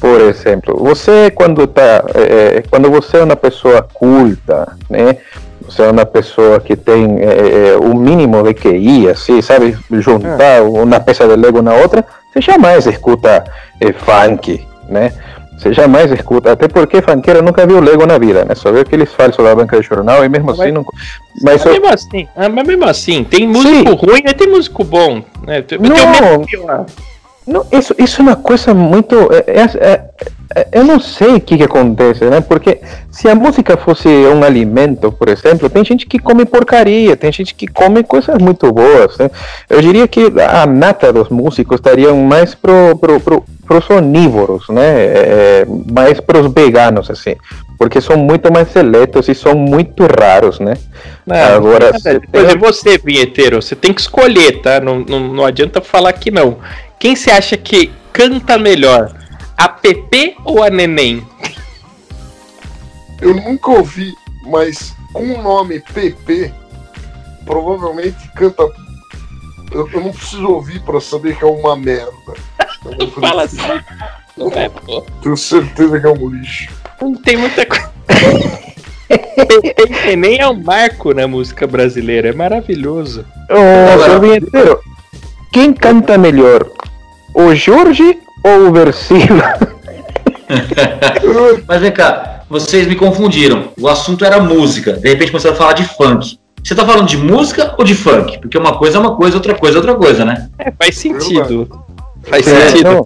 Por 0.00 0.20
exemplo, 0.22 0.78
você 0.78 1.30
quando 1.30 1.66
tá, 1.66 2.04
eh, 2.14 2.62
quando 2.70 2.90
você 2.90 3.18
é 3.18 3.24
uma 3.24 3.36
pessoa 3.36 3.86
culta, 3.92 4.72
né? 4.88 5.18
Você 5.60 5.82
é 5.82 5.90
uma 5.90 6.06
pessoa 6.06 6.58
que 6.58 6.74
tem 6.74 7.18
eh, 7.20 7.76
o 7.78 7.94
mínimo 7.94 8.42
de 8.42 8.54
QI, 8.54 9.10
assim, 9.10 9.42
sabe? 9.42 9.76
Juntar 9.90 10.62
uma 10.62 11.00
peça 11.00 11.28
de 11.28 11.36
Lego 11.36 11.60
na 11.60 11.74
outra, 11.74 12.02
você 12.32 12.40
jamais 12.40 12.86
escuta 12.86 13.44
funk, 13.98 14.66
né? 14.88 15.12
Você 15.58 15.72
jamais 15.72 16.10
escuta, 16.10 16.52
até 16.52 16.66
porque 16.66 17.00
funkeiro 17.00 17.40
nunca 17.42 17.64
viu 17.66 17.78
Lego 17.80 18.04
na 18.04 18.18
vida, 18.18 18.44
né? 18.44 18.54
Só 18.54 18.72
viu 18.72 18.80
aqueles 18.80 19.12
falsos 19.12 19.44
da 19.44 19.54
banca 19.54 19.80
de 19.80 19.86
jornal 19.86 20.24
e 20.24 20.28
mesmo 20.28 20.46
Mas- 20.46 20.60
assim 20.60 20.72
não. 20.72 20.82
Mas 21.42 21.62
Mas 21.62 21.64
eu- 21.66 21.72
mesmo 21.72 21.88
assim, 21.88 22.28
ah, 22.36 22.48
mas 22.48 22.66
mesmo 22.66 22.84
assim, 22.84 23.22
tem 23.24 23.46
músico 23.46 23.94
ruim 23.94 24.22
e 24.26 24.34
tem 24.34 24.48
músico 24.48 24.82
bom. 24.82 25.22
Né? 25.46 25.62
Tem, 25.62 25.78
o 25.78 25.82
Não. 25.82 26.44
pior. 26.44 26.86
Não, 27.46 27.66
isso, 27.72 27.92
isso 27.98 28.20
é 28.20 28.22
uma 28.22 28.36
coisa 28.36 28.72
muito. 28.72 29.14
é- 29.32 29.44
é- 29.60 29.86
é- 29.88 30.04
é- 30.54 30.68
eu 30.72 30.84
não 30.84 31.00
sei 31.00 31.34
o 31.34 31.40
que, 31.40 31.56
que 31.56 31.64
acontece, 31.64 32.24
né? 32.26 32.40
Porque 32.40 32.80
se 33.10 33.28
a 33.28 33.34
música 33.34 33.76
fosse 33.76 34.06
um 34.08 34.44
alimento, 34.44 35.10
por 35.10 35.28
exemplo, 35.28 35.68
tem 35.68 35.84
gente 35.84 36.06
que 36.06 36.20
come 36.20 36.44
porcaria, 36.44 37.16
tem 37.16 37.32
gente 37.32 37.52
que 37.54 37.66
come 37.66 38.04
coisas 38.04 38.36
muito 38.40 38.70
boas. 38.72 39.18
Né? 39.18 39.28
Eu 39.68 39.80
diria 39.80 40.06
que 40.06 40.32
a 40.40 40.66
nata 40.66 41.12
dos 41.12 41.28
músicos 41.30 41.76
estariam 41.80 42.16
mais 42.18 42.54
pro, 42.54 42.96
pro, 43.00 43.18
pro, 43.18 43.44
pros 43.66 43.88
onívoros, 43.90 44.68
né? 44.68 44.82
É, 45.04 45.66
mais 45.90 46.20
pros 46.20 46.52
veganos, 46.52 47.10
assim. 47.10 47.36
Porque 47.78 48.00
são 48.00 48.16
muito 48.16 48.52
mais 48.52 48.70
seletos 48.70 49.28
e 49.28 49.34
são 49.34 49.54
muito 49.54 50.04
raros, 50.06 50.60
né? 50.60 50.74
Não, 51.26 51.36
Agora, 51.36 51.90
Por 51.90 51.96
exemplo, 51.96 52.28
tem- 52.30 52.58
você, 52.58 52.98
vinheteiro, 52.98 53.60
você 53.62 53.74
tem 53.74 53.92
que 53.92 54.00
escolher, 54.00 54.60
tá? 54.62 54.80
Não, 54.80 55.00
não, 55.00 55.20
não 55.32 55.44
adianta 55.44 55.80
falar 55.80 56.12
que 56.12 56.30
não. 56.30 56.58
Quem 56.98 57.16
você 57.16 57.30
acha 57.30 57.56
que 57.56 57.90
canta 58.12 58.58
melhor? 58.58 59.12
A 59.56 59.68
Pepe 59.68 60.36
ou 60.44 60.62
a 60.62 60.70
Neném? 60.70 61.26
Eu 63.20 63.34
nunca 63.34 63.70
ouvi, 63.70 64.12
mas 64.46 64.94
com 65.12 65.22
o 65.34 65.42
nome 65.42 65.80
PP, 65.92 66.52
provavelmente 67.44 68.16
canta. 68.34 68.62
Eu, 69.70 69.88
eu 69.92 70.00
não 70.00 70.12
preciso 70.12 70.46
ouvir 70.48 70.80
pra 70.80 71.00
saber 71.00 71.36
que 71.36 71.44
é 71.44 71.46
uma 71.48 71.76
merda. 71.76 72.12
Não 72.84 73.10
Fala 73.20 73.44
assim. 73.44 73.58
Não 74.36 74.48
é, 74.48 74.68
pô. 74.68 75.04
Tenho 75.22 75.36
certeza 75.36 76.00
que 76.00 76.06
é 76.06 76.10
um 76.10 76.28
lixo. 76.28 76.68
Não 77.00 77.14
tem 77.14 77.36
muita 77.36 77.66
coisa. 77.66 77.90
Pepe 79.08 79.92
e 79.92 80.16
Neném 80.16 80.38
é 80.40 80.48
um 80.48 80.62
marco 80.62 81.12
na 81.12 81.28
música 81.28 81.66
brasileira. 81.66 82.28
É 82.28 82.32
maravilhoso. 82.32 83.24
Ô, 83.50 84.04
senhor 84.04 84.20
vinheteiro, 84.20 84.80
quem 85.52 85.72
canta 85.72 86.16
melhor? 86.16 86.66
O 87.34 87.54
Jorge 87.54 88.18
Oversivo. 88.42 89.42
Mas 91.66 91.80
vem 91.80 91.92
cá, 91.92 92.44
vocês 92.48 92.86
me 92.86 92.96
confundiram. 92.96 93.70
O 93.78 93.88
assunto 93.88 94.24
era 94.24 94.40
música. 94.40 94.94
De 94.94 95.08
repente 95.08 95.30
começaram 95.30 95.54
a 95.54 95.58
falar 95.58 95.72
de 95.74 95.84
funk. 95.84 96.38
Você 96.62 96.74
tá 96.74 96.86
falando 96.86 97.08
de 97.08 97.16
música 97.16 97.74
ou 97.76 97.84
de 97.84 97.94
funk? 97.94 98.38
Porque 98.38 98.56
uma 98.56 98.78
coisa 98.78 98.96
é 98.96 99.00
uma 99.00 99.16
coisa, 99.16 99.36
outra 99.36 99.54
coisa 99.54 99.76
é 99.76 99.80
outra 99.80 99.94
coisa, 99.94 100.24
né? 100.24 100.48
É, 100.58 100.70
faz 100.70 100.96
sentido. 100.96 101.68
Faz 102.24 102.46
É, 102.46 102.68
sentido. 102.68 102.90
não, 102.90 103.04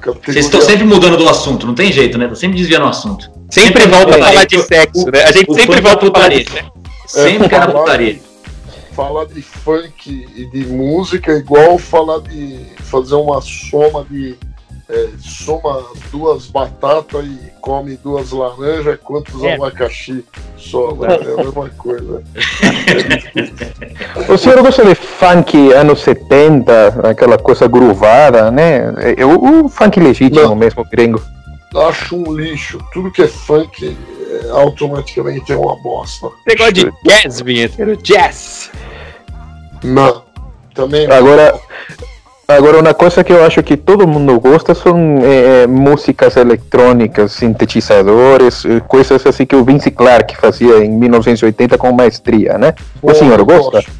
categoria- 0.00 0.20
Vocês 0.32 0.44
estão 0.46 0.60
sempre 0.60 0.84
mudando 0.84 1.16
do 1.16 1.28
assunto, 1.28 1.66
não 1.66 1.74
tem 1.74 1.90
jeito, 1.92 2.16
né? 2.18 2.28
Tô 2.28 2.34
sempre 2.36 2.58
desviando 2.58 2.86
o 2.86 2.88
assunto. 2.88 3.30
Sempre 3.50 3.82
Sempre 3.82 3.86
volta 3.86 3.96
a 3.96 4.14
putaria. 4.14 4.26
falar 4.32 4.44
de 4.46 4.62
sexo, 4.62 5.10
né? 5.10 5.22
A 5.24 5.32
gente 5.32 5.50
O 5.50 5.54
sempre 5.54 5.78
é 5.78 5.80
volta 5.80 5.96
a 5.96 6.10
putaria. 6.10 6.44
né? 6.54 6.64
Sempre 7.06 7.48
que 7.48 7.54
era 7.54 7.66
falar- 7.66 7.80
putaria. 7.80 8.20
falar 8.94 9.24
de 9.26 9.42
funk 9.42 10.26
e 10.36 10.50
de 10.50 10.66
música 10.66 11.32
é 11.32 11.36
igual 11.38 11.78
falar 11.78 12.20
de 12.20 12.60
fazer 12.84 13.14
uma 13.16 13.40
soma 13.40 14.06
de 14.08 14.36
é, 14.88 15.08
soma 15.18 15.82
duas 16.12 16.46
batatas 16.46 17.24
e 17.24 17.38
come 17.60 17.96
duas 17.96 18.30
laranjas 18.32 18.98
quantos 19.02 19.42
É. 19.42 19.54
abacaxi 19.54 20.24
sobra 20.58 21.14
é 21.14 21.32
a 21.32 21.36
mesma 21.44 21.70
coisa 21.70 22.22
O 24.28 24.36
senhor 24.38 24.62
gosta 24.62 24.84
de 24.84 24.94
funk 24.94 25.72
anos 25.72 26.00
70, 26.02 27.08
aquela 27.08 27.38
coisa 27.38 27.66
gruvada, 27.66 28.50
né? 28.50 28.92
É, 29.16 29.24
O, 29.24 29.64
o 29.64 29.68
funk 29.68 29.98
legítimo 30.00 30.42
Não. 30.48 30.54
mesmo, 30.54 30.84
gringo. 30.90 31.20
acho 31.76 32.16
um 32.16 32.32
lixo 32.34 32.78
tudo 32.92 33.10
que 33.10 33.22
é 33.22 33.28
funk 33.28 33.96
é, 34.44 34.50
automaticamente 34.50 35.52
é 35.52 35.56
uma 35.56 35.76
bosta 35.82 36.28
Você 36.46 36.56
gosta 36.56 36.72
de 36.72 36.92
jazz, 37.04 37.40
vinheteiro? 37.40 37.96
Jazz. 37.96 38.70
não 39.82 40.22
também 40.74 41.06
Agora, 41.10 41.58
agora 42.48 42.78
uma 42.80 42.94
coisa 42.94 43.24
que 43.24 43.32
eu 43.32 43.44
acho 43.44 43.62
que 43.62 43.76
todo 43.76 44.06
mundo 44.06 44.38
gosta 44.38 44.74
são 44.74 45.18
é, 45.22 45.66
músicas 45.66 46.36
eletrônicas, 46.36 47.32
sintetizadores, 47.32 48.64
eh, 48.64 48.80
coisas 48.80 49.24
assim 49.26 49.46
que 49.46 49.56
o 49.56 49.64
Vince 49.64 49.90
Clarke 49.90 50.36
fazia 50.36 50.84
em 50.84 50.90
1980 50.90 51.78
com 51.78 51.92
maestria, 51.92 52.58
né? 52.58 52.74
O 53.02 53.14
senhor 53.14 53.42
gosta? 53.44 53.70
gosto. 53.78 53.90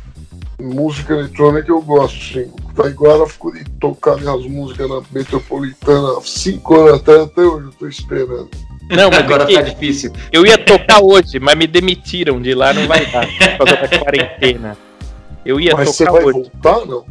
música 0.61 1.15
eletrônica 1.15 1.71
eu 1.71 1.81
gosto 1.83 2.19
sim 2.33 2.47
Taiguara 2.77 3.27
ficou 3.27 3.53
de 3.53 3.65
tocar 3.81 4.17
minhas 4.17 4.45
músicas 4.47 4.89
na 4.89 5.01
metropolitana 5.13 6.19
há 6.19 6.21
cinco 6.23 6.75
anos 6.81 7.01
até, 7.01 7.21
até 7.23 7.43
hoje 7.43 7.67
eu 7.67 7.73
tô 7.73 7.87
esperando 7.87 8.49
Não, 8.91 9.11
mas 9.11 9.19
Agora 9.21 9.45
aqui, 9.45 9.55
tá 9.55 9.63
difícil. 9.63 10.13
eu 10.33 10.45
ia 10.45 10.59
tocar 10.59 11.01
hoje, 11.01 11.39
mas 11.41 11.55
me 11.57 11.67
demitiram 11.67 12.41
de 12.43 12.55
lá, 12.55 12.73
não 12.75 12.87
vai 12.87 13.07
dar, 13.07 13.27
por 13.59 13.67
causa 13.67 13.89
da 13.89 13.99
quarentena. 13.99 14.77
Eu 15.45 15.61
ia 15.61 15.75
Mas 15.77 15.89
você 15.91 16.05
tocar 16.05 16.19
vai 16.19 16.25
hoje. 16.25 16.51
voltar, 16.63 16.87
não? 16.87 17.05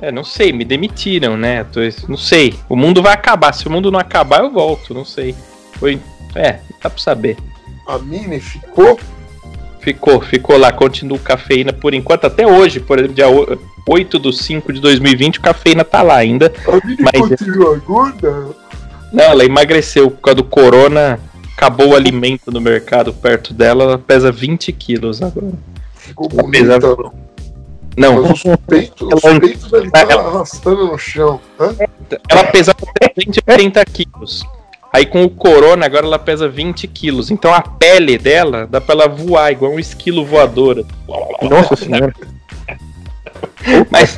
É, 0.00 0.10
não 0.12 0.24
sei, 0.24 0.52
me 0.52 0.64
demitiram, 0.64 1.36
né? 1.36 1.64
Tô- 1.64 1.80
não 2.08 2.16
sei. 2.16 2.54
O 2.68 2.76
mundo 2.76 3.02
vai 3.02 3.12
acabar. 3.14 3.52
Se 3.52 3.66
o 3.66 3.70
mundo 3.70 3.90
não 3.90 3.98
acabar, 3.98 4.40
eu 4.40 4.50
volto, 4.50 4.92
não 4.92 5.04
sei. 5.04 5.34
Foi. 5.74 5.98
É, 6.34 6.58
dá 6.82 6.90
pra 6.90 6.98
saber. 6.98 7.36
A 7.86 7.98
Mini 7.98 8.40
ficou? 8.40 8.98
Ficou, 9.80 10.20
ficou 10.20 10.56
lá, 10.56 10.72
continua 10.72 11.18
cafeína 11.18 11.72
por 11.72 11.92
enquanto, 11.92 12.24
até 12.24 12.46
hoje, 12.46 12.80
por 12.80 12.98
exemplo, 12.98 13.14
dia 13.14 13.28
o- 13.28 13.58
8 13.86 14.18
de 14.18 14.32
5 14.34 14.72
de 14.72 14.80
2020, 14.80 15.38
o 15.38 15.42
cafeína 15.42 15.84
tá 15.84 16.00
lá 16.00 16.16
ainda. 16.16 16.50
A 16.66 16.86
Mini 16.86 17.02
Mas- 17.02 17.28
continua 17.28 17.76
gorda? 17.86 18.46
Não, 19.12 19.24
ela 19.24 19.44
emagreceu 19.44 20.10
por 20.10 20.20
causa 20.22 20.36
do 20.36 20.44
corona, 20.44 21.20
acabou 21.54 21.90
o 21.90 21.94
alimento 21.94 22.50
no 22.50 22.60
mercado 22.60 23.12
perto 23.12 23.52
dela, 23.54 23.84
ela 23.84 23.98
pesa 23.98 24.32
20 24.32 24.72
quilos 24.72 25.20
agora. 25.22 25.52
Ficou 25.94 26.28
bonita, 26.28 26.78
não. 26.80 27.12
Não, 27.96 28.22
Mas 28.22 28.42
peitos, 28.66 29.08
os 29.12 29.24
Ela- 29.94 30.22
arrastando 30.28 30.86
no 30.88 30.98
chão. 30.98 31.40
Hã? 31.60 31.74
ela 32.28 32.44
pesava 32.44 32.78
130 33.18 33.84
quilos. 33.84 34.44
Aí 34.92 35.06
com 35.06 35.24
o 35.24 35.30
corona, 35.30 35.86
agora 35.86 36.06
ela 36.06 36.18
pesa 36.18 36.48
20 36.48 36.86
quilos. 36.86 37.30
Então 37.30 37.52
a 37.52 37.60
pele 37.60 38.16
dela 38.16 38.66
dá 38.70 38.80
pra 38.80 38.94
ela 38.94 39.08
voar, 39.08 39.50
igual 39.52 39.72
um 39.72 39.78
esquilo 39.78 40.24
voador. 40.24 40.84
Nossa 41.42 41.74
senhora. 41.76 42.12
Mas 43.90 44.16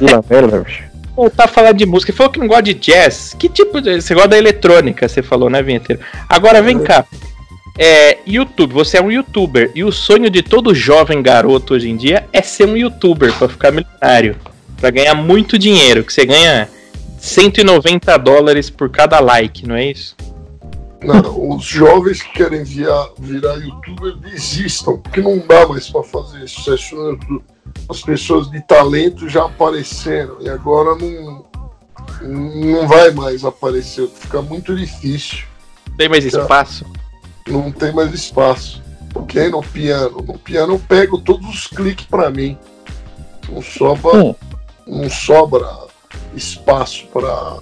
voltar 1.14 1.44
a 1.44 1.48
falar 1.48 1.72
de 1.72 1.86
música. 1.86 2.12
Você 2.12 2.16
falou 2.16 2.32
que 2.32 2.38
não 2.38 2.46
gosta 2.46 2.62
de 2.64 2.74
jazz. 2.74 3.34
Que 3.38 3.48
tipo 3.48 3.80
de. 3.80 4.00
Você 4.02 4.12
gosta 4.14 4.28
da 4.30 4.38
eletrônica, 4.38 5.08
você 5.08 5.22
falou, 5.22 5.48
né, 5.48 5.62
Vinheteiro? 5.62 6.02
Agora 6.28 6.60
vem 6.60 6.78
cá. 6.78 7.04
É, 7.78 8.18
YouTube, 8.26 8.72
você 8.72 8.98
é 8.98 9.02
um 9.02 9.10
youtuber. 9.10 9.70
E 9.74 9.84
o 9.84 9.92
sonho 9.92 10.30
de 10.30 10.42
todo 10.42 10.74
jovem 10.74 11.22
garoto 11.22 11.74
hoje 11.74 11.90
em 11.90 11.96
dia 11.96 12.26
é 12.32 12.40
ser 12.42 12.66
um 12.66 12.76
youtuber 12.76 13.32
pra 13.34 13.48
ficar 13.48 13.70
milionário. 13.70 14.36
Pra 14.80 14.90
ganhar 14.90 15.14
muito 15.14 15.58
dinheiro. 15.58 16.04
Que 16.04 16.12
você 16.12 16.24
ganha 16.24 16.68
190 17.18 18.16
dólares 18.18 18.70
por 18.70 18.88
cada 18.88 19.20
like, 19.20 19.66
não 19.66 19.74
é 19.74 19.90
isso? 19.90 20.16
Não, 21.02 21.50
os 21.50 21.64
jovens 21.64 22.22
que 22.22 22.32
querem 22.32 22.64
via, 22.64 22.92
virar 23.18 23.54
youtuber 23.56 24.16
desistam, 24.16 24.98
porque 24.98 25.20
não 25.20 25.38
dá 25.38 25.66
mais 25.68 25.88
pra 25.90 26.02
fazer 26.02 26.48
sucesso 26.48 26.96
no 26.96 27.10
YouTube. 27.10 27.44
As 27.88 28.00
pessoas 28.00 28.50
de 28.50 28.60
talento 28.66 29.28
já 29.28 29.44
apareceram 29.44 30.38
e 30.40 30.48
agora 30.48 30.96
não, 30.96 31.44
não 32.22 32.88
vai 32.88 33.10
mais 33.10 33.44
aparecer, 33.44 34.08
fica 34.08 34.40
muito 34.40 34.74
difícil. 34.74 35.44
Tem 35.96 36.08
mais 36.08 36.24
espaço. 36.24 36.86
Não 37.46 37.70
tem 37.72 37.92
mais 37.92 38.12
espaço. 38.12 38.82
Ok? 39.14 39.48
No 39.48 39.62
piano. 39.62 40.22
No 40.26 40.38
piano 40.38 40.74
eu 40.74 40.78
pego 40.78 41.18
todos 41.18 41.48
os 41.48 41.66
cliques 41.66 42.06
pra 42.06 42.30
mim. 42.30 42.56
Não 43.48 43.62
sobra, 43.62 44.16
Hum. 44.24 44.34
não 44.86 45.08
sobra 45.08 45.66
espaço 46.34 47.06
pra. 47.12 47.56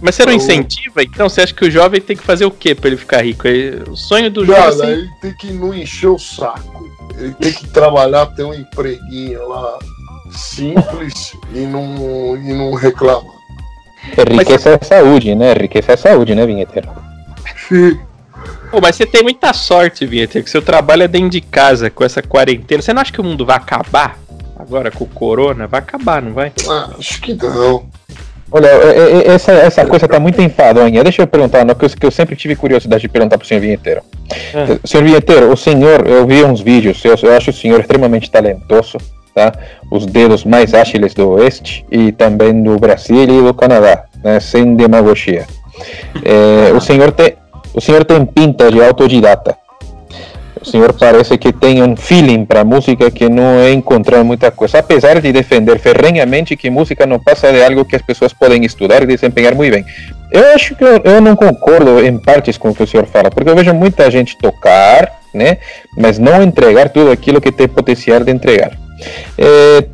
Mas 0.00 0.14
você 0.16 0.26
não 0.26 0.32
incentiva? 0.32 1.02
Então 1.02 1.28
você 1.28 1.40
acha 1.40 1.54
que 1.54 1.64
o 1.64 1.70
jovem 1.70 2.00
tem 2.00 2.16
que 2.16 2.22
fazer 2.22 2.44
o 2.44 2.50
quê 2.50 2.74
pra 2.74 2.88
ele 2.88 2.96
ficar 2.96 3.22
rico? 3.24 3.46
Ele- 3.48 3.82
O 3.90 3.96
sonho 3.96 4.30
do 4.30 4.44
jovem 4.44 4.60
é 4.60 4.62
Cara, 4.64 4.72
ser 4.76 4.88
ele 4.90 5.10
tem 5.22 5.34
que 5.34 5.52
não 5.52 5.72
encher 5.74 6.08
o 6.08 6.18
saco. 6.18 6.84
Ele 7.16 7.32
tem 7.34 7.52
que 7.52 7.66
trabalhar, 7.68 8.26
ter 8.26 8.44
um 8.44 8.52
empreguinho 8.52 9.48
lá 9.48 9.78
simples 10.32 11.32
e 11.54 11.60
não, 11.60 12.36
e 12.36 12.52
não 12.52 12.74
reclamar. 12.74 13.32
Riqueza 14.30 14.70
é 14.80 14.84
saúde, 14.84 15.34
né? 15.34 15.54
Riqueza 15.54 15.92
é 15.92 15.96
saúde, 15.96 16.34
né, 16.34 16.44
vinheteiro? 16.46 16.88
Pô, 18.74 18.80
mas 18.80 18.96
você 18.96 19.06
tem 19.06 19.22
muita 19.22 19.52
sorte, 19.52 20.04
Vieter, 20.04 20.42
que 20.42 20.50
seu 20.50 20.60
trabalho 20.60 21.04
é 21.04 21.06
dentro 21.06 21.30
de 21.30 21.40
casa 21.40 21.88
com 21.88 22.02
essa 22.02 22.20
quarentena. 22.20 22.82
Você 22.82 22.92
não 22.92 23.02
acha 23.02 23.12
que 23.12 23.20
o 23.20 23.24
mundo 23.24 23.46
vai 23.46 23.54
acabar 23.54 24.18
agora 24.58 24.90
com 24.90 25.04
o 25.04 25.06
corona? 25.06 25.68
Vai 25.68 25.78
acabar, 25.78 26.20
não 26.20 26.32
vai? 26.32 26.52
Ah, 26.68 26.90
acho 26.98 27.20
que 27.20 27.34
não. 27.34 27.84
Olha, 28.50 28.66
é- 28.66 29.28
é- 29.28 29.28
essa, 29.28 29.52
essa 29.52 29.86
coisa 29.86 30.08
tá 30.08 30.18
muito 30.18 30.42
enfadonha. 30.42 31.04
Deixa 31.04 31.22
eu 31.22 31.26
perguntar 31.28 31.62
uma 31.62 31.76
coisa 31.76 31.96
que 31.96 32.04
eu 32.04 32.10
sempre 32.10 32.34
tive 32.34 32.56
curiosidade 32.56 33.02
de 33.02 33.08
perguntar 33.08 33.38
pro 33.38 33.46
senhor 33.46 33.60
Vinheteiro. 33.60 34.02
Ah. 34.52 34.76
Senhor 34.84 35.04
Vinheteiro, 35.04 35.52
o 35.52 35.56
senhor, 35.56 36.04
eu 36.08 36.26
vi 36.26 36.42
uns 36.42 36.60
vídeos 36.60 37.00
seus, 37.00 37.22
eu 37.22 37.32
acho 37.32 37.50
o 37.50 37.54
senhor 37.54 37.78
extremamente 37.78 38.28
talentoso, 38.28 38.98
tá? 39.32 39.52
Os 39.88 40.04
dedos 40.04 40.44
mais 40.44 40.74
ágeis 40.74 41.14
do 41.14 41.28
Oeste 41.28 41.86
e 41.92 42.10
também 42.10 42.60
do 42.60 42.76
Brasil 42.76 43.22
e 43.22 43.26
do 43.40 43.54
Canadá, 43.54 44.02
né? 44.24 44.40
Sem 44.40 44.74
demagogia. 44.74 45.46
É, 46.24 46.72
o, 46.72 46.80
senhor 46.80 47.10
tem, 47.12 47.34
o 47.74 47.80
senhor 47.80 48.04
tem 48.04 48.24
pinta 48.24 48.70
de 48.70 48.82
autodidata. 48.82 49.56
O 50.60 50.64
senhor 50.66 50.94
parece 50.94 51.36
que 51.36 51.52
tem 51.52 51.82
um 51.82 51.94
feeling 51.94 52.46
para 52.46 52.64
música 52.64 53.10
que 53.10 53.28
não 53.28 53.58
é 53.60 53.70
encontrar 53.72 54.24
muita 54.24 54.50
coisa, 54.50 54.78
apesar 54.78 55.20
de 55.20 55.30
defender 55.30 55.78
ferrenhamente 55.78 56.56
que 56.56 56.70
música 56.70 57.04
não 57.04 57.18
passa 57.20 57.52
de 57.52 57.62
algo 57.62 57.84
que 57.84 57.94
as 57.94 58.00
pessoas 58.00 58.32
podem 58.32 58.64
estudar 58.64 59.02
e 59.02 59.06
desempenhar 59.06 59.54
muito 59.54 59.74
bem. 59.74 59.84
Eu 60.32 60.54
acho 60.54 60.74
que 60.74 60.82
eu, 60.82 61.02
eu 61.04 61.20
não 61.20 61.36
concordo 61.36 62.02
em 62.02 62.16
partes 62.18 62.56
com 62.56 62.70
o 62.70 62.74
que 62.74 62.82
o 62.82 62.86
senhor 62.86 63.04
fala, 63.06 63.30
porque 63.30 63.50
eu 63.50 63.54
vejo 63.54 63.74
muita 63.74 64.10
gente 64.10 64.38
tocar, 64.38 65.20
né, 65.34 65.58
mas 65.98 66.18
não 66.18 66.42
entregar 66.42 66.88
tudo 66.88 67.10
aquilo 67.10 67.42
que 67.42 67.52
tem 67.52 67.68
potencial 67.68 68.20
de 68.20 68.30
entregar. 68.30 68.72
É, 69.36 69.84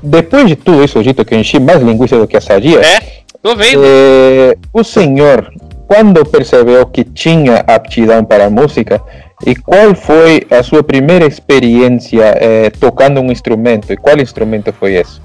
depois 0.00 0.46
de 0.46 0.54
tudo 0.54 0.84
isso 0.84 1.02
dito, 1.02 1.24
que 1.24 1.34
eu 1.34 1.38
enchi 1.40 1.58
mais 1.58 1.82
linguiça 1.82 2.16
do 2.16 2.28
que 2.28 2.36
a 2.36 2.40
sadia, 2.40 2.80
É, 2.80 3.00
tô 3.42 3.56
vendo. 3.56 3.82
eh, 3.84 4.56
o 4.72 4.84
senhor, 4.84 5.50
quando 5.86 6.24
percebeu 6.24 6.86
que 6.86 7.04
tinha 7.04 7.64
aptidão 7.66 8.24
para 8.24 8.46
a 8.46 8.50
música, 8.50 9.00
e 9.44 9.54
qual 9.54 9.94
foi 9.94 10.46
a 10.50 10.62
sua 10.62 10.82
primeira 10.82 11.26
experiência 11.26 12.24
eh, 12.40 12.70
tocando 12.70 13.20
um 13.20 13.30
instrumento? 13.30 13.92
E 13.92 13.96
qual 13.96 14.18
instrumento 14.18 14.72
foi 14.72 14.94
esse? 14.94 15.20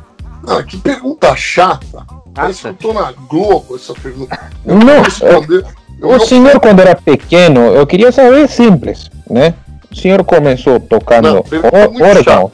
Ah, 0.48 0.62
que 0.64 0.78
pergunta 0.78 1.36
chata. 1.36 2.06
Parece 2.34 2.62
que 2.62 2.68
eu 2.68 2.74
tô 2.74 2.94
na 2.94 3.12
Globo 3.30 3.76
essa 3.76 3.94
pergunta. 3.94 4.40
Eu 4.66 4.76
Não, 4.76 4.96
vou 4.96 5.04
responder. 5.04 5.66
Eu 6.00 6.10
O 6.10 6.12
não 6.14 6.20
senhor, 6.20 6.60
quando 6.60 6.80
era 6.80 6.96
pequeno, 6.96 7.60
eu 7.60 7.86
queria 7.86 8.12
saber 8.12 8.48
simples, 8.48 9.10
né? 9.30 9.54
O 9.92 9.96
senhor 9.96 10.24
começou 10.24 10.80
tocando 10.80 11.36
Não, 11.36 11.44
pergunta 11.44 11.78
órgão. 12.04 12.52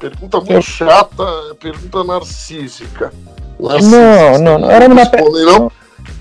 Pergunta 0.00 0.40
muito 0.40 0.62
chata, 0.62 1.24
pergunta 1.60 2.04
narcísica. 2.04 3.12
Não, 3.58 4.38
não, 4.38 4.58
não, 4.58 4.70
era 4.70 4.86
uma 4.86 5.02
não. 5.04 5.72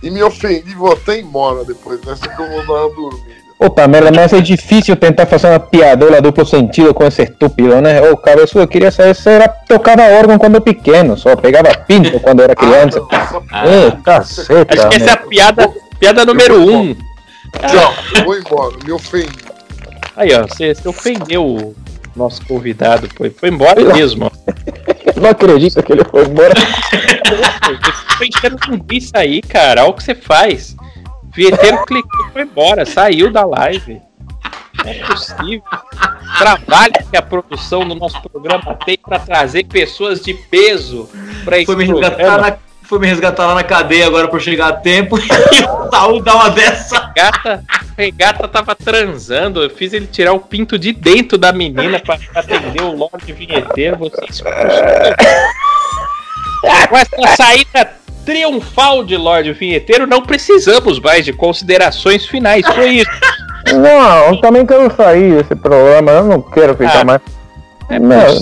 E 0.03 0.09
me 0.09 0.21
ofendi, 0.21 0.73
vou 0.75 0.93
até 0.93 1.19
embora 1.19 1.63
depois 1.65 1.99
dessa 2.01 2.27
que 2.27 2.41
eu 2.41 2.47
vou 2.49 2.65
dar 2.65 2.85
uma 2.85 2.95
dormida. 2.95 3.37
Ô, 3.59 3.71
Pamela, 3.71 4.11
mas 4.11 4.31
é 4.33 4.39
difícil 4.39 4.95
tentar 4.95 5.25
fazer 5.25 5.47
uma 5.47 5.59
piadola 5.59 6.21
duplo 6.21 6.45
sentido 6.45 6.93
com 6.93 7.03
esse 7.03 7.23
estúpido, 7.23 7.81
né? 7.81 7.99
Ô, 8.11 8.15
cabeçudo, 8.15 8.59
eu 8.59 8.67
queria 8.67 8.91
saber 8.91 9.15
se 9.15 9.27
era 9.29 9.47
tocava 9.49 10.03
órgão 10.03 10.37
quando 10.37 10.61
pequeno, 10.61 11.17
só 11.17 11.35
pegava 11.35 11.75
pinto 11.87 12.19
quando 12.19 12.43
era 12.43 12.55
criança. 12.55 13.03
Ah, 13.51 13.65
Ê, 13.67 13.91
caceta, 14.03 14.75
Acho 14.75 14.89
que 14.89 14.95
essa 14.97 15.09
é 15.09 15.13
a 15.13 15.15
né? 15.15 15.25
piada, 15.27 15.73
piada 15.99 16.23
número 16.23 16.61
um. 16.61 16.93
Tchau, 16.93 18.23
vou 18.25 18.37
embora, 18.37 18.75
me 18.85 18.91
ofendi. 18.91 19.39
Aí, 20.15 20.29
ó, 20.35 20.45
você, 20.45 20.75
você 20.75 20.87
ofendeu 20.87 21.43
o 21.43 21.75
nosso 22.15 22.45
convidado, 22.45 23.09
foi, 23.17 23.31
foi 23.31 23.49
embora 23.49 23.83
mesmo. 23.83 24.25
ó. 24.25 24.31
Não 25.21 25.29
acredito 25.29 25.81
que 25.81 25.91
ele 25.91 26.03
foi 26.05 26.25
embora. 26.25 26.53
Você 27.67 28.17
foi 28.17 28.27
enchendo 28.27 28.57
linguiça 28.69 29.11
aí, 29.15 29.41
cara. 29.41 29.83
Olha 29.83 29.91
o 29.91 29.93
que 29.93 30.03
você 30.03 30.15
faz. 30.15 30.75
O 31.23 31.35
Vieteiro 31.35 31.85
clicou 31.85 32.27
e 32.27 32.31
foi 32.31 32.41
embora, 32.43 32.85
saiu 32.85 33.31
da 33.31 33.45
live. 33.45 34.01
Não 34.83 34.91
é 34.91 34.93
possível. 35.05 35.63
Trabalho 36.37 36.93
que 37.09 37.17
a 37.17 37.21
produção 37.21 37.87
do 37.87 37.95
nosso 37.95 38.21
programa 38.21 38.75
tem 38.85 38.97
pra 38.97 39.19
trazer 39.19 39.65
pessoas 39.65 40.21
de 40.21 40.33
peso 40.33 41.09
pra 41.43 41.57
esse 41.57 41.65
Foi 41.65 41.75
me, 41.75 41.85
resgatar 41.85 42.15
programa. 42.15 42.49
na, 42.49 42.57
foi 42.87 42.99
me 42.99 43.07
resgatar 43.07 43.45
lá 43.45 43.55
na 43.55 43.63
cadeia 43.63 44.07
agora 44.07 44.27
por 44.27 44.39
chegar 44.39 44.67
a 44.69 44.73
tempo 44.73 45.17
e 45.19 45.23
o 45.23 45.89
Saul 45.89 46.21
dá 46.21 46.35
uma 46.35 46.49
dessa. 46.49 47.11
Regata, 47.15 47.63
regata 47.97 48.47
tava 48.47 48.73
transando. 48.75 49.61
Eu 49.61 49.69
fiz 49.69 49.91
ele 49.93 50.07
tirar 50.07 50.33
o 50.33 50.39
pinto 50.39 50.79
de 50.79 50.93
dentro 50.93 51.37
da 51.37 51.51
menina 51.51 51.99
pra 51.99 52.17
atender 52.33 52.81
o 52.81 52.95
Lorde 52.95 53.33
Vinheteiro. 53.33 53.97
Vocês 53.97 54.41
Com 56.89 56.97
essa 56.97 57.35
saída 57.35 57.91
triunfal 58.25 59.03
de 59.03 59.15
Lorde 59.15 59.53
Vinheteiro, 59.53 60.07
não 60.07 60.21
precisamos 60.21 60.99
mais 60.99 61.23
de 61.25 61.33
considerações 61.33 62.25
finais. 62.25 62.65
Foi 62.67 62.89
isso. 62.89 63.11
Não, 63.73 64.29
eu 64.29 64.41
também 64.41 64.65
quero 64.65 64.93
sair 64.95 65.35
desse 65.35 65.55
programa, 65.55 66.11
eu 66.11 66.25
não 66.25 66.41
quero 66.41 66.75
ficar 66.75 67.01
Ah, 67.01 67.05
mais. 67.05 67.21
É 67.89 67.99
Não. 67.99 68.41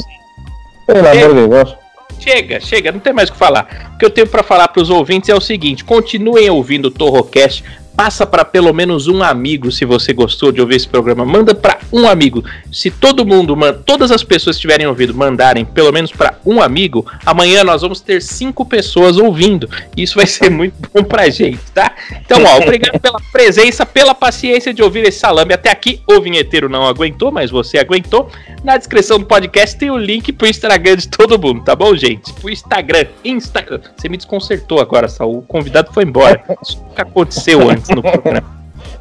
Pelo 0.86 1.08
amor 1.08 1.34
de 1.34 1.48
Deus. 1.48 1.85
Chega, 2.26 2.60
chega, 2.60 2.92
não 2.92 3.00
tem 3.00 3.14
mais 3.14 3.30
o 3.30 3.34
que 3.34 3.38
falar. 3.38 3.94
O 3.94 4.00
que 4.00 4.06
eu 4.06 4.10
tenho 4.10 4.26
pra 4.26 4.42
falar 4.42 4.68
pros 4.70 4.90
ouvintes 4.90 5.30
é 5.30 5.36
o 5.36 5.40
seguinte: 5.40 5.84
continuem 5.84 6.50
ouvindo 6.50 6.88
o 6.88 6.92
Torrocast. 6.92 7.64
Passa 7.96 8.26
pra 8.26 8.44
pelo 8.44 8.74
menos 8.74 9.08
um 9.08 9.24
amigo 9.24 9.72
se 9.72 9.86
você 9.86 10.12
gostou 10.12 10.52
de 10.52 10.60
ouvir 10.60 10.76
esse 10.76 10.88
programa. 10.88 11.26
Manda 11.26 11.56
pra 11.56 11.80
um 11.94 12.08
amigo. 12.08 12.44
Se 12.72 12.92
todo 12.92 13.26
mundo, 13.26 13.56
todas 13.86 14.12
as 14.12 14.24
pessoas 14.24 14.58
que 14.58 14.62
tiverem 14.62 14.86
ouvido, 14.86 15.14
mandarem 15.14 15.64
pelo 15.64 15.94
menos 15.94 16.12
pra 16.12 16.38
um 16.46 16.62
amigo, 16.62 17.06
amanhã 17.26 17.64
nós 17.64 17.82
vamos 17.82 18.02
ter 18.02 18.22
cinco 18.22 18.66
pessoas 18.66 19.18
ouvindo. 19.18 19.70
Isso 19.96 20.16
vai 20.16 20.28
ser 20.28 20.50
muito 20.52 20.76
bom 20.94 21.04
pra 21.04 21.30
gente, 21.30 21.60
tá? 21.74 21.96
Então, 22.26 22.44
ó, 22.44 22.58
obrigado 22.62 23.00
pela 23.00 23.20
presença, 23.32 23.86
pela 23.86 24.14
paciência 24.14 24.74
de 24.74 24.84
ouvir 24.84 25.08
esse 25.08 25.20
salame. 25.20 25.54
Até 25.54 25.72
aqui, 25.72 26.02
o 26.08 26.20
vinheteiro 26.20 26.68
não 26.68 26.86
aguentou, 26.86 27.32
mas 27.32 27.50
você 27.50 27.78
aguentou. 27.78 28.30
Na 28.64 28.78
descrição 28.78 29.20
do 29.20 29.26
podcast 29.26 29.78
tem 29.78 29.90
o 29.90 29.98
link 29.98 30.34
pro 30.34 30.48
Instagram 30.48 30.98
de 30.98 31.08
todo 31.08 31.40
mundo, 31.40 31.64
tá 31.64 31.76
bom, 31.76 31.96
gente? 31.96 32.34
Pro 32.34 32.50
Instagram, 32.50 33.06
Instagram. 33.24 33.80
Você 33.96 34.10
me 34.10 34.18
desconcertou 34.18 34.80
agora, 34.82 35.08
Saul. 35.08 35.40
O 35.40 35.42
convidado 35.42 35.94
foi 35.94 36.04
embora. 36.04 36.44
Isso 36.62 36.84
nunca 36.84 37.04
aconteceu 37.04 37.70
antes 37.70 37.85
no 37.94 38.02
programa. 38.02 38.44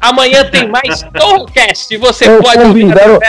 Amanhã 0.01 0.43
tem 0.45 0.67
mais 0.67 1.01
Torrocast. 1.17 1.97
Você 1.97 2.29
Eu 2.29 2.41
pode 2.43 2.59
ouvir 2.63 2.81
convidaram- 2.83 3.19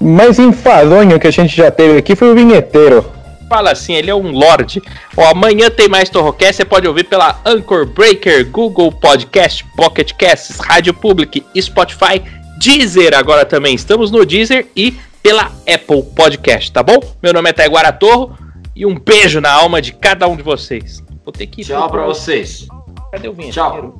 Mais 0.00 0.38
enfadonho 0.38 1.18
que 1.20 1.26
a 1.26 1.30
gente 1.30 1.54
já 1.54 1.70
teve 1.70 1.98
aqui 1.98 2.16
foi 2.16 2.30
o 2.30 2.34
vinheteiro. 2.34 3.04
fala 3.48 3.72
assim, 3.72 3.94
ele 3.94 4.08
é 4.08 4.14
um 4.14 4.30
lorde. 4.30 4.80
Ó, 5.16 5.24
amanhã 5.28 5.68
tem 5.68 5.88
mais 5.88 6.08
Torrocast, 6.08 6.54
você 6.56 6.64
pode 6.64 6.86
ouvir 6.86 7.02
pela 7.04 7.40
Anchor 7.44 7.84
Breaker, 7.84 8.48
Google 8.48 8.92
Podcast, 8.92 9.64
Pocket 9.76 10.12
Casts, 10.12 10.58
Rádio 10.60 10.94
Public, 10.94 11.44
Spotify, 11.60 12.22
Deezer 12.60 13.12
agora 13.12 13.44
também. 13.44 13.74
Estamos 13.74 14.10
no 14.12 14.24
Deezer 14.24 14.68
e 14.76 14.94
pela 15.20 15.50
Apple 15.68 16.02
Podcast, 16.14 16.70
tá 16.70 16.80
bom? 16.82 16.98
Meu 17.22 17.32
nome 17.32 17.50
é 17.50 17.52
Taiguara 17.52 17.92
Torro 17.92 18.38
e 18.74 18.86
um 18.86 18.94
beijo 18.94 19.40
na 19.40 19.50
alma 19.52 19.82
de 19.82 19.92
cada 19.92 20.28
um 20.28 20.36
de 20.36 20.42
vocês. 20.44 21.02
Vou 21.24 21.32
ter 21.32 21.46
que 21.46 21.62
ir 21.62 21.64
Tchau 21.64 21.90
pra 21.90 22.04
vocês. 22.06 22.68
Cadê 23.10 23.28
o 23.28 23.32
vinheteiro? 23.32 23.52
Tchau. 23.68 23.99